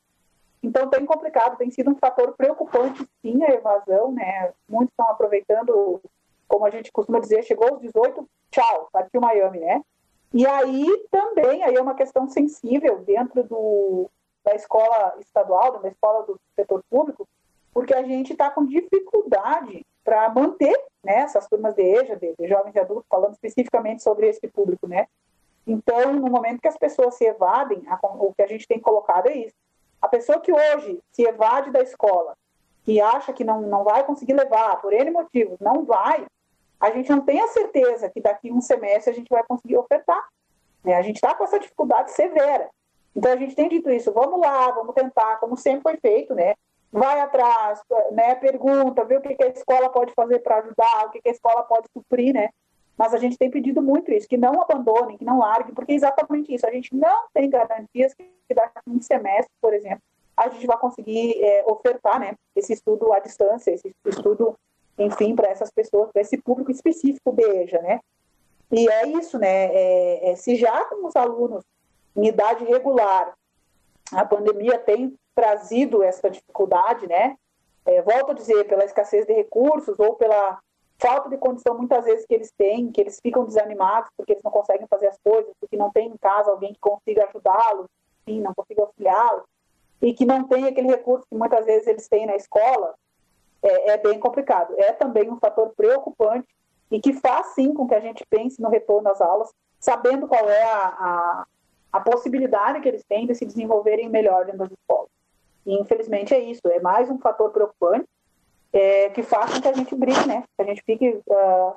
Então, 0.62 0.90
tem 0.90 1.06
complicado, 1.06 1.58
tem 1.58 1.72
sido 1.72 1.92
um 1.92 1.96
fator 1.96 2.34
preocupante, 2.36 3.08
sim, 3.22 3.42
a 3.44 3.54
evasão, 3.54 4.12
né? 4.12 4.52
Muitos 4.68 4.92
estão 4.92 5.10
aproveitando, 5.10 6.02
como 6.48 6.66
a 6.66 6.70
gente 6.70 6.92
costuma 6.92 7.20
dizer, 7.20 7.44
chegou 7.44 7.70
aos 7.70 7.80
18, 7.80 8.28
tchau, 8.52 8.90
partiu 8.92 9.22
Miami, 9.22 9.60
né? 9.60 9.82
E 10.34 10.46
aí 10.46 10.86
também, 11.10 11.64
aí 11.64 11.74
é 11.74 11.82
uma 11.82 11.96
questão 11.96 12.28
sensível 12.28 13.00
dentro 13.00 13.44
do, 13.44 14.10
da 14.44 14.54
escola 14.54 15.16
estadual, 15.20 15.80
da 15.80 15.88
escola 15.88 16.26
do 16.26 16.40
setor 16.56 16.84
público, 16.90 17.28
porque 17.74 17.94
a 17.94 18.04
gente 18.04 18.34
está 18.34 18.50
com 18.50 18.66
dificuldade 18.66 19.86
para 20.04 20.30
manter 20.30 20.76
né, 21.04 21.20
essas 21.20 21.48
turmas 21.48 21.76
de 21.76 21.82
EJA, 21.82 22.16
de, 22.16 22.34
de, 22.38 22.48
jovens 22.48 22.76
e 22.76 22.80
adultos, 22.80 23.06
falando 23.10 23.34
especificamente 23.34 24.04
sobre 24.04 24.28
esse 24.28 24.48
público, 24.48 24.88
né? 24.88 25.08
Então, 25.68 26.14
no 26.14 26.32
momento 26.32 26.62
que 26.62 26.68
as 26.68 26.78
pessoas 26.78 27.16
se 27.16 27.26
evadem, 27.26 27.84
a, 27.88 28.00
o 28.04 28.34
que 28.34 28.42
a 28.42 28.48
gente 28.48 28.68
tem 28.68 28.80
colocado 28.80 29.28
é 29.28 29.38
isso. 29.38 29.56
A 30.02 30.08
pessoa 30.08 30.40
que 30.40 30.52
hoje 30.52 31.00
se 31.12 31.24
evade 31.24 31.72
da 31.72 31.82
escola, 31.82 32.36
que 32.84 33.00
acha 33.00 33.32
que 33.34 33.44
não, 33.44 33.62
não 33.62 33.84
vai 33.84 34.04
conseguir 34.04 34.34
levar, 34.34 34.82
por 34.82 34.94
N 34.94 35.12
motivos, 35.12 35.60
não 35.60 35.86
vai, 35.86 36.26
a 36.80 36.92
gente 36.92 37.10
não 37.10 37.22
tem 37.22 37.42
a 37.42 37.48
certeza 37.48 38.10
que 38.10 38.22
daqui 38.22 38.52
um 38.52 38.62
semestre 38.62 39.12
a 39.12 39.16
gente 39.16 39.28
vai 39.30 39.44
conseguir 39.44 39.78
ofertar. 39.78 40.28
Né? 40.84 40.96
A 40.96 41.02
gente 41.02 41.18
está 41.18 41.36
com 41.36 41.44
essa 41.44 41.60
dificuldade 41.60 42.12
severa. 42.12 42.70
Então, 43.16 43.32
a 43.32 43.36
gente 43.36 43.54
tem 43.54 43.68
dito 43.68 43.90
isso, 43.92 44.14
vamos 44.14 44.40
lá, 44.40 44.72
vamos 44.72 44.96
tentar, 44.96 45.38
como 45.38 45.58
sempre 45.58 45.82
foi 45.82 45.98
feito, 45.98 46.34
né? 46.34 46.56
Vai 46.92 47.20
atrás, 47.20 47.82
né, 48.12 48.36
pergunta, 48.36 49.06
vê 49.06 49.18
o 49.18 49.22
que, 49.22 49.36
a 49.44 49.48
escola 49.48 49.90
pode 49.90 50.14
fazer 50.14 50.40
para 50.40 50.58
ajudar, 50.58 51.06
o 51.06 51.12
que, 51.12 51.22
a 51.28 51.32
escola 51.32 51.64
pode 51.64 51.88
suprir, 51.96 52.34
né? 52.34 52.50
Mas 52.98 53.14
a 53.14 53.18
gente 53.18 53.38
tem 53.38 53.50
pedido 53.50 53.82
muito 53.82 54.12
isso, 54.12 54.28
que 54.28 54.38
não 54.38 54.62
abandonem, 54.62 55.18
que 55.18 55.24
não 55.24 55.40
larguem, 55.40 55.74
porque 55.74 55.94
é 55.94 55.96
exatamente 55.96 56.54
isso. 56.54 56.68
A 56.68 56.72
gente 56.72 56.94
não 56.94 57.28
tem 57.34 57.50
garantias 57.50 58.14
que 58.14 58.26
daqui 58.54 58.82
um 58.88 59.02
semestre, 59.02 59.54
por 59.62 59.74
exemplo, 59.74 60.02
a 60.36 60.50
gente 60.50 60.66
vai 60.66 60.78
conseguir 60.78 61.42
é, 61.42 61.64
ofertar 61.66 62.20
né, 62.20 62.36
esse 62.56 62.74
estudo 62.74 63.14
à 63.14 63.20
distância, 63.20 63.72
esse 63.72 63.94
estudo, 64.06 64.58
enfim, 64.98 65.36
para 65.36 65.50
essas 65.50 65.72
pessoas, 65.72 66.12
para 66.12 66.22
esse 66.22 66.38
público 66.38 66.72
específico 66.72 67.32
BEJA, 67.32 67.82
né? 67.82 68.00
E 68.72 68.90
é 68.90 69.08
isso, 69.08 69.40
né? 69.40 69.66
É, 69.74 70.32
é, 70.32 70.36
se 70.36 70.56
já 70.56 70.86
com 70.86 71.08
os 71.08 71.16
alunos 71.16 71.64
em 72.16 72.28
idade 72.28 72.64
regular, 72.66 73.34
a 74.12 74.26
pandemia 74.26 74.78
tem 74.78 75.16
trazido 75.40 76.04
essa 76.04 76.30
dificuldade, 76.30 77.08
né? 77.08 77.38
É, 77.86 78.02
volto 78.02 78.32
a 78.32 78.34
dizer, 78.34 78.66
pela 78.66 78.84
escassez 78.84 79.26
de 79.26 79.32
recursos 79.32 79.98
ou 79.98 80.16
pela 80.16 80.60
falta 80.98 81.30
de 81.30 81.38
condição 81.38 81.78
muitas 81.78 82.04
vezes 82.04 82.26
que 82.26 82.34
eles 82.34 82.52
têm, 82.52 82.92
que 82.92 83.00
eles 83.00 83.22
ficam 83.22 83.46
desanimados 83.46 84.10
porque 84.18 84.34
eles 84.34 84.44
não 84.44 84.52
conseguem 84.52 84.86
fazer 84.88 85.08
as 85.08 85.18
coisas, 85.24 85.54
porque 85.58 85.78
não 85.78 85.90
tem 85.92 86.10
em 86.10 86.18
casa 86.18 86.52
alguém 86.52 86.74
que 86.74 86.80
consiga 86.82 87.26
ajudá-los, 87.26 87.88
enfim, 88.28 88.42
não 88.42 88.54
consiga 88.54 88.82
auxiliá-los, 88.82 89.44
e 90.02 90.14
que 90.14 90.26
não 90.26 90.44
tem 90.44 90.66
aquele 90.66 90.90
recurso 90.90 91.26
que 91.30 91.38
muitas 91.38 91.66
vezes 91.66 91.88
eles 91.88 92.10
têm 92.10 92.26
na 92.26 92.36
escola, 92.36 92.96
é, 93.64 93.92
é 93.92 93.98
bem 93.98 94.20
complicado. 94.20 94.74
É 94.78 94.92
também 94.92 95.32
um 95.32 95.40
fator 95.40 95.70
preocupante 95.70 96.48
e 96.92 97.00
que 97.00 97.14
faz 97.14 97.48
sim 97.48 97.74
com 97.74 97.88
que 97.88 97.96
a 97.96 98.02
gente 98.02 98.26
pense 98.30 98.62
no 98.62 98.70
retorno 98.70 99.10
às 99.10 99.22
aulas, 99.22 99.50
sabendo 99.80 100.28
qual 100.28 100.50
é 100.50 100.64
a, 100.64 100.88
a, 100.88 101.46
a 101.94 102.00
possibilidade 102.02 102.82
que 102.82 102.90
eles 102.90 103.06
têm 103.06 103.26
de 103.26 103.36
se 103.36 103.46
desenvolverem 103.46 104.10
melhor 104.10 104.44
dentro 104.44 104.60
das 104.60 104.72
escolas. 104.72 105.10
E, 105.66 105.80
infelizmente 105.80 106.34
é 106.34 106.40
isso, 106.40 106.62
é 106.66 106.80
mais 106.80 107.10
um 107.10 107.18
fator 107.18 107.52
preocupante 107.52 108.06
é, 108.72 109.10
que 109.10 109.24
faz 109.24 109.54
com 109.54 109.62
que 109.62 109.68
a 109.68 109.74
gente 109.74 109.96
brigue, 109.96 110.28
né? 110.28 110.44
Que 110.56 110.64
a 110.64 110.66
gente 110.66 110.84
fique 110.84 111.10
uh, 111.28 111.74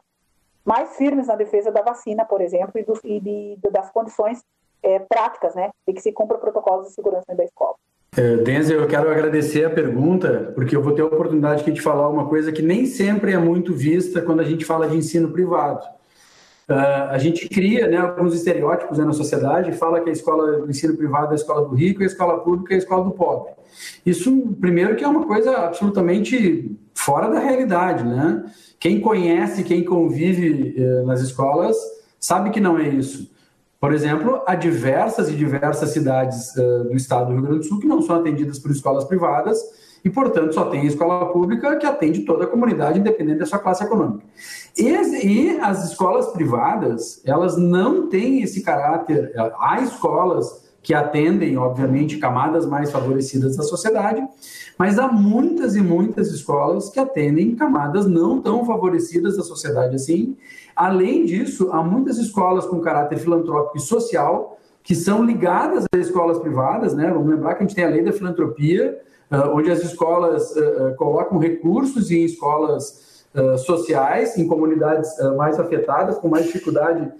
mais 0.64 0.96
firmes 0.96 1.26
na 1.26 1.36
defesa 1.36 1.70
da 1.70 1.82
vacina, 1.82 2.24
por 2.24 2.40
exemplo, 2.40 2.72
e, 2.76 2.84
do, 2.84 3.00
e 3.04 3.20
de, 3.20 3.70
das 3.70 3.90
condições 3.90 4.42
é, 4.82 4.98
práticas, 4.98 5.54
né? 5.54 5.70
De 5.86 5.94
que 5.94 6.00
se 6.00 6.12
cumpra 6.12 6.38
protocolos 6.38 6.88
de 6.88 6.94
segurança 6.94 7.34
da 7.34 7.44
escola. 7.44 7.74
É, 8.14 8.36
Denzel, 8.36 8.82
eu 8.82 8.88
quero 8.88 9.10
agradecer 9.10 9.64
a 9.64 9.70
pergunta, 9.70 10.52
porque 10.54 10.76
eu 10.76 10.82
vou 10.82 10.94
ter 10.94 11.00
a 11.00 11.06
oportunidade 11.06 11.64
de 11.64 11.80
falar 11.80 12.08
uma 12.10 12.28
coisa 12.28 12.52
que 12.52 12.60
nem 12.60 12.84
sempre 12.84 13.32
é 13.32 13.38
muito 13.38 13.74
vista 13.74 14.20
quando 14.20 14.40
a 14.40 14.44
gente 14.44 14.66
fala 14.66 14.86
de 14.86 14.96
ensino 14.96 15.30
privado. 15.32 15.86
Uh, 16.68 17.10
a 17.10 17.18
gente 17.18 17.48
cria 17.48 17.88
né, 17.88 17.96
alguns 17.96 18.34
estereótipos 18.34 18.96
né, 18.96 19.04
na 19.04 19.12
sociedade, 19.12 19.72
fala 19.72 20.00
que 20.00 20.08
a 20.08 20.12
escola 20.12 20.60
do 20.60 20.70
ensino 20.70 20.96
privado 20.96 21.28
é 21.28 21.32
a 21.32 21.34
escola 21.34 21.68
do 21.68 21.74
rico 21.74 22.02
a 22.02 22.06
escola 22.06 22.38
pública 22.38 22.72
é 22.72 22.76
a 22.76 22.78
escola 22.78 23.04
do 23.04 23.10
pobre. 23.10 23.52
Isso, 24.06 24.54
primeiro, 24.60 24.94
que 24.94 25.02
é 25.02 25.08
uma 25.08 25.26
coisa 25.26 25.56
absolutamente 25.56 26.76
fora 26.94 27.28
da 27.28 27.40
realidade, 27.40 28.04
né? 28.04 28.44
Quem 28.78 29.00
conhece, 29.00 29.64
quem 29.64 29.84
convive 29.84 30.74
eh, 30.76 31.02
nas 31.02 31.20
escolas, 31.20 31.76
sabe 32.18 32.50
que 32.50 32.60
não 32.60 32.78
é 32.78 32.88
isso. 32.88 33.30
Por 33.80 33.92
exemplo, 33.92 34.42
há 34.46 34.54
diversas 34.54 35.28
e 35.28 35.34
diversas 35.34 35.90
cidades 35.90 36.54
uh, 36.56 36.84
do 36.84 36.94
estado 36.94 37.26
do 37.26 37.32
Rio 37.32 37.42
Grande 37.42 37.58
do 37.60 37.64
Sul 37.64 37.80
que 37.80 37.86
não 37.86 38.00
são 38.00 38.14
atendidas 38.14 38.60
por 38.60 38.70
escolas 38.70 39.04
privadas 39.04 39.60
e, 40.04 40.10
portanto, 40.10 40.52
só 40.52 40.64
tem 40.64 40.86
escola 40.86 41.32
pública 41.32 41.76
que 41.76 41.86
atende 41.86 42.20
toda 42.20 42.44
a 42.44 42.46
comunidade, 42.46 42.98
independente 42.98 43.38
da 43.38 43.46
sua 43.46 43.58
classe 43.58 43.84
econômica. 43.84 44.24
E, 44.76 44.88
e 44.88 45.60
as 45.60 45.90
escolas 45.90 46.26
privadas, 46.28 47.22
elas 47.24 47.56
não 47.56 48.08
têm 48.08 48.42
esse 48.42 48.62
caráter. 48.62 49.32
Há 49.58 49.80
escolas 49.80 50.62
que 50.82 50.92
atendem, 50.92 51.56
obviamente, 51.56 52.18
camadas 52.18 52.66
mais 52.66 52.90
favorecidas 52.90 53.56
da 53.56 53.62
sociedade, 53.62 54.20
mas 54.76 54.98
há 54.98 55.06
muitas 55.06 55.76
e 55.76 55.80
muitas 55.80 56.32
escolas 56.32 56.88
que 56.88 56.98
atendem 56.98 57.54
camadas 57.54 58.04
não 58.06 58.40
tão 58.40 58.66
favorecidas 58.66 59.36
da 59.36 59.44
sociedade 59.44 59.94
assim. 59.94 60.36
Além 60.74 61.24
disso, 61.24 61.70
há 61.70 61.82
muitas 61.84 62.18
escolas 62.18 62.66
com 62.66 62.80
caráter 62.80 63.18
filantrópico 63.18 63.76
e 63.76 63.80
social 63.80 64.58
que 64.82 64.96
são 64.96 65.22
ligadas 65.22 65.84
a 65.94 65.96
escolas 65.96 66.40
privadas, 66.40 66.92
né? 66.92 67.08
Vamos 67.12 67.28
lembrar 67.28 67.54
que 67.54 67.62
a 67.62 67.66
gente 67.66 67.76
tem 67.76 67.84
a 67.84 67.88
lei 67.88 68.02
da 68.02 68.12
filantropia, 68.12 68.98
onde 69.54 69.70
as 69.70 69.82
escolas 69.82 70.54
colocam 70.96 71.38
recursos 71.38 72.10
em 72.10 72.24
escolas 72.24 73.24
sociais, 73.64 74.36
em 74.36 74.46
comunidades 74.46 75.10
mais 75.36 75.58
afetadas, 75.58 76.18
com 76.18 76.28
mais 76.28 76.46
dificuldade 76.46 77.10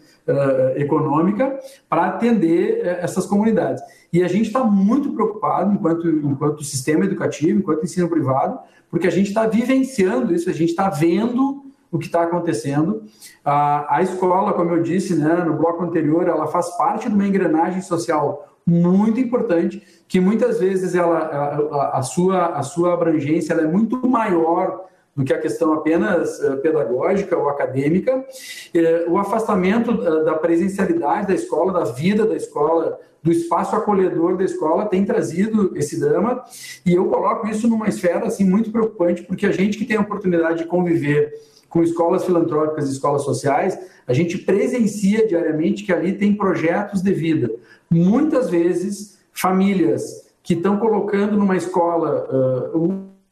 econômica, 0.77 1.59
para 1.89 2.07
atender 2.07 2.87
essas 3.01 3.27
comunidades. 3.27 3.83
E 4.13 4.23
a 4.23 4.29
gente 4.29 4.49
está 4.49 4.63
muito 4.63 5.15
preocupado, 5.15 5.73
enquanto, 5.73 6.07
enquanto 6.07 6.63
sistema 6.63 7.05
educativo, 7.07 7.61
enquanto 7.61 7.85
ensino 7.85 8.09
privado, 8.09 8.59
porque 8.91 9.07
a 9.07 9.11
gente 9.11 9.29
está 9.29 9.47
vivenciando 9.47 10.35
isso, 10.35 10.51
a 10.51 10.53
gente 10.53 10.69
está 10.69 10.91
vendo 10.91 11.65
o 11.91 11.99
que 11.99 12.07
está 12.07 12.23
acontecendo. 12.23 13.05
A, 13.43 13.97
a 13.97 14.03
escola, 14.03 14.53
como 14.53 14.71
eu 14.71 14.83
disse 14.83 15.15
né, 15.15 15.43
no 15.45 15.55
bloco 15.55 15.83
anterior, 15.83 16.29
ela 16.29 16.47
faz 16.47 16.77
parte 16.77 17.09
de 17.09 17.15
uma 17.15 17.27
engrenagem 17.27 17.81
social 17.81 18.49
muito 18.67 19.19
importante, 19.19 19.83
que 20.13 20.21
muitas 20.21 20.61
vezes 20.61 20.95
ela, 20.95 21.21
a, 21.21 21.99
a 21.99 22.03
sua, 22.03 22.49
a 22.49 22.63
sua 22.63 22.93
abrangência 22.93 23.55
é 23.55 23.67
muito 23.67 23.97
maior 24.07 24.85
do 25.17 25.25
que 25.25 25.33
a 25.33 25.41
questão 25.41 25.73
apenas 25.73 26.39
uh, 26.41 26.59
pedagógica 26.59 27.35
ou 27.35 27.49
acadêmica. 27.49 28.19
Uh, 28.19 29.11
o 29.11 29.17
afastamento 29.17 29.91
uh, 29.91 30.23
da 30.23 30.35
presencialidade 30.35 31.29
da 31.29 31.33
escola, 31.33 31.73
da 31.73 31.85
vida 31.85 32.27
da 32.27 32.37
escola, 32.37 33.01
do 33.23 33.33
espaço 33.33 33.75
acolhedor 33.75 34.37
da 34.37 34.45
escola 34.45 34.85
tem 34.85 35.03
trazido 35.03 35.73
esse 35.79 35.99
drama, 35.99 36.45
e 36.85 36.93
eu 36.93 37.07
coloco 37.07 37.49
isso 37.49 37.67
numa 37.67 37.89
esfera 37.89 38.27
assim 38.27 38.45
muito 38.45 38.71
preocupante, 38.71 39.23
porque 39.23 39.47
a 39.47 39.53
gente 39.53 39.79
que 39.79 39.87
tem 39.87 39.97
a 39.97 40.03
oportunidade 40.03 40.59
de 40.59 40.65
conviver 40.67 41.33
com 41.71 41.83
escolas 41.83 42.23
filantrópicas 42.23 42.87
escolas 42.91 43.23
sociais, 43.23 43.79
a 44.07 44.13
gente 44.13 44.37
presencia 44.37 45.27
diariamente 45.27 45.85
que 45.85 45.93
ali 45.93 46.13
tem 46.13 46.37
projetos 46.37 47.01
de 47.01 47.15
vida. 47.15 47.51
Muitas 47.89 48.51
vezes, 48.51 49.22
famílias 49.33 50.30
que 50.43 50.55
estão 50.55 50.78
colocando 50.78 51.37
numa 51.37 51.57
escola 51.57 52.28
uh, 52.74 52.78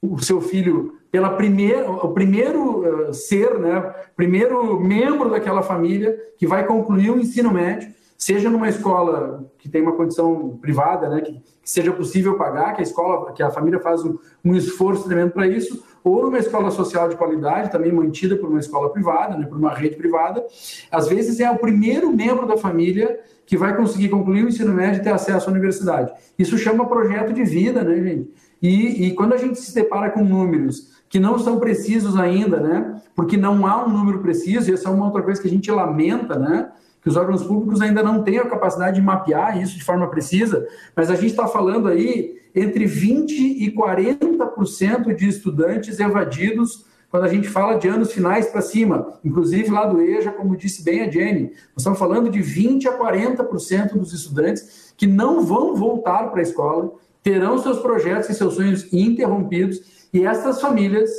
o, 0.03 0.15
o, 0.15 0.23
seu 0.23 0.41
filho 0.41 0.95
pela 1.11 1.31
primeira, 1.31 1.91
o 1.91 2.13
primeiro 2.13 3.09
uh, 3.09 3.15
ser, 3.15 3.59
né, 3.59 3.95
primeiro 4.17 4.79
membro 4.81 5.29
daquela 5.29 5.63
família 5.63 6.17
que 6.39 6.47
vai 6.47 6.67
concluir 6.67 7.11
o 7.11 7.19
ensino 7.19 7.53
médio, 7.53 7.93
seja 8.17 8.49
numa 8.49 8.69
escola 8.69 9.51
que 9.59 9.69
tem 9.69 9.83
uma 9.83 9.97
condição 9.97 10.59
privada, 10.61 11.09
né, 11.09 11.21
que, 11.21 11.33
que 11.33 11.71
seja 11.71 11.93
possível 11.93 12.37
pagar, 12.37 12.75
que 12.75 12.81
a 12.81 12.85
escola, 12.85 13.33
que 13.33 13.43
a 13.43 13.51
família 13.51 13.81
faz 13.81 14.05
um, 14.05 14.19
um 14.45 14.55
esforço 14.55 15.05
tremendo 15.05 15.33
para 15.33 15.47
isso, 15.47 15.83
ou 16.03 16.23
numa 16.23 16.39
escola 16.39 16.71
social 16.71 17.09
de 17.09 17.17
qualidade, 17.17 17.71
também 17.71 17.93
mantida 17.93 18.37
por 18.37 18.49
uma 18.49 18.61
escola 18.61 18.91
privada, 18.91 19.37
né, 19.37 19.47
por 19.47 19.59
uma 19.59 19.75
rede 19.75 19.97
privada, 19.97 20.45
às 20.91 21.09
vezes 21.09 21.41
é 21.41 21.51
o 21.51 21.59
primeiro 21.59 22.11
membro 22.13 22.47
da 22.47 22.57
família 22.57 23.21
que 23.45 23.57
vai 23.57 23.77
conseguir 23.77 24.09
concluir 24.09 24.45
o 24.45 24.49
ensino 24.49 24.73
médio 24.73 25.01
e 25.01 25.03
ter 25.03 25.13
acesso 25.13 25.49
à 25.49 25.53
universidade. 25.53 26.13
Isso 26.39 26.57
chama 26.57 26.87
projeto 26.87 27.33
de 27.33 27.43
vida, 27.45 27.83
né, 27.83 27.97
gente? 27.97 28.31
E, 28.63 29.07
e 29.07 29.15
quando 29.15 29.33
a 29.33 29.37
gente 29.37 29.59
se 29.59 29.75
depara 29.75 30.11
com 30.11 30.23
números 30.23 30.91
que 31.09 31.19
não 31.19 31.39
são 31.39 31.59
precisos 31.59 32.17
ainda, 32.17 32.61
né? 32.61 33.03
Porque 33.17 33.37
não 33.37 33.67
há 33.67 33.85
um 33.85 33.89
número 33.89 34.21
preciso, 34.21 34.71
e 34.71 34.75
essa 34.75 34.89
é 34.89 34.93
uma 34.93 35.07
outra 35.07 35.23
coisa 35.23 35.43
que 35.43 35.49
a 35.49 35.51
gente 35.51 35.71
lamenta, 35.71 36.39
né? 36.39 36.71
Que 37.03 37.09
os 37.09 37.17
órgãos 37.17 37.43
públicos 37.43 37.81
ainda 37.81 38.03
não 38.03 38.23
têm 38.23 38.39
a 38.39 38.49
capacidade 38.49 38.97
de 38.97 39.03
mapear 39.03 39.61
isso 39.61 39.77
de 39.77 39.85
forma 39.85 40.09
precisa, 40.09 40.67
mas 40.95 41.11
a 41.11 41.15
gente 41.15 41.31
está 41.31 41.47
falando 41.47 41.89
aí 41.89 42.39
entre 42.55 42.85
20% 42.85 43.29
e 43.31 43.73
40% 43.73 45.15
de 45.15 45.29
estudantes 45.29 45.99
evadidos 46.01 46.85
quando 47.11 47.25
a 47.25 47.29
gente 47.29 47.49
fala 47.49 47.77
de 47.77 47.89
anos 47.89 48.13
finais 48.13 48.47
para 48.47 48.61
cima, 48.61 49.15
inclusive 49.25 49.69
lá 49.69 49.85
do 49.85 50.01
EJA, 50.01 50.31
como 50.31 50.57
disse 50.57 50.85
bem 50.85 51.03
a 51.03 51.11
Jenny, 51.11 51.51
nós 51.51 51.79
estamos 51.79 51.99
falando 51.99 52.31
de 52.31 52.39
20% 52.39 52.87
a 52.87 52.97
40% 52.97 53.95
dos 53.95 54.13
estudantes 54.13 54.95
que 54.97 55.09
não 55.09 55.45
vão 55.45 55.75
voltar 55.75 56.31
para 56.31 56.39
a 56.39 56.43
escola, 56.43 56.93
terão 57.21 57.59
seus 57.59 57.81
projetos 57.81 58.31
e 58.31 58.35
seus 58.35 58.55
sonhos 58.55 58.93
interrompidos, 58.93 60.09
e 60.13 60.25
essas 60.25 60.61
famílias 60.61 61.11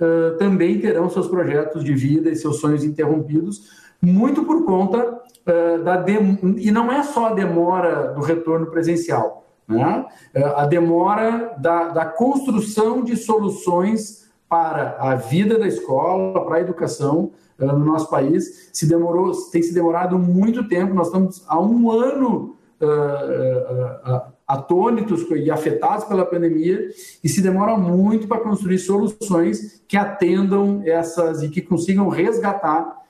uh, 0.00 0.38
também 0.38 0.78
terão 0.78 1.10
seus 1.10 1.26
projetos 1.26 1.82
de 1.82 1.92
vida 1.92 2.30
e 2.30 2.36
seus 2.36 2.60
sonhos 2.60 2.84
interrompidos, 2.84 3.82
muito 4.02 4.44
por 4.44 4.64
conta 4.64 5.20
uh, 5.46 5.84
da 5.84 5.96
dem... 5.96 6.38
e 6.58 6.72
não 6.72 6.90
é 6.90 7.04
só 7.04 7.26
a 7.26 7.32
demora 7.32 8.12
do 8.12 8.20
retorno 8.20 8.66
presencial, 8.66 9.46
né? 9.68 10.04
Uh, 10.34 10.56
a 10.56 10.66
demora 10.66 11.54
da, 11.58 11.88
da 11.88 12.04
construção 12.04 13.04
de 13.04 13.16
soluções 13.16 14.28
para 14.48 14.96
a 14.98 15.14
vida 15.14 15.58
da 15.58 15.68
escola, 15.68 16.44
para 16.44 16.56
a 16.56 16.60
educação 16.60 17.30
uh, 17.60 17.66
no 17.66 17.84
nosso 17.84 18.10
país, 18.10 18.70
se 18.72 18.88
demorou, 18.88 19.32
tem 19.50 19.62
se 19.62 19.72
demorado 19.72 20.18
muito 20.18 20.66
tempo. 20.68 20.94
Nós 20.94 21.06
estamos 21.06 21.44
há 21.46 21.60
um 21.60 21.90
ano 21.90 22.56
atônitos 24.44 25.24
e 25.30 25.48
afetados 25.52 26.04
pela 26.04 26.26
pandemia 26.26 26.88
e 27.22 27.28
se 27.28 27.40
demora 27.40 27.76
muito 27.76 28.26
para 28.26 28.40
construir 28.40 28.80
soluções 28.80 29.80
que 29.86 29.96
atendam 29.96 30.82
essas 30.84 31.44
e 31.44 31.48
que 31.48 31.62
consigam 31.62 32.08
resgatar 32.08 33.01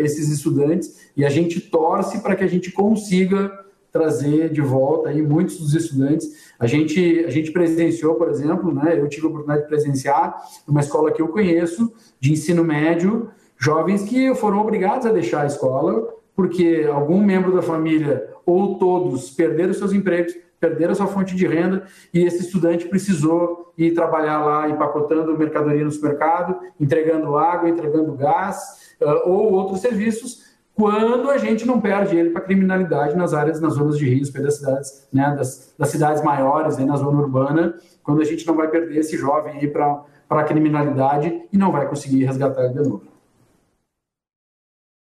esses 0.00 0.30
estudantes 0.30 1.10
e 1.16 1.24
a 1.24 1.28
gente 1.28 1.60
torce 1.60 2.20
para 2.20 2.34
que 2.34 2.44
a 2.44 2.46
gente 2.46 2.72
consiga 2.72 3.52
trazer 3.92 4.50
de 4.50 4.60
volta 4.60 5.08
aí 5.08 5.22
muitos 5.22 5.58
dos 5.58 5.74
estudantes. 5.74 6.52
A 6.58 6.66
gente, 6.66 7.24
a 7.26 7.30
gente 7.30 7.50
presenciou, 7.50 8.14
por 8.14 8.28
exemplo, 8.28 8.72
né, 8.72 8.98
eu 8.98 9.08
tive 9.08 9.26
a 9.26 9.30
oportunidade 9.30 9.62
de 9.62 9.68
presenciar 9.68 10.36
uma 10.68 10.80
escola 10.80 11.10
que 11.10 11.22
eu 11.22 11.28
conheço, 11.28 11.92
de 12.20 12.32
ensino 12.32 12.62
médio, 12.62 13.30
jovens 13.58 14.02
que 14.02 14.34
foram 14.34 14.60
obrigados 14.60 15.06
a 15.06 15.12
deixar 15.12 15.42
a 15.42 15.46
escola 15.46 16.14
porque 16.34 16.86
algum 16.92 17.24
membro 17.24 17.54
da 17.54 17.62
família 17.62 18.28
ou 18.44 18.78
todos 18.78 19.30
perderam 19.30 19.72
seus 19.72 19.94
empregos, 19.94 20.34
perderam 20.60 20.94
sua 20.94 21.06
fonte 21.06 21.34
de 21.34 21.46
renda 21.46 21.84
e 22.12 22.22
esse 22.24 22.40
estudante 22.40 22.86
precisou 22.86 23.72
ir 23.76 23.94
trabalhar 23.94 24.44
lá 24.44 24.68
empacotando 24.68 25.36
mercadoria 25.36 25.84
no 25.84 25.90
supermercado, 25.90 26.58
entregando 26.78 27.36
água, 27.36 27.68
entregando 27.68 28.12
gás, 28.12 28.85
uh, 29.00 29.28
ou 29.28 29.52
outros 29.52 29.80
serviços, 29.80 30.46
quando 30.74 31.30
a 31.30 31.38
gente 31.38 31.66
não 31.66 31.80
perde 31.80 32.16
ele 32.16 32.30
para 32.30 32.42
criminalidade 32.42 33.16
nas 33.16 33.32
áreas, 33.32 33.60
nas 33.60 33.72
zonas 33.72 33.96
de 33.96 34.08
risco 34.08 34.40
das 34.42 34.56
cidades, 34.56 35.08
né, 35.12 35.34
das, 35.34 35.74
das 35.78 35.88
cidades 35.88 36.22
maiores, 36.22 36.76
né, 36.76 36.84
na 36.84 36.96
zona 36.96 37.18
urbana, 37.18 37.78
quando 38.02 38.20
a 38.20 38.24
gente 38.24 38.46
não 38.46 38.54
vai 38.54 38.68
perder 38.68 38.98
esse 38.98 39.16
jovem 39.16 39.72
para 39.72 40.04
a 40.28 40.44
criminalidade 40.44 41.48
e 41.50 41.56
não 41.56 41.72
vai 41.72 41.88
conseguir 41.88 42.24
resgatar 42.24 42.64
ele 42.64 42.74
de 42.74 42.88
novo. 42.88 43.16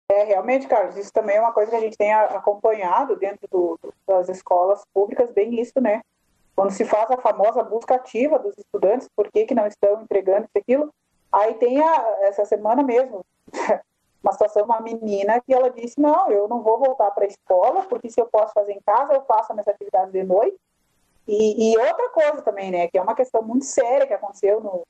É, 0.10 0.24
realmente, 0.24 0.68
Carlos, 0.68 0.96
isso 0.96 1.12
também 1.12 1.36
é 1.36 1.42
uma 1.42 1.52
coisa 1.52 1.72
que 1.72 1.78
a 1.78 1.82
gente 1.82 1.98
tem 1.98 2.14
acompanhado 2.14 3.18
dentro 3.18 3.48
do, 3.52 3.78
das 4.08 4.30
escolas 4.30 4.84
públicas, 4.94 5.32
bem 5.32 5.60
isso, 5.60 5.82
né? 5.82 6.02
Quando 6.56 6.72
se 6.72 6.86
faz 6.86 7.12
a 7.12 7.18
famosa 7.18 7.62
busca 7.64 7.96
ativa 7.96 8.40
dos 8.40 8.58
estudantes, 8.58 9.10
por 9.14 9.30
que, 9.30 9.46
que 9.46 9.56
não 9.56 9.68
estão 9.68 10.02
entregando 10.02 10.46
isso 10.46 10.58
aquilo, 10.58 10.90
aí 11.36 11.54
tem 11.56 11.82
a, 11.82 12.18
essa 12.22 12.46
semana 12.46 12.82
mesmo, 12.82 13.26
uma 14.24 14.32
situação, 14.32 14.64
uma 14.64 14.82
menina 14.82 15.40
que 15.42 15.54
ela 15.54 15.70
disse, 15.70 16.00
não, 16.00 16.32
eu 16.32 16.48
não 16.48 16.64
vou 16.64 16.80
voltar 16.80 17.12
para 17.12 17.26
a 17.26 17.28
escola, 17.28 17.84
porque 17.84 18.10
se 18.10 18.20
eu 18.20 18.26
posso 18.26 18.54
fazer 18.54 18.72
em 18.72 18.82
casa, 18.82 19.14
eu 19.14 19.22
faço 19.24 19.52
a 19.52 19.56
minha 19.56 19.64
atividade 19.68 20.12
de 20.12 20.24
noite. 20.24 20.58
E, 21.28 21.74
e, 21.74 21.78
outra 21.78 22.10
coisa 22.10 22.42
também, 22.42 22.72
né, 22.72 22.88
que 22.88 22.98
é 22.98 23.02
uma 23.02 23.16
questão 23.16 23.42
muito 23.42 23.66
séria 23.66 24.08
que 24.08 24.14
aconteceu 24.14 24.62
no, 24.62 24.84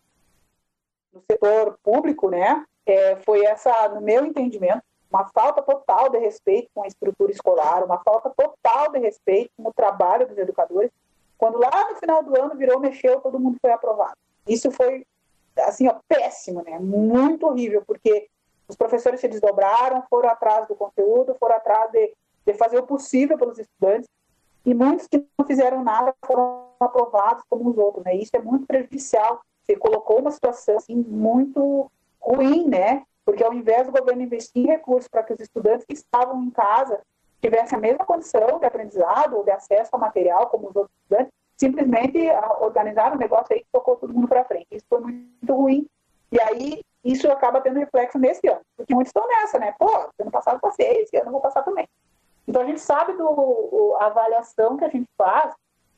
no 1.14 1.22
setor 1.30 1.78
público, 1.82 2.30
né, 2.30 2.64
é, 2.86 3.16
foi 3.18 3.44
essa, 3.46 3.90
no 3.90 4.02
meu 4.02 4.26
entendimento, 4.26 4.84
uma 5.10 5.30
falta 5.30 5.62
total 5.62 6.10
de 6.10 6.18
respeito 6.18 6.70
com 6.74 6.84
a 6.84 6.88
estrutura 6.88 7.32
escolar, 7.32 7.84
uma 7.84 7.98
falta 8.00 8.30
total 8.30 8.92
de 8.92 9.00
respeito 9.00 9.50
com 9.58 9.70
o 9.70 9.74
trabalho 9.74 10.28
dos 10.28 10.38
educadores, 10.38 10.92
quando 11.38 11.58
lá 11.58 11.90
no 11.90 11.96
final 11.98 12.22
do 12.22 12.40
ano 12.40 12.56
virou, 12.56 12.80
mexeu, 12.80 13.22
todo 13.22 13.40
mundo 13.40 13.58
foi 13.62 13.72
aprovado. 13.72 14.18
Isso 14.48 14.70
foi 14.72 15.06
assim, 15.58 15.88
ó, 15.88 15.96
péssimo, 16.08 16.64
né? 16.64 16.80
Muito 16.80 17.48
horrível, 17.48 17.84
porque 17.86 18.28
os 18.68 18.76
professores 18.76 19.20
se 19.20 19.28
desdobraram, 19.28 20.04
foram 20.10 20.30
atrás 20.30 20.68
do 20.68 20.76
conteúdo, 20.76 21.36
foram 21.40 21.56
atrás 21.56 21.92
de, 21.92 22.14
de 22.46 22.54
fazer 22.54 22.78
o 22.78 22.84
possível 22.84 23.38
pelos 23.38 23.60
estudantes, 23.60 24.10
e 24.66 24.74
muitos 24.74 25.08
que 25.08 25.24
não 25.38 25.46
fizeram 25.46 25.84
nada 25.84 26.14
foram 26.26 26.70
aprovados 26.80 27.44
como 27.50 27.70
os 27.70 27.78
outros, 27.78 28.04
né? 28.04 28.16
Isso 28.16 28.32
é 28.36 28.40
muito 28.40 28.66
prejudicial 28.66 29.42
se 29.66 29.76
colocou 29.76 30.20
uma 30.20 30.32
situação 30.32 30.78
assim, 30.78 30.96
muito 30.96 31.92
ruim, 32.22 32.68
né? 32.68 33.04
Porque 33.26 33.44
ao 33.44 33.54
invés 33.54 33.88
do 33.88 33.92
governo 33.92 34.22
investir 34.22 34.64
em 34.64 34.68
recursos 34.68 35.08
para 35.08 35.24
que 35.24 35.34
os 35.34 35.40
estudantes 35.40 35.86
que 35.86 35.94
estavam 35.94 36.42
em 36.44 36.52
casa 36.52 37.02
tivessem 37.42 37.78
a 37.78 37.82
mesma 37.82 38.06
condição 38.06 38.60
de 38.60 38.66
aprendizado 38.66 39.38
ou 39.38 39.44
de 39.44 39.52
acesso 39.52 39.90
ao 39.94 40.00
material 40.00 40.48
como 40.48 40.70
os 40.70 40.76
outros 40.76 40.96
estudantes, 41.02 41.34
simplesmente 41.58 42.30
ah, 42.30 42.58
organizaram 42.62 43.16
um 43.16 43.20
negócio 43.20 43.54
aí 43.54 43.60
que 43.62 43.68
tocou 43.72 43.96
todo 43.96 44.14
mundo 44.14 44.28
para 44.28 44.46
frente. 44.46 44.68
Isso 44.72 44.86
foi 44.90 45.02
muito 45.02 45.54
ruim. 45.54 45.88
E 46.32 46.42
aí 46.42 46.82
isso 47.04 47.32
acaba 47.32 47.62
tendo 47.62 47.80
reflexo 47.80 48.18
nesse 48.18 48.48
ano, 48.48 48.62
porque 48.76 48.94
muitos 48.94 49.10
estão 49.10 49.28
nessa, 49.28 49.60
né? 49.60 49.76
Pô, 49.78 50.10
ano 50.20 50.32
passado 50.32 50.60
passei, 50.60 51.04
esse 51.04 51.16
ano 51.18 51.32
vou 51.32 51.40
passar 51.40 51.62
também. 51.62 51.88
Então 52.48 52.62
a 52.62 52.66
gente 52.66 52.80
sabe 52.80 53.14
do 53.14 53.96
a 54.00 54.08
avaliação 54.08 54.76
que 54.76 54.86
a 54.86 54.90
gente 54.90 55.08
faz 55.18 55.54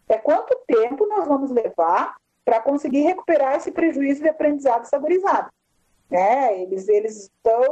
é 0.08 0.18
quanto 0.18 0.58
tempo 0.68 1.08
nós 1.08 1.28
vamos 1.28 1.50
levar 1.52 2.16
para 2.44 2.62
conseguir 2.62 3.02
recuperar 3.02 3.56
esse 3.56 3.72
prejuízo 3.72 4.22
de 4.22 4.30
aprendizado 4.30 4.86
saborizado. 4.86 5.50
Né? 6.10 6.62
Eles 6.62 6.88
eles 6.88 7.24
estão 7.24 7.64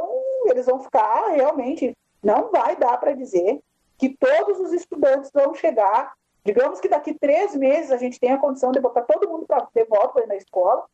eles 0.46 0.66
vão 0.66 0.80
ficar 0.80 1.28
realmente 1.28 1.96
não 2.22 2.50
vai 2.50 2.76
dar 2.76 2.98
para 2.98 3.12
dizer 3.12 3.60
que 3.98 4.16
todos 4.16 4.60
os 4.60 4.72
estudantes 4.72 5.30
vão 5.32 5.54
chegar 5.54 6.12
digamos 6.46 6.80
que 6.80 6.88
daqui 6.88 7.12
três 7.12 7.54
meses 7.54 7.90
a 7.90 7.96
gente 7.98 8.18
tem 8.18 8.32
a 8.32 8.38
condição 8.38 8.72
de 8.72 8.80
botar 8.80 9.02
todo 9.02 9.28
mundo 9.28 9.46
para 9.46 9.66
de 9.74 9.84
volta 9.84 10.24
na 10.26 10.36
escola 10.36 10.84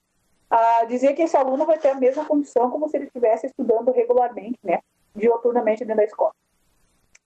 a 0.51 0.85
dizer 0.85 1.15
que 1.15 1.23
esse 1.23 1.37
aluno 1.37 1.65
vai 1.65 1.79
ter 1.79 1.91
a 1.91 1.95
mesma 1.95 2.25
condição 2.25 2.71
como 2.71 2.89
se 2.89 2.97
ele 2.97 3.07
estivesse 3.07 3.47
estudando 3.47 3.93
regularmente, 3.93 4.59
né, 4.63 4.81
dioturnamente 5.15 5.85
dentro 5.85 5.99
da 5.99 6.05
escola 6.05 6.33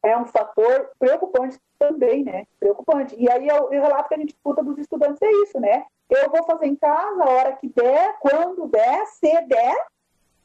é 0.07 0.17
um 0.17 0.27
fator 0.27 0.91
preocupante 0.99 1.59
também, 1.79 2.23
né? 2.23 2.47
Preocupante. 2.61 3.15
E 3.19 3.31
aí 3.31 3.49
o, 3.51 3.69
relato 3.69 4.09
que 4.09 4.15
a 4.15 4.19
gente 4.19 4.31
escuta 4.31 4.63
dos 4.63 4.79
estudantes 4.79 5.21
é 5.21 5.31
isso, 5.43 5.59
né? 5.59 5.85
Eu 6.09 6.31
vou 6.31 6.45
fazer 6.45 6.67
em 6.67 6.77
casa 6.77 7.23
a 7.23 7.29
hora 7.29 7.53
que 7.57 7.69
der, 7.69 8.17
quando 8.21 8.69
der, 8.69 9.07
se 9.07 9.41
der, 9.43 9.87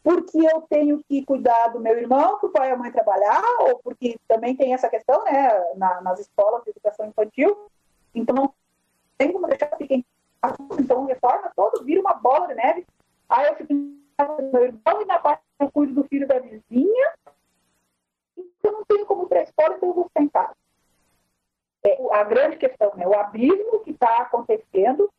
porque 0.04 0.38
eu 0.38 0.62
tenho 0.70 1.04
que 1.08 1.24
cuidar 1.26 1.68
do 1.68 1.80
meu 1.80 1.98
irmão, 1.98 2.40
que 2.40 2.48
o 2.48 2.50
pai 2.50 2.70
e 2.70 2.72
a 2.74 2.78
mãe 2.78 2.92
trabalhar, 2.92 3.44
ou 3.60 3.80
porque 3.80 4.18
também 4.28 4.56
tem 4.56 4.74
essa 4.74 4.90
questão, 4.90 5.24
né, 5.24 5.50
na, 5.76 6.02
nas 6.02 6.20
escolas 6.20 6.64
de 6.64 6.72
educação 6.72 7.06
infantil. 7.06 7.70
Então, 8.14 8.36
não 8.36 8.54
tem 9.18 9.32
como 9.32 9.48
deixar 9.48 9.68
ficar 9.78 9.96
em. 9.96 10.06
Então, 10.80 11.06
retorna 11.06 11.52
todo, 11.56 11.84
vira 11.84 12.02
uma 12.02 12.16
bola 12.16 12.48
de 12.48 12.56
neve. 12.56 12.86
Aí 13.30 13.48
eu 13.48 13.56
fico 13.56 13.74
do 13.74 14.52
meu 14.52 14.64
irmão 14.64 15.02
e 15.02 15.06
na 15.06 15.20
parte 15.20 15.44
eu 15.60 15.72
cuido 15.72 15.94
do 15.94 16.04
filho 16.08 16.28
da 16.28 16.40
vizinha, 16.40 17.14
eu 18.64 18.72
não 18.72 18.86
tenho 18.86 19.06
como 19.06 19.24
ir 19.24 19.28
para 19.28 19.40
a 19.40 19.44
escola, 19.44 19.76
então 19.76 19.90
eu 19.90 19.96
vou 19.96 20.12
casa. 20.32 20.56
É, 21.84 21.98
a 22.14 22.24
grande 22.24 22.58
questão, 22.58 22.92
né, 22.96 23.08
o 23.08 23.18
abismo 23.18 23.80
que 23.82 23.92
está 23.92 24.18
acontecendo, 24.18 25.10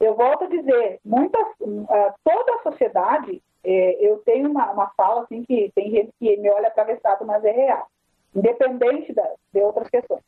eu 0.00 0.14
volto 0.14 0.44
a 0.44 0.48
dizer, 0.48 1.00
muitas, 1.04 1.46
uh, 1.60 2.14
toda 2.24 2.54
a 2.56 2.62
sociedade, 2.62 3.42
é, 3.64 4.06
eu 4.06 4.18
tenho 4.18 4.50
uma, 4.50 4.70
uma 4.72 4.88
fala 4.96 5.22
assim 5.22 5.44
que 5.44 5.70
tem 5.74 5.90
gente 5.90 6.10
que 6.18 6.36
me 6.36 6.50
olha 6.50 6.68
atravessado, 6.68 7.24
mas 7.24 7.44
é 7.44 7.52
real, 7.52 7.86
independente 8.34 9.12
da, 9.12 9.28
de 9.52 9.60
outras 9.60 9.88
questões. 9.88 10.22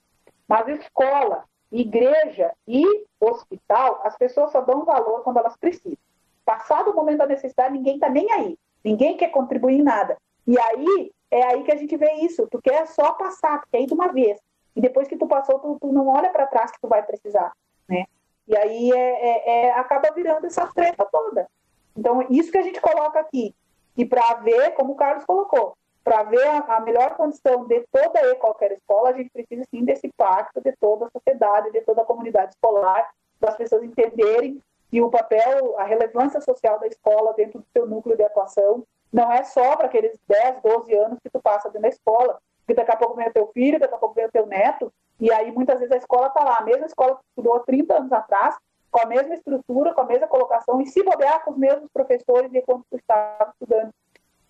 Mas 0.49 0.68
escola, 0.68 1.45
igreja 1.72 2.53
e 2.68 2.85
hospital, 3.20 4.01
as 4.05 4.16
pessoas 4.16 4.53
só 4.53 4.61
dão 4.61 4.85
valor 4.85 5.22
quando 5.22 5.39
elas 5.39 5.57
precisam. 5.57 5.99
Passado 6.45 6.91
o 6.91 6.95
momento 6.95 7.18
da 7.18 7.26
necessidade, 7.26 7.72
ninguém 7.72 7.95
está 7.95 8.09
nem 8.09 8.30
aí. 8.32 8.59
Ninguém 8.85 9.16
quer 9.16 9.28
contribuir 9.30 9.80
em 9.80 9.82
nada. 9.82 10.16
E 10.47 10.59
aí 10.59 11.11
é 11.30 11.43
aí 11.47 11.64
que 11.64 11.72
a 11.72 11.76
gente 11.76 11.97
vê 11.97 12.12
isso. 12.16 12.47
Tu 12.51 12.61
quer 12.62 12.87
só 12.87 13.12
passar, 13.14 13.62
tu 13.62 13.68
quer 13.72 13.80
ir 13.80 13.87
de 13.87 13.95
uma 13.95 14.09
vez. 14.09 14.39
E 14.76 14.80
depois 14.80 15.09
que 15.09 15.16
tu 15.16 15.26
passou, 15.26 15.59
tu, 15.59 15.78
tu 15.80 15.93
não 15.93 16.07
olha 16.09 16.30
para 16.30 16.47
trás 16.47 16.70
que 16.70 16.80
tu 16.80 16.89
vai 16.89 17.03
precisar, 17.03 17.53
né? 17.89 18.05
E 18.47 18.57
aí 18.57 18.93
é, 18.93 18.97
é, 18.97 19.66
é, 19.66 19.72
acaba 19.72 20.12
virando 20.12 20.47
essa 20.47 20.66
treta 20.66 21.07
toda. 21.11 21.49
Então, 21.97 22.27
isso 22.31 22.51
que 22.51 22.59
a 22.59 22.63
gente 22.63 22.81
coloca 22.81 23.21
aqui. 23.21 23.55
E 23.97 24.05
para 24.05 24.35
ver, 24.35 24.73
como 24.73 24.93
o 24.93 24.97
Carlos 24.97 25.25
colocou, 25.25 25.77
para 26.03 26.23
ver 26.25 26.47
a, 26.69 26.81
melhor 26.81 27.17
condição 27.17 27.65
de 27.65 27.83
toda 27.91 28.21
e 28.21 28.35
qualquer 28.35 28.73
escola, 28.73 29.11
a 29.11 29.13
gente 29.13 29.31
precisa 29.31 29.65
sim 29.71 29.85
desse 29.85 30.09
pacto 30.17 30.61
de 30.61 30.73
toda 30.77 31.07
a 31.07 31.11
sociedade, 31.11 31.73
de 31.73 31.81
toda 31.81 32.03
a 32.03 32.05
comunidade 32.05 32.53
escolar, 32.53 33.09
das 33.41 33.57
pessoas 33.57 33.83
entenderem 33.83 34.61
que 34.91 35.01
o 35.01 35.11
papel, 35.11 35.79
a 35.79 35.85
relevância 35.85 36.41
social 36.41 36.79
da 36.79 36.87
escola 36.87 37.33
dentro 37.35 37.61
do 37.61 37.67
seu 37.73 37.87
núcleo 37.87 38.17
de 38.17 38.23
atuação 38.23 38.85
não 39.13 39.33
é 39.33 39.45
só 39.45 39.77
para 39.77 39.87
aqueles 39.87 40.19
10, 40.29 40.61
12 40.61 40.95
anos 40.95 41.19
que 41.21 41.31
tu 41.31 41.41
passa 41.41 41.69
dentro 41.69 41.83
da 41.83 41.89
escola, 41.89 42.39
porque 42.59 42.75
daqui 42.75 42.91
a 42.91 42.97
pouco 42.97 43.15
vem 43.15 43.29
o 43.29 43.33
teu 43.33 43.47
filho, 43.49 43.79
daqui 43.79 43.95
a 43.95 43.99
pouco 43.99 44.15
vem 44.15 44.27
o 44.27 44.31
teu 44.31 44.47
neto, 44.47 44.93
e 45.21 45.33
aí 45.33 45.53
muitas 45.53 45.79
vezes 45.79 45.93
a 45.93 45.99
escola 45.99 46.27
está 46.27 46.43
lá, 46.43 46.59
a 46.59 46.65
mesma 46.65 46.87
escola 46.87 47.15
que 47.15 47.23
estudou 47.29 47.61
30 47.61 47.97
anos 47.97 48.13
atrás, 48.13 48.57
com 48.95 49.01
a 49.01 49.07
mesma 49.07 49.35
estrutura, 49.35 49.93
com 49.93 50.03
a 50.03 50.07
mesma 50.07 50.29
colocação, 50.29 50.81
e 50.81 50.87
se 50.87 51.03
bobear 51.03 51.45
com 51.45 51.51
os 51.51 51.57
mesmos 51.57 51.91
professores 51.93 52.49
de 52.49 52.63
quando 52.63 52.85
tu 52.89 52.97
estava 52.97 53.51
estudando. 53.51 53.93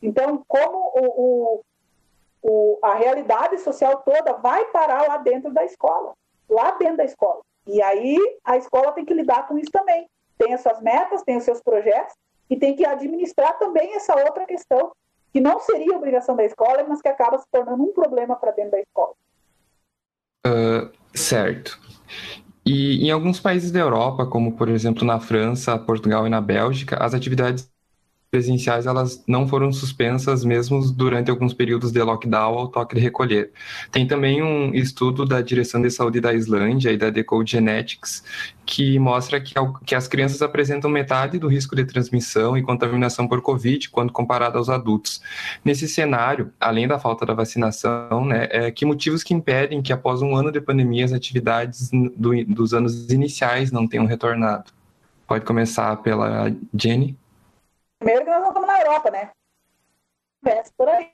Então, 0.02 0.44
como 0.46 0.92
o, 0.94 1.06
o, 1.22 1.62
o, 2.42 2.78
a 2.82 2.92
realidade 2.92 3.56
social 3.60 4.02
toda 4.02 4.34
vai 4.34 4.66
parar 4.66 5.08
lá 5.08 5.16
dentro 5.16 5.50
da 5.50 5.64
escola, 5.64 6.12
lá 6.46 6.72
dentro 6.72 6.98
da 6.98 7.06
escola. 7.06 7.40
E 7.66 7.82
aí 7.82 8.18
a 8.44 8.58
escola 8.58 8.92
tem 8.92 9.06
que 9.06 9.14
lidar 9.14 9.48
com 9.48 9.56
isso 9.56 9.70
também. 9.70 10.06
Tem 10.36 10.52
as 10.52 10.60
suas 10.60 10.78
metas, 10.82 11.22
tem 11.22 11.38
os 11.38 11.44
seus 11.44 11.62
projetos, 11.62 12.14
e 12.50 12.54
tem 12.54 12.76
que 12.76 12.84
administrar 12.84 13.58
também 13.58 13.94
essa 13.94 14.14
outra 14.14 14.44
questão, 14.44 14.92
que 15.32 15.40
não 15.40 15.58
seria 15.58 15.96
obrigação 15.96 16.36
da 16.36 16.44
escola, 16.44 16.84
mas 16.86 17.00
que 17.00 17.08
acaba 17.08 17.38
se 17.38 17.46
tornando 17.50 17.82
um 17.82 17.94
problema 17.94 18.36
para 18.36 18.50
dentro 18.50 18.72
da 18.72 18.80
escola. 18.80 19.14
Uh, 20.46 20.92
certo. 21.14 21.80
E 22.66 23.04
em 23.06 23.10
alguns 23.10 23.40
países 23.40 23.70
da 23.70 23.80
Europa, 23.80 24.26
como 24.26 24.56
por 24.56 24.68
exemplo 24.68 25.04
na 25.04 25.20
França, 25.20 25.78
Portugal 25.78 26.26
e 26.26 26.30
na 26.30 26.40
Bélgica, 26.40 26.96
as 27.02 27.12
atividades 27.14 27.70
presenciais 28.34 28.84
elas 28.84 29.22
não 29.28 29.46
foram 29.46 29.72
suspensas 29.72 30.44
mesmo 30.44 30.90
durante 30.90 31.30
alguns 31.30 31.54
períodos 31.54 31.92
de 31.92 32.02
lockdown 32.02 32.52
ou 32.54 32.66
toque 32.66 32.96
de 32.96 33.00
recolher. 33.00 33.52
Tem 33.92 34.08
também 34.08 34.42
um 34.42 34.74
estudo 34.74 35.24
da 35.24 35.40
Direção 35.40 35.80
de 35.80 35.88
Saúde 35.88 36.20
da 36.20 36.34
Islândia 36.34 36.90
e 36.90 36.96
da 36.96 37.10
Decode 37.10 37.52
Genetics 37.52 38.24
que 38.66 38.98
mostra 38.98 39.40
que, 39.40 39.54
que 39.86 39.94
as 39.94 40.08
crianças 40.08 40.42
apresentam 40.42 40.90
metade 40.90 41.38
do 41.38 41.46
risco 41.46 41.76
de 41.76 41.84
transmissão 41.84 42.58
e 42.58 42.62
contaminação 42.62 43.28
por 43.28 43.40
Covid 43.40 43.88
quando 43.90 44.12
comparado 44.12 44.58
aos 44.58 44.68
adultos. 44.68 45.22
Nesse 45.64 45.86
cenário, 45.86 46.50
além 46.58 46.88
da 46.88 46.98
falta 46.98 47.24
da 47.24 47.34
vacinação, 47.34 48.24
né, 48.24 48.48
é, 48.50 48.68
que 48.72 48.84
motivos 48.84 49.22
que 49.22 49.32
impedem 49.32 49.80
que 49.80 49.92
após 49.92 50.22
um 50.22 50.34
ano 50.34 50.50
de 50.50 50.60
pandemia 50.60 51.04
as 51.04 51.12
atividades 51.12 51.88
do, 52.16 52.44
dos 52.46 52.74
anos 52.74 53.08
iniciais 53.10 53.70
não 53.70 53.86
tenham 53.86 54.06
retornado? 54.06 54.72
Pode 55.24 55.44
começar 55.44 55.94
pela 55.98 56.52
Jenny. 56.74 57.16
Primeiro 58.04 58.26
que 58.26 58.30
nós 58.30 58.40
não 58.42 58.48
estamos 58.48 58.68
na 58.68 58.80
Europa, 58.82 59.10
né? 59.10 59.30
Por 60.76 60.88
aí. 60.90 61.10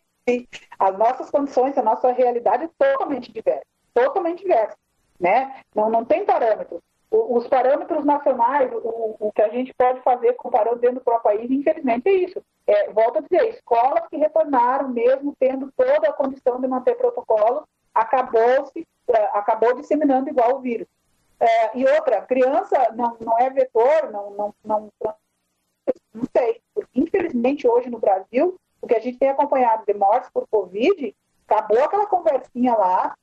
As 0.76 0.98
nossas 0.98 1.30
condições, 1.30 1.78
a 1.78 1.82
nossa 1.82 2.10
realidade 2.10 2.64
é 2.64 2.70
totalmente 2.76 3.32
diversa. 3.32 3.64
Totalmente 3.94 4.42
diversa. 4.42 4.76
Né? 5.20 5.62
Não, 5.72 5.88
não 5.88 6.04
tem 6.04 6.24
parâmetros. 6.24 6.80
os 7.08 7.46
parâmetros 7.46 8.04
nacionais, 8.04 8.72
o, 8.72 9.16
o, 9.20 9.32
que 9.32 9.40
a 9.40 9.48
gente 9.50 9.72
pode 9.74 10.00
fazer 10.00 10.32
comparando 10.32 10.80
dentro 10.80 10.96
do 10.96 11.04
próprio 11.04 11.36
país, 11.36 11.48
infelizmente 11.48 12.08
é 12.08 12.12
isso. 12.12 12.42
É, 12.66 12.90
volto 12.90 13.18
a 13.18 13.20
dizer, 13.20 13.50
escolas 13.50 14.08
que 14.08 14.16
retornaram, 14.16 14.88
mesmo 14.88 15.36
tendo 15.38 15.70
toda 15.76 16.08
a 16.08 16.12
condição 16.12 16.60
de 16.60 16.66
manter 16.66 16.96
protocolo, 16.96 17.68
acabou, 17.94 18.66
se, 18.66 18.84
é, 19.08 19.24
acabou 19.32 19.74
disseminando 19.76 20.28
igual 20.28 20.56
o 20.56 20.60
vírus. 20.60 20.88
É, 21.38 21.78
e 21.78 21.86
outra, 21.86 22.22
criança 22.22 22.92
não, 22.96 23.16
não 23.20 23.38
é 23.38 23.48
vetor, 23.48 24.10
não, 24.10 24.30
não, 24.30 24.54
não 24.64 24.90
não 26.12 26.24
sei. 26.36 26.60
Porque, 26.74 27.00
infelizmente, 27.00 27.66
hoje 27.66 27.90
no 27.90 27.98
Brasil, 27.98 28.58
o 28.80 28.86
que 28.86 28.94
a 28.94 29.00
gente 29.00 29.18
tem 29.18 29.28
acompanhado 29.28 29.84
de 29.86 29.94
mortes 29.94 30.30
por 30.30 30.46
Covid, 30.48 31.14
acabou 31.46 31.82
aquela 31.82 32.06
conversinha 32.06 32.74
lá, 32.74 33.14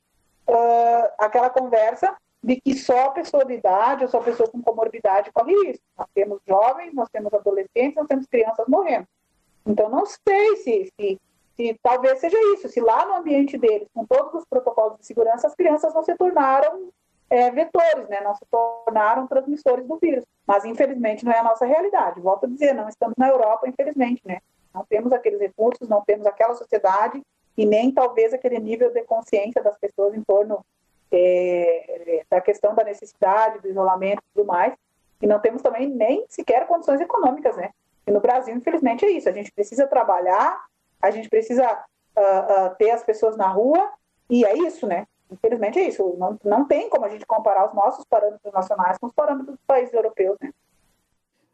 uh, 0.48 1.12
aquela 1.18 1.50
conversa 1.50 2.16
de 2.42 2.60
que 2.60 2.74
só 2.74 3.06
a 3.06 3.10
pessoa 3.10 3.44
de 3.44 3.54
idade 3.54 4.04
ou 4.04 4.10
só 4.10 4.18
a 4.18 4.22
pessoa 4.24 4.48
com 4.48 4.62
comorbidade 4.62 5.32
corre 5.32 5.52
risco. 5.66 5.84
Nós 5.96 6.06
temos 6.14 6.40
jovens, 6.46 6.94
nós 6.94 7.08
temos 7.10 7.32
adolescentes, 7.34 7.96
nós 7.96 8.06
temos 8.06 8.26
crianças 8.26 8.66
morrendo. 8.68 9.06
Então, 9.66 9.88
não 9.88 10.06
sei 10.06 10.56
se, 10.56 10.92
se, 10.98 11.20
se 11.56 11.80
talvez 11.82 12.20
seja 12.20 12.38
isso, 12.54 12.68
se 12.68 12.80
lá 12.80 13.04
no 13.06 13.16
ambiente 13.16 13.58
deles, 13.58 13.88
com 13.92 14.06
todos 14.06 14.34
os 14.34 14.44
protocolos 14.46 14.98
de 14.98 15.06
segurança, 15.06 15.46
as 15.46 15.54
crianças 15.54 15.92
não 15.92 16.02
se 16.02 16.14
tornaram 16.16 16.90
é, 17.30 17.50
vetores, 17.50 18.08
né? 18.08 18.20
não 18.20 18.34
se 18.34 18.44
tornaram 18.50 19.26
transmissores 19.26 19.86
do 19.86 19.98
vírus. 19.98 20.24
Mas, 20.46 20.64
infelizmente, 20.64 21.24
não 21.24 21.32
é 21.32 21.38
a 21.38 21.44
nossa 21.44 21.66
realidade. 21.66 22.20
Volto 22.20 22.44
a 22.44 22.48
dizer, 22.48 22.74
não 22.74 22.88
estamos 22.88 23.14
na 23.18 23.28
Europa, 23.28 23.68
infelizmente. 23.68 24.22
Né? 24.24 24.40
Não 24.74 24.84
temos 24.84 25.12
aqueles 25.12 25.40
recursos, 25.40 25.88
não 25.88 26.02
temos 26.02 26.26
aquela 26.26 26.54
sociedade 26.54 27.22
e 27.56 27.66
nem 27.66 27.92
talvez 27.92 28.32
aquele 28.32 28.58
nível 28.58 28.92
de 28.92 29.02
consciência 29.02 29.62
das 29.62 29.76
pessoas 29.78 30.14
em 30.14 30.22
torno 30.22 30.64
é, 31.10 32.24
da 32.30 32.40
questão 32.40 32.74
da 32.74 32.84
necessidade, 32.84 33.60
do 33.60 33.68
isolamento 33.68 34.20
e 34.20 34.34
tudo 34.34 34.46
mais. 34.46 34.74
E 35.20 35.26
não 35.26 35.40
temos 35.40 35.62
também 35.62 35.88
nem 35.88 36.24
sequer 36.28 36.66
condições 36.66 37.00
econômicas, 37.00 37.56
né? 37.56 37.70
E 38.06 38.10
no 38.10 38.20
Brasil, 38.20 38.54
infelizmente, 38.54 39.04
é 39.04 39.10
isso. 39.10 39.28
A 39.28 39.32
gente 39.32 39.50
precisa 39.52 39.86
trabalhar, 39.86 40.64
a 41.02 41.10
gente 41.10 41.28
precisa 41.28 41.66
uh, 42.16 42.20
uh, 42.66 42.74
ter 42.78 42.90
as 42.90 43.02
pessoas 43.02 43.36
na 43.36 43.48
rua, 43.48 43.90
e 44.30 44.44
é 44.44 44.56
isso, 44.56 44.86
né? 44.86 45.06
Infelizmente 45.30 45.78
é 45.78 45.88
isso. 45.88 46.16
Não, 46.18 46.38
não 46.44 46.64
tem 46.64 46.88
como 46.88 47.04
a 47.04 47.08
gente 47.08 47.26
comparar 47.26 47.68
os 47.68 47.74
nossos 47.74 48.04
parâmetros 48.04 48.52
nacionais 48.52 48.98
com 48.98 49.06
os 49.06 49.12
parâmetros 49.12 49.56
dos 49.56 49.64
países 49.66 49.92
europeus, 49.92 50.36
né? 50.40 50.50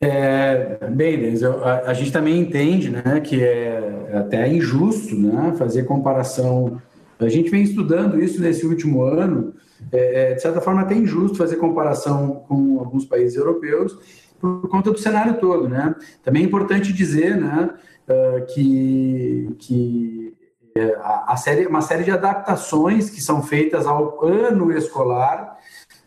É, 0.00 0.86
bem, 0.90 1.18
Denis, 1.18 1.42
a, 1.42 1.80
a, 1.86 1.94
gente 1.94 2.12
também 2.12 2.38
entende 2.38 2.90
né, 2.90 3.20
que 3.20 3.42
é 3.42 4.12
até 4.12 4.46
injusto 4.46 5.16
né, 5.16 5.54
fazer 5.56 5.84
comparação. 5.84 6.80
A 7.18 7.28
gente 7.28 7.48
vem 7.48 7.62
estudando 7.62 8.22
isso 8.22 8.42
nesse 8.42 8.66
último 8.66 9.02
ano, 9.02 9.54
é, 9.90 10.32
é, 10.32 10.34
de 10.34 10.42
certa 10.42 10.60
forma 10.60 10.82
até 10.82 10.94
injusto 10.94 11.38
fazer 11.38 11.56
comparação 11.56 12.44
com 12.46 12.78
alguns 12.80 13.06
países 13.06 13.36
europeus 13.36 13.96
por 14.38 14.68
conta 14.68 14.90
do 14.90 14.98
cenário 14.98 15.38
todo. 15.40 15.70
Né? 15.70 15.94
Também 16.22 16.42
é 16.42 16.46
importante 16.46 16.92
dizer 16.92 17.36
né, 17.36 17.70
uh, 18.06 18.44
que, 18.46 19.56
que 19.58 20.36
a, 21.02 21.36
série, 21.36 21.66
uma 21.66 21.80
série 21.80 22.02
de 22.02 22.10
adaptações 22.10 23.08
que 23.08 23.20
são 23.20 23.42
feitas 23.42 23.86
ao 23.86 24.24
ano 24.24 24.72
escolar 24.72 25.56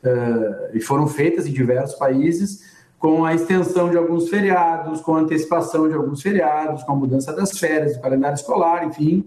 uh, 0.03 0.75
e 0.75 0.81
foram 0.81 1.07
feitas 1.07 1.47
em 1.47 1.53
diversos 1.53 1.97
países 1.97 2.75
com 2.99 3.23
a 3.23 3.33
extensão 3.33 3.89
de 3.89 3.97
alguns 3.97 4.27
feriados, 4.27 5.01
com 5.01 5.15
a 5.15 5.19
antecipação 5.19 5.87
de 5.87 5.93
alguns 5.93 6.21
feriados, 6.21 6.83
com 6.83 6.93
a 6.93 6.95
mudança 6.95 7.31
das 7.31 7.57
férias, 7.57 7.95
do 7.95 8.01
calendário 8.01 8.35
escolar, 8.35 8.85
enfim, 8.85 9.23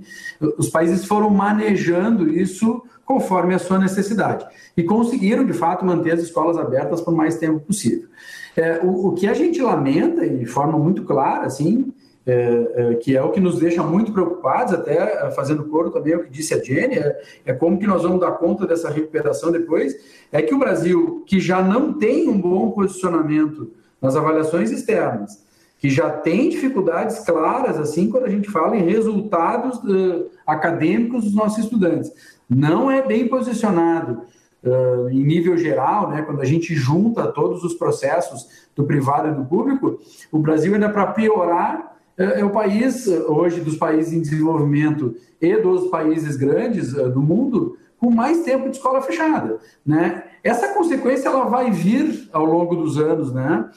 os 0.59 0.69
países 0.69 1.05
foram 1.05 1.31
manejando 1.31 2.29
isso 2.29 2.83
conforme 3.05 3.55
a 3.55 3.59
sua 3.59 3.79
necessidade 3.79 4.45
e 4.77 4.83
conseguiram, 4.83 5.45
de 5.45 5.53
fato, 5.53 5.85
manter 5.85 6.13
as 6.13 6.21
escolas 6.21 6.57
abertas 6.59 7.01
por 7.01 7.15
mais 7.15 7.39
tempo 7.39 7.61
possível. 7.61 8.09
É, 8.57 8.81
o, 8.83 9.09
o, 9.09 9.13
que 9.15 9.29
a 9.29 9.35
gente 9.35 9.63
lamenta, 9.63 10.27
e 10.27 10.39
de 10.39 10.47
forma 10.47 10.77
muito 10.79 11.05
clara, 11.05 11.47
assim, 11.47 11.93
é, 12.27 12.73
é, 12.75 12.95
que 12.97 13.17
é 13.17 13.23
o 13.23 13.31
que 13.31 13.41
nos 13.41 13.59
deixa 13.59 13.83
muito 13.83 14.13
preocupados, 14.13 14.75
até 14.75 15.27
é, 15.27 15.31
fazendo 15.31 15.65
coro 15.65 15.91
também 15.91 16.15
o 16.15 16.25
que 16.25 16.31
disse 16.31 16.53
a 16.55 16.63
Jenny, 16.63 16.97
é, 16.97 17.23
é, 17.47 17.53
como 17.53 17.79
que 17.79 17.87
nós 17.87 18.03
vamos 18.03 18.21
dar 18.21 18.33
conta 18.33 18.67
dessa 18.67 18.91
recuperação 18.91 19.51
depois, 19.51 19.95
é 20.31 20.43
que 20.43 20.55
o 20.55 20.59
Brasil, 20.59 21.25
que 21.27 21.41
já 21.41 21.63
não 21.63 21.95
tem 21.95 22.29
um 22.29 22.39
bom 22.39 22.71
posicionamento 22.73 23.71
nas 24.01 24.17
avaliações 24.17 24.71
externas, 24.71 25.43
que 25.79 25.89
já 25.89 26.11
tem 26.11 26.51
dificuldades 26.51 27.21
claras, 27.21 27.79
assim, 27.79 28.11
quando 28.11 28.27
a 28.27 28.31
gente 28.31 28.51
fala 28.51 28.77
em 28.77 28.85
resultados 28.85 29.79
uh, 29.79 30.31
acadêmicos 30.47 31.25
dos 31.25 31.35
nossos 31.35 31.65
estudantes, 31.65 32.13
não 32.49 32.91
é 32.91 33.01
bem 33.01 33.29
posicionado 33.29 34.23
uh, 34.63 35.09
em 35.09 35.25
nível 35.25 35.57
geral, 35.57 36.11
né, 36.11 36.21
quando 36.21 36.43
a 36.43 36.45
gente 36.45 36.75
junta 36.75 37.29
todos 37.29 37.65
os 37.65 37.73
processos 37.73 38.69
do 38.77 38.85
privado 38.85 39.29
e 39.29 39.35
do 39.35 39.47
público, 39.47 39.99
o 40.31 40.39
Brasil 40.39 40.75
ainda 40.75 40.91
para 40.91 41.07
piorar 41.09 41.97
é, 42.17 42.41
é, 42.41 42.45
o 42.45 42.51
país, 42.51 43.07
hoje, 43.07 43.61
dos 43.61 43.77
países 43.77 44.13
em 44.13 44.21
desenvolvimento 44.21 45.15
e 45.41 45.57
dos 45.57 45.89
países 45.89 46.37
grandes 46.37 46.93
uh, 46.93 47.09
do 47.09 47.21
mundo, 47.21 47.77
com 47.99 48.11
mais 48.11 48.43
tempo 48.43 48.69
de 48.69 48.77
escola 48.77 49.03
fechada, 49.03 49.59
né? 49.85 50.25
Essa 50.43 50.69
consequência 50.69 51.29
ela 51.29 51.45
vai 51.45 51.71
vir 51.71 52.29
ao 52.33 52.47
longo 52.47 52.75
dos 52.75 52.97
anos, 52.97 53.31
né? 53.31 53.69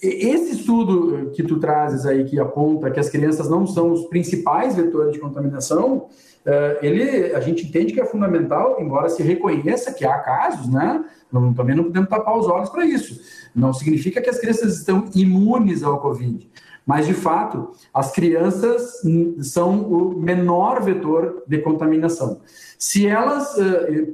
Esse 0.00 0.52
estudo 0.52 1.32
que 1.34 1.42
tu 1.42 1.58
trazes 1.58 2.06
aí, 2.06 2.24
que 2.24 2.40
aponta 2.40 2.90
que 2.90 2.98
as 2.98 3.10
crianças 3.10 3.50
não 3.50 3.66
são 3.66 3.92
os 3.92 4.06
principais 4.06 4.74
vetores 4.74 5.12
de 5.12 5.18
contaminação, 5.18 6.08
uh, 6.46 6.78
ele, 6.80 7.34
a 7.34 7.40
gente 7.40 7.66
entende 7.66 7.92
que 7.92 8.00
é 8.00 8.06
fundamental, 8.06 8.76
embora 8.80 9.08
se 9.10 9.22
reconheça 9.22 9.92
que 9.92 10.06
há 10.06 10.18
casos, 10.20 10.68
né? 10.68 11.04
Também 11.56 11.74
não 11.74 11.84
podemos 11.84 12.08
tapar 12.08 12.38
os 12.38 12.46
olhos 12.46 12.68
para 12.68 12.84
isso. 12.84 13.20
Não 13.54 13.72
significa 13.72 14.20
que 14.20 14.30
as 14.30 14.38
crianças 14.38 14.78
estão 14.78 15.08
imunes 15.14 15.82
ao 15.82 15.98
Covid. 15.98 16.48
Mas, 16.86 17.06
de 17.06 17.14
fato, 17.14 17.70
as 17.94 18.12
crianças 18.12 19.00
são 19.40 19.82
o 19.82 20.18
menor 20.18 20.82
vetor 20.82 21.42
de 21.46 21.58
contaminação. 21.58 22.40
Se 22.78 23.06
elas, 23.06 23.56
eh, 23.56 24.08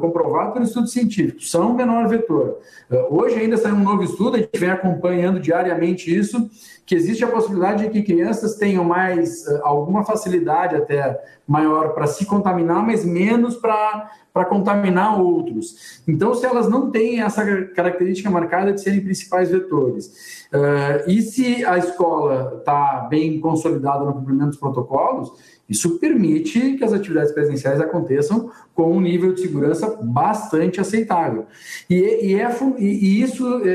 comprovado 0.00 0.52
pelo 0.52 0.64
estudo 0.64 0.88
científico, 0.88 1.40
são 1.40 1.70
o 1.70 1.76
menor 1.76 2.08
vetor, 2.08 2.58
eh, 2.90 3.06
hoje 3.08 3.36
ainda 3.36 3.56
sai 3.56 3.70
um 3.70 3.84
novo 3.84 4.02
estudo, 4.02 4.34
a 4.34 4.40
gente 4.40 4.58
vem 4.58 4.70
acompanhando 4.70 5.38
diariamente 5.38 6.12
isso, 6.12 6.50
que 6.84 6.96
existe 6.96 7.22
a 7.22 7.28
possibilidade 7.28 7.84
de 7.84 7.90
que 7.90 8.02
crianças 8.02 8.56
tenham 8.56 8.82
mais, 8.82 9.46
eh, 9.46 9.60
alguma 9.62 10.04
facilidade 10.04 10.74
até 10.74 11.16
maior 11.46 11.94
para 11.94 12.08
se 12.08 12.26
contaminar, 12.26 12.84
mas 12.84 13.04
menos 13.04 13.54
para 13.54 14.10
para 14.38 14.44
contaminar 14.44 15.20
outros. 15.20 16.00
Então, 16.06 16.32
se 16.32 16.46
elas 16.46 16.68
não 16.68 16.92
têm 16.92 17.20
essa 17.22 17.44
característica 17.74 18.30
marcada 18.30 18.72
de 18.72 18.80
serem 18.80 19.00
principais 19.00 19.50
vetores, 19.50 20.46
uh, 20.52 21.10
e 21.10 21.20
se 21.22 21.64
a 21.64 21.76
escola 21.76 22.58
está 22.58 23.08
bem 23.10 23.40
consolidada 23.40 24.04
no 24.04 24.12
cumprimento 24.12 24.50
dos 24.50 24.58
protocolos, 24.58 25.32
isso 25.68 25.98
permite 25.98 26.74
que 26.74 26.84
as 26.84 26.92
atividades 26.92 27.32
presenciais 27.32 27.80
aconteçam 27.80 28.48
com 28.76 28.92
um 28.92 29.00
nível 29.00 29.32
de 29.32 29.40
segurança 29.40 29.98
bastante 30.00 30.80
aceitável. 30.80 31.46
E, 31.90 31.96
e, 31.96 32.40
é, 32.40 32.48
e 32.78 33.20
isso 33.20 33.60
é, 33.64 33.70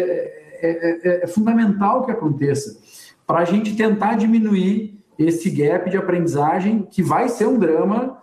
é, 0.62 1.00
é, 1.04 1.24
é 1.26 1.28
fundamental 1.28 2.06
que 2.06 2.12
aconteça 2.12 2.80
para 3.28 3.40
a 3.40 3.46
gente 3.46 3.76
tentar 3.76 4.16
diminuir 4.16 4.98
esse 5.20 5.50
gap 5.50 5.90
de 5.90 5.98
aprendizagem, 5.98 6.88
que 6.90 7.04
vai 7.04 7.28
ser 7.28 7.48
um 7.48 7.60
drama 7.60 8.23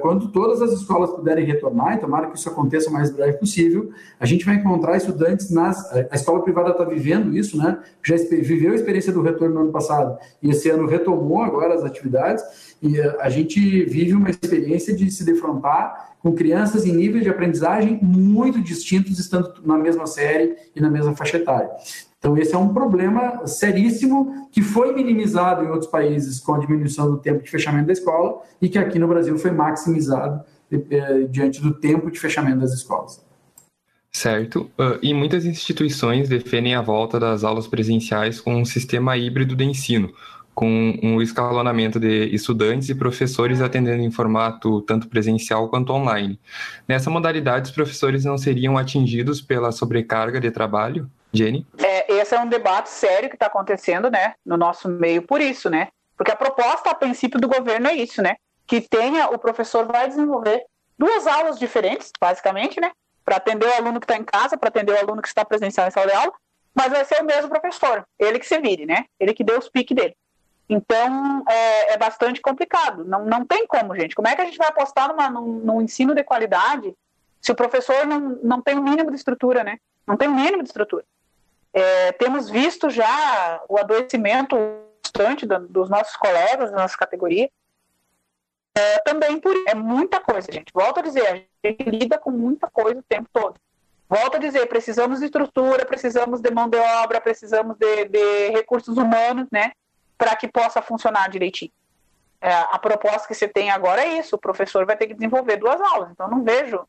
quando 0.00 0.28
todas 0.32 0.60
as 0.60 0.72
escolas 0.72 1.10
puderem 1.10 1.44
retornar, 1.44 1.96
e 1.96 2.00
tomara 2.00 2.28
que 2.28 2.36
isso 2.36 2.48
aconteça 2.48 2.90
o 2.90 2.92
mais 2.92 3.10
breve 3.10 3.38
possível, 3.38 3.90
a 4.18 4.26
gente 4.26 4.44
vai 4.44 4.56
encontrar 4.56 4.96
estudantes 4.96 5.50
nas. 5.50 5.90
A 6.10 6.14
escola 6.14 6.42
privada 6.42 6.70
está 6.70 6.84
vivendo 6.84 7.36
isso, 7.36 7.56
né? 7.56 7.78
Já 8.04 8.16
viveu 8.16 8.72
a 8.72 8.74
experiência 8.74 9.12
do 9.12 9.22
retorno 9.22 9.54
no 9.54 9.60
ano 9.62 9.72
passado 9.72 10.18
e 10.42 10.50
esse 10.50 10.68
ano 10.68 10.86
retomou 10.86 11.42
agora 11.42 11.74
as 11.74 11.84
atividades, 11.84 12.42
e 12.82 12.98
é, 12.98 13.16
a 13.20 13.28
gente 13.28 13.84
vive 13.84 14.14
uma 14.14 14.30
experiência 14.30 14.94
de 14.94 15.10
se 15.10 15.24
defrontar 15.24 16.14
com 16.20 16.32
crianças 16.32 16.84
em 16.84 16.92
níveis 16.92 17.24
de 17.24 17.30
aprendizagem 17.30 17.98
muito 18.02 18.60
distintos, 18.60 19.18
estando 19.18 19.54
na 19.64 19.78
mesma 19.78 20.06
série 20.06 20.56
e 20.74 20.80
na 20.80 20.90
mesma 20.90 21.14
faixa 21.14 21.36
etária. 21.36 21.70
Então, 22.20 22.36
esse 22.36 22.54
é 22.54 22.58
um 22.58 22.68
problema 22.72 23.46
seríssimo 23.46 24.46
que 24.52 24.60
foi 24.60 24.94
minimizado 24.94 25.64
em 25.64 25.68
outros 25.68 25.90
países 25.90 26.38
com 26.38 26.54
a 26.54 26.58
diminuição 26.58 27.10
do 27.10 27.16
tempo 27.16 27.42
de 27.42 27.50
fechamento 27.50 27.86
da 27.86 27.94
escola 27.94 28.42
e 28.60 28.68
que 28.68 28.78
aqui 28.78 28.98
no 28.98 29.08
Brasil 29.08 29.38
foi 29.38 29.50
maximizado 29.50 30.44
eh, 30.70 31.26
diante 31.30 31.62
do 31.62 31.72
tempo 31.72 32.10
de 32.10 32.20
fechamento 32.20 32.58
das 32.58 32.74
escolas. 32.74 33.24
Certo. 34.12 34.70
Uh, 34.78 34.98
e 35.02 35.14
muitas 35.14 35.46
instituições 35.46 36.28
defendem 36.28 36.74
a 36.74 36.82
volta 36.82 37.18
das 37.18 37.42
aulas 37.42 37.66
presenciais 37.66 38.38
com 38.38 38.54
um 38.54 38.64
sistema 38.66 39.16
híbrido 39.16 39.56
de 39.56 39.64
ensino, 39.64 40.12
com 40.54 40.98
um 41.02 41.22
escalonamento 41.22 41.98
de 41.98 42.26
estudantes 42.34 42.90
e 42.90 42.94
professores 42.94 43.62
atendendo 43.62 44.02
em 44.02 44.10
formato 44.10 44.82
tanto 44.82 45.08
presencial 45.08 45.68
quanto 45.70 45.92
online. 45.92 46.38
Nessa 46.86 47.08
modalidade, 47.08 47.68
os 47.68 47.74
professores 47.74 48.26
não 48.26 48.36
seriam 48.36 48.76
atingidos 48.76 49.40
pela 49.40 49.72
sobrecarga 49.72 50.38
de 50.38 50.50
trabalho? 50.50 51.10
Jenny? 51.32 51.66
É, 51.78 52.12
esse 52.14 52.34
é 52.34 52.40
um 52.40 52.48
debate 52.48 52.88
sério 52.88 53.28
que 53.28 53.36
está 53.36 53.46
acontecendo, 53.46 54.10
né, 54.10 54.34
no 54.44 54.56
nosso 54.56 54.88
meio 54.88 55.22
por 55.22 55.40
isso, 55.40 55.70
né? 55.70 55.88
Porque 56.16 56.32
a 56.32 56.36
proposta, 56.36 56.90
a 56.90 56.94
princípio, 56.94 57.40
do 57.40 57.48
governo 57.48 57.88
é 57.88 57.94
isso, 57.94 58.20
né? 58.20 58.36
Que 58.66 58.80
tenha, 58.80 59.28
o 59.28 59.38
professor 59.38 59.86
vai 59.86 60.06
desenvolver 60.06 60.62
duas 60.98 61.26
aulas 61.26 61.58
diferentes, 61.58 62.10
basicamente, 62.20 62.80
né? 62.80 62.90
Para 63.24 63.36
atender 63.36 63.66
o 63.66 63.74
aluno 63.74 64.00
que 64.00 64.04
está 64.04 64.16
em 64.16 64.24
casa, 64.24 64.58
para 64.58 64.68
atender 64.68 64.92
o 64.92 64.98
aluno 64.98 65.22
que 65.22 65.28
está 65.28 65.44
presencial 65.44 65.88
em 65.88 65.90
sala 65.90 66.06
de 66.06 66.12
aula, 66.12 66.32
mas 66.74 66.92
vai 66.92 67.04
ser 67.04 67.22
o 67.22 67.24
mesmo 67.24 67.48
professor, 67.48 68.04
ele 68.18 68.38
que 68.38 68.46
se 68.46 68.58
vire, 68.60 68.84
né? 68.84 69.06
Ele 69.18 69.32
que 69.32 69.42
dê 69.42 69.54
os 69.54 69.68
piques 69.68 69.96
dele. 69.96 70.14
Então, 70.68 71.42
é, 71.48 71.94
é, 71.94 71.96
bastante 71.96 72.40
complicado. 72.40 73.04
Não, 73.04 73.24
não 73.24 73.44
tem 73.44 73.66
como, 73.66 73.96
gente. 73.96 74.14
Como 74.14 74.28
é 74.28 74.36
que 74.36 74.42
a 74.42 74.44
gente 74.44 74.56
vai 74.56 74.68
apostar 74.68 75.08
numa, 75.08 75.28
num, 75.28 75.60
num 75.60 75.82
ensino 75.82 76.14
de 76.14 76.22
qualidade 76.22 76.94
se 77.40 77.50
o 77.50 77.56
professor 77.56 78.06
não, 78.06 78.38
não 78.42 78.62
tem 78.62 78.78
o 78.78 78.82
mínimo 78.82 79.10
de 79.10 79.16
estrutura, 79.16 79.64
né? 79.64 79.78
Não 80.06 80.16
tem 80.16 80.28
o 80.28 80.34
mínimo 80.34 80.62
de 80.62 80.68
estrutura. 80.68 81.04
É, 81.72 82.12
temos 82.12 82.50
visto 82.50 82.90
já 82.90 83.62
o 83.68 83.78
adoecimento 83.78 84.56
constante 85.10 85.46
dos 85.46 85.88
nossos 85.88 86.16
colegas, 86.16 86.70
da 86.70 86.78
nossa 86.78 86.96
categoria. 86.96 87.50
É, 88.74 88.98
também 89.00 89.40
por 89.40 89.54
é 89.66 89.74
muita 89.74 90.20
coisa, 90.20 90.50
gente. 90.50 90.72
Volto 90.72 91.00
a 91.00 91.02
dizer, 91.02 91.26
a 91.26 91.68
gente 91.68 91.82
lida 91.90 92.18
com 92.18 92.30
muita 92.30 92.68
coisa 92.70 93.00
o 93.00 93.04
tempo 93.04 93.28
todo. 93.32 93.56
Volto 94.08 94.36
a 94.36 94.40
dizer, 94.40 94.66
precisamos 94.66 95.20
de 95.20 95.26
estrutura, 95.26 95.84
precisamos 95.84 96.40
de 96.40 96.50
mão 96.50 96.68
de 96.68 96.78
obra, 96.78 97.20
precisamos 97.20 97.76
de, 97.76 98.06
de 98.06 98.48
recursos 98.50 98.96
humanos, 98.96 99.46
né, 99.52 99.72
para 100.18 100.34
que 100.34 100.48
possa 100.48 100.82
funcionar 100.82 101.28
direitinho. 101.28 101.70
É, 102.40 102.52
a 102.52 102.78
proposta 102.78 103.28
que 103.28 103.34
você 103.34 103.46
tem 103.46 103.70
agora 103.70 104.02
é 104.02 104.18
isso: 104.18 104.34
o 104.34 104.40
professor 104.40 104.86
vai 104.86 104.96
ter 104.96 105.06
que 105.06 105.14
desenvolver 105.14 105.56
duas 105.56 105.80
aulas. 105.80 106.10
Então, 106.10 106.28
não 106.28 106.42
vejo, 106.42 106.88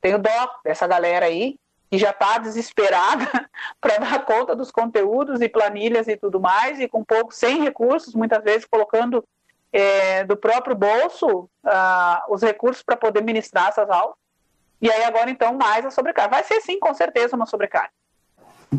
tenho 0.00 0.18
dó 0.18 0.60
dessa 0.64 0.86
galera 0.86 1.26
aí 1.26 1.58
que 1.90 1.98
já 1.98 2.10
está 2.10 2.38
desesperada 2.38 3.26
para 3.80 3.98
dar 3.98 4.24
conta 4.24 4.54
dos 4.54 4.70
conteúdos 4.70 5.40
e 5.40 5.48
planilhas 5.48 6.06
e 6.08 6.16
tudo 6.16 6.40
mais, 6.40 6.78
e 6.80 6.88
com 6.88 7.04
pouco, 7.04 7.32
sem 7.32 7.62
recursos, 7.62 8.14
muitas 8.14 8.42
vezes 8.42 8.66
colocando 8.70 9.24
é, 9.72 10.24
do 10.24 10.36
próprio 10.36 10.76
bolso 10.76 11.48
ah, 11.64 12.24
os 12.28 12.42
recursos 12.42 12.82
para 12.82 12.96
poder 12.96 13.22
ministrar 13.22 13.68
essas 13.68 13.88
aulas. 13.88 14.16
E 14.80 14.90
aí 14.90 15.02
agora, 15.04 15.30
então, 15.30 15.54
mais 15.54 15.84
a 15.84 15.90
sobrecarga. 15.90 16.36
Vai 16.36 16.44
ser, 16.44 16.60
sim, 16.60 16.78
com 16.78 16.94
certeza, 16.94 17.34
uma 17.34 17.46
sobrecarga. 17.46 17.90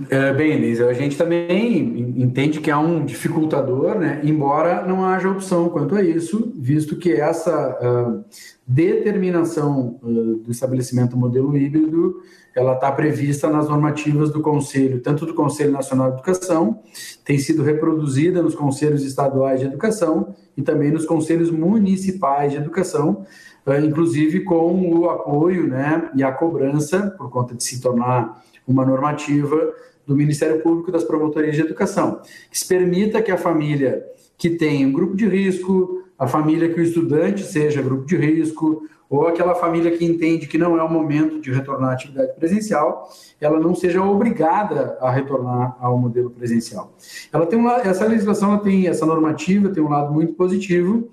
É, 0.10 0.32
bem, 0.34 0.52
Denise, 0.52 0.84
a 0.84 0.94
gente 0.94 1.18
também 1.18 2.00
entende 2.16 2.62
que 2.62 2.70
há 2.70 2.78
um 2.78 3.04
dificultador, 3.04 3.98
né, 3.98 4.22
embora 4.24 4.86
não 4.86 5.04
haja 5.04 5.30
opção 5.30 5.68
quanto 5.70 5.96
a 5.96 6.04
isso, 6.04 6.54
visto 6.56 6.96
que 6.96 7.12
essa 7.12 7.76
uh, 7.82 8.24
determinação 8.68 10.00
uh, 10.04 10.36
do 10.36 10.52
estabelecimento 10.52 11.18
modelo 11.18 11.58
híbrido, 11.58 12.22
ela 12.56 12.74
está 12.74 12.92
prevista 12.92 13.50
nas 13.50 13.70
normativas 13.70 14.32
do 14.32 14.42
Conselho, 14.42 15.02
tanto 15.02 15.26
do 15.26 15.34
Conselho 15.34 15.72
Nacional 15.72 16.10
de 16.10 16.16
Educação, 16.16 16.82
tem 17.24 17.38
sido 17.38 17.64
reproduzida 17.64 18.42
nos 18.42 18.56
Conselhos 18.56 19.04
Estaduais 19.04 19.60
de 19.60 19.68
Educação 19.68 20.36
e 20.58 20.62
também 20.62 20.92
nos 20.92 21.06
Conselhos 21.06 21.52
Municipais 21.52 22.52
de 22.52 22.58
Educação, 22.58 23.26
uh, 23.66 23.86
inclusive 23.86 24.42
com 24.42 25.00
o 25.00 25.10
apoio 25.10 25.68
né, 25.68 26.10
e 26.16 26.24
a 26.24 26.32
cobrança, 26.32 27.14
por 27.18 27.30
conta 27.30 27.56
de 27.56 27.64
se 27.64 27.80
tornar 27.80 28.44
uma 28.68 28.86
normativa 28.86 29.74
do 30.06 30.16
Ministério 30.16 30.62
Público 30.62 30.92
das 30.92 31.04
Promotorias 31.04 31.56
de 31.56 31.62
Educação, 31.62 32.22
que 32.52 32.68
permita 32.68 33.22
que 33.22 33.32
a 33.32 33.38
família 33.38 34.04
que 34.38 34.50
tem 34.50 34.86
um 34.86 34.92
grupo 34.92 35.16
de 35.16 35.28
risco, 35.28 36.04
a 36.18 36.26
família 36.26 36.70
que 36.74 36.80
o 36.80 36.84
estudante 36.84 37.44
seja 37.44 37.82
grupo 37.82 38.06
de 38.06 38.16
risco, 38.16 38.84
ou 39.10 39.28
aquela 39.28 39.56
família 39.56 39.98
que 39.98 40.06
entende 40.06 40.46
que 40.46 40.58
não 40.58 40.78
é 40.78 40.84
o 40.84 40.90
momento 40.90 41.42
de 41.42 41.52
retornar 41.52 41.90
à 41.90 41.94
atividade 41.94 42.34
presencial, 42.34 43.10
ela 43.42 43.60
não 43.60 43.74
seja 43.74 44.04
obrigada 44.04 44.98
a 45.02 45.10
retornar 45.10 45.76
ao 45.80 45.98
modelo 45.98 46.30
presencial. 46.30 46.94
Ela 47.34 47.48
tem 47.48 47.58
um, 47.58 47.68
essa 47.70 48.06
legislação 48.06 48.60
tem 48.60 48.88
essa 48.88 49.06
normativa 49.06 49.70
tem 49.70 49.82
um 49.82 49.90
lado 49.90 50.14
muito 50.14 50.34
positivo, 50.34 51.10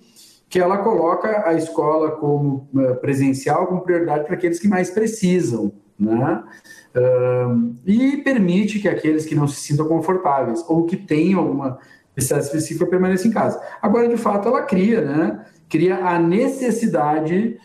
que 0.48 0.60
ela 0.60 0.78
coloca 0.78 1.48
a 1.48 1.54
escola 1.54 2.12
como 2.12 2.68
eh, 2.76 2.92
presencial 2.94 3.66
como 3.66 3.80
prioridade 3.80 4.24
para 4.24 4.34
aqueles 4.34 4.60
que 4.60 4.68
mais 4.68 4.90
precisam, 4.90 5.72
né? 5.98 6.44
e 7.84 8.18
permite 8.18 8.78
que 8.78 8.88
aqueles 8.88 9.26
que 9.26 9.34
não 9.34 9.46
se 9.46 9.60
sintam 9.60 9.86
confortáveis 9.86 10.64
ou 10.66 10.86
que 10.86 10.96
tenham 10.96 11.40
alguma 11.40 11.78
necessidade 12.16 12.46
específica 12.46 12.86
permaneçam 12.86 13.30
em 13.30 13.34
casa. 13.34 13.60
Agora, 13.82 14.08
de 14.08 14.16
fato, 14.16 14.48
ela 14.48 14.62
cria, 14.62 15.02
né? 15.02 15.44
Cria 15.68 15.96
a 15.96 16.18
necessidade 16.18 17.58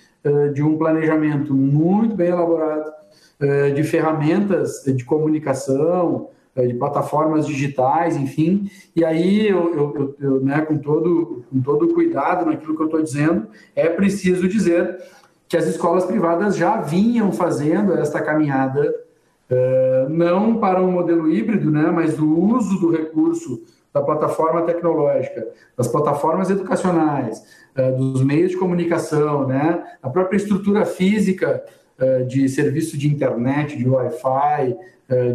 de 0.53 0.61
um 0.61 0.77
planejamento 0.77 1.53
muito 1.53 2.15
bem 2.15 2.29
elaborado, 2.29 2.91
uh, 3.41 3.73
de 3.73 3.83
ferramentas 3.83 4.83
de 4.85 5.03
comunicação, 5.03 6.29
uh, 6.55 6.67
de 6.67 6.75
plataformas 6.75 7.47
digitais, 7.47 8.15
enfim. 8.15 8.69
E 8.95 9.03
aí, 9.03 9.47
eu, 9.47 9.73
eu, 9.75 10.15
eu, 10.19 10.41
né, 10.41 10.61
com 10.61 10.77
todo 10.77 11.43
com 11.49 11.61
todo 11.61 11.93
cuidado 11.93 12.45
naquilo 12.45 12.75
que 12.75 12.81
eu 12.81 12.85
estou 12.85 13.01
dizendo, 13.01 13.47
é 13.75 13.89
preciso 13.89 14.47
dizer 14.47 15.01
que 15.47 15.57
as 15.57 15.65
escolas 15.65 16.05
privadas 16.05 16.55
já 16.55 16.79
vinham 16.79 17.31
fazendo 17.31 17.93
esta 17.93 18.21
caminhada 18.21 18.95
não 20.09 20.55
para 20.55 20.81
um 20.81 20.89
modelo 20.89 21.29
híbrido, 21.29 21.69
né, 21.69 21.91
mas 21.93 22.15
do 22.15 22.39
uso 22.39 22.79
do 22.79 22.89
recurso 22.89 23.61
da 23.93 24.01
plataforma 24.01 24.61
tecnológica, 24.63 25.47
das 25.77 25.87
plataformas 25.87 26.49
educacionais, 26.49 27.43
é, 27.75 27.91
dos 27.91 28.23
meios 28.23 28.51
de 28.51 28.57
comunicação, 28.57 29.47
né, 29.47 29.83
a 30.01 30.09
própria 30.09 30.37
estrutura 30.37 30.85
física 30.85 31.63
é, 31.99 32.23
de 32.23 32.47
serviço 32.49 32.97
de 32.97 33.07
internet, 33.07 33.77
de 33.77 33.87
Wi-Fi, 33.87 34.77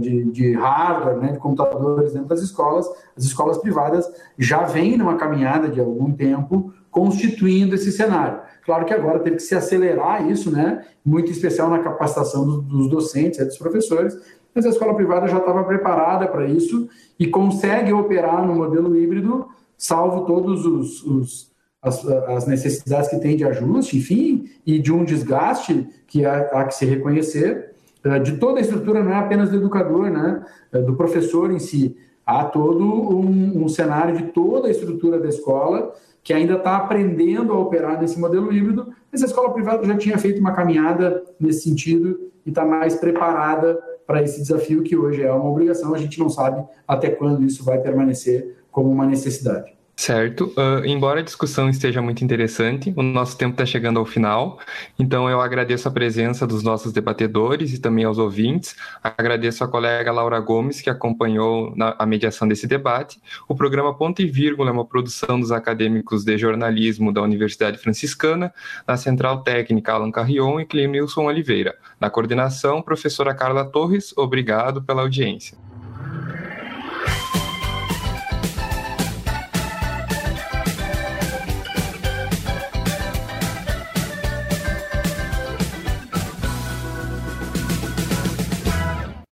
de, 0.00 0.24
de, 0.30 0.54
hardware, 0.54 1.18
né, 1.18 1.32
de 1.32 1.38
computadores 1.38 2.14
dentro 2.14 2.28
das 2.28 2.40
escolas, 2.40 2.88
as 3.14 3.24
escolas 3.24 3.58
privadas 3.58 4.10
já 4.38 4.62
vêm 4.62 4.96
numa 4.96 5.18
caminhada 5.18 5.68
de 5.68 5.78
algum 5.78 6.10
tempo 6.12 6.72
constituindo 6.90 7.74
esse 7.74 7.92
cenário. 7.92 8.40
Claro 8.64 8.86
que 8.86 8.94
agora 8.94 9.18
teve 9.18 9.36
que 9.36 9.42
se 9.42 9.54
acelerar 9.54 10.26
isso, 10.28 10.50
né? 10.50 10.82
Muito 11.04 11.30
especial 11.30 11.68
na 11.68 11.80
capacitação 11.80 12.44
dos, 12.44 12.64
dos 12.64 12.88
docentes, 12.88 13.38
dos 13.38 13.58
professores, 13.58 14.18
mas 14.56 14.64
a 14.64 14.70
escola 14.70 14.94
privada 14.94 15.28
já 15.28 15.36
estava 15.36 15.62
preparada 15.64 16.26
para 16.26 16.46
isso 16.46 16.88
e 17.18 17.26
consegue 17.26 17.92
operar 17.92 18.44
no 18.46 18.54
modelo 18.54 18.96
híbrido, 18.96 19.46
salvo 19.76 20.24
todos 20.24 20.64
os, 20.64 21.04
os 21.04 21.52
as, 21.82 22.04
as, 22.06 22.46
necessidades 22.46 23.10
que 23.10 23.18
tem 23.18 23.36
de 23.36 23.44
ajuste, 23.44 23.98
enfim, 23.98 24.46
e 24.66 24.78
de 24.78 24.90
um 24.90 25.04
desgaste 25.04 25.86
que 26.06 26.24
há, 26.24 26.38
há 26.52 26.64
que 26.64 26.74
se 26.74 26.86
reconhecer 26.86 27.72
eh, 28.02 28.18
de 28.18 28.38
toda 28.38 28.58
a 28.58 28.62
estrutura, 28.62 29.04
não 29.04 29.12
é 29.12 29.16
apenas 29.16 29.50
do 29.50 29.56
educador, 29.56 30.10
né? 30.10 30.42
Eh, 30.72 30.80
do 30.80 30.96
professor 30.96 31.52
em 31.52 31.58
si. 31.58 31.96
Há 32.24 32.44
todo 32.44 32.82
um, 32.82 33.64
um 33.64 33.68
cenário 33.68 34.16
de 34.16 34.24
toda 34.32 34.68
a 34.68 34.70
estrutura 34.70 35.20
da 35.20 35.28
escola 35.28 35.94
que 36.24 36.32
ainda 36.32 36.54
está 36.54 36.76
aprendendo 36.76 37.52
a 37.52 37.58
operar 37.58 38.00
nesse 38.00 38.18
modelo 38.18 38.52
híbrido, 38.52 38.92
mas 39.12 39.22
a 39.22 39.26
escola 39.26 39.52
privada 39.52 39.86
já 39.86 39.96
tinha 39.96 40.18
feito 40.18 40.40
uma 40.40 40.52
caminhada 40.52 41.22
nesse 41.38 41.68
sentido 41.68 42.18
e 42.44 42.48
está 42.48 42.64
mais 42.64 42.96
preparada 42.96 43.78
para 44.06 44.22
esse 44.22 44.40
desafio 44.40 44.82
que 44.82 44.96
hoje 44.96 45.22
é 45.22 45.32
uma 45.32 45.50
obrigação. 45.50 45.94
A 45.94 45.98
gente 45.98 46.18
não 46.18 46.28
sabe 46.28 46.64
até 46.86 47.10
quando 47.10 47.44
isso 47.44 47.64
vai 47.64 47.80
permanecer 47.80 48.56
como 48.70 48.90
uma 48.90 49.06
necessidade. 49.06 49.76
Certo. 49.98 50.52
Uh, 50.58 50.84
embora 50.84 51.20
a 51.20 51.22
discussão 51.22 51.70
esteja 51.70 52.02
muito 52.02 52.22
interessante, 52.22 52.92
o 52.94 53.02
nosso 53.02 53.36
tempo 53.38 53.52
está 53.52 53.64
chegando 53.64 53.98
ao 53.98 54.04
final. 54.04 54.60
Então, 54.98 55.28
eu 55.28 55.40
agradeço 55.40 55.88
a 55.88 55.90
presença 55.90 56.46
dos 56.46 56.62
nossos 56.62 56.92
debatedores 56.92 57.72
e 57.72 57.80
também 57.80 58.04
aos 58.04 58.18
ouvintes. 58.18 58.76
Agradeço 59.02 59.64
a 59.64 59.68
colega 59.68 60.12
Laura 60.12 60.38
Gomes, 60.38 60.82
que 60.82 60.90
acompanhou 60.90 61.74
na, 61.74 61.96
a 61.98 62.04
mediação 62.04 62.46
desse 62.46 62.66
debate. 62.66 63.18
O 63.48 63.56
programa 63.56 63.96
Ponto 63.96 64.20
e 64.20 64.26
Vírgula 64.26 64.68
é 64.68 64.72
uma 64.72 64.84
produção 64.84 65.40
dos 65.40 65.50
acadêmicos 65.50 66.24
de 66.24 66.36
jornalismo 66.36 67.10
da 67.10 67.22
Universidade 67.22 67.78
Franciscana, 67.78 68.52
na 68.86 68.98
Central 68.98 69.42
Técnica 69.42 69.94
Alan 69.94 70.12
Carrion 70.12 70.60
e 70.60 70.66
Clemilson 70.66 71.24
Oliveira. 71.24 71.74
Na 71.98 72.10
coordenação, 72.10 72.82
professora 72.82 73.34
Carla 73.34 73.64
Torres, 73.64 74.12
obrigado 74.14 74.82
pela 74.82 75.00
audiência. 75.00 75.56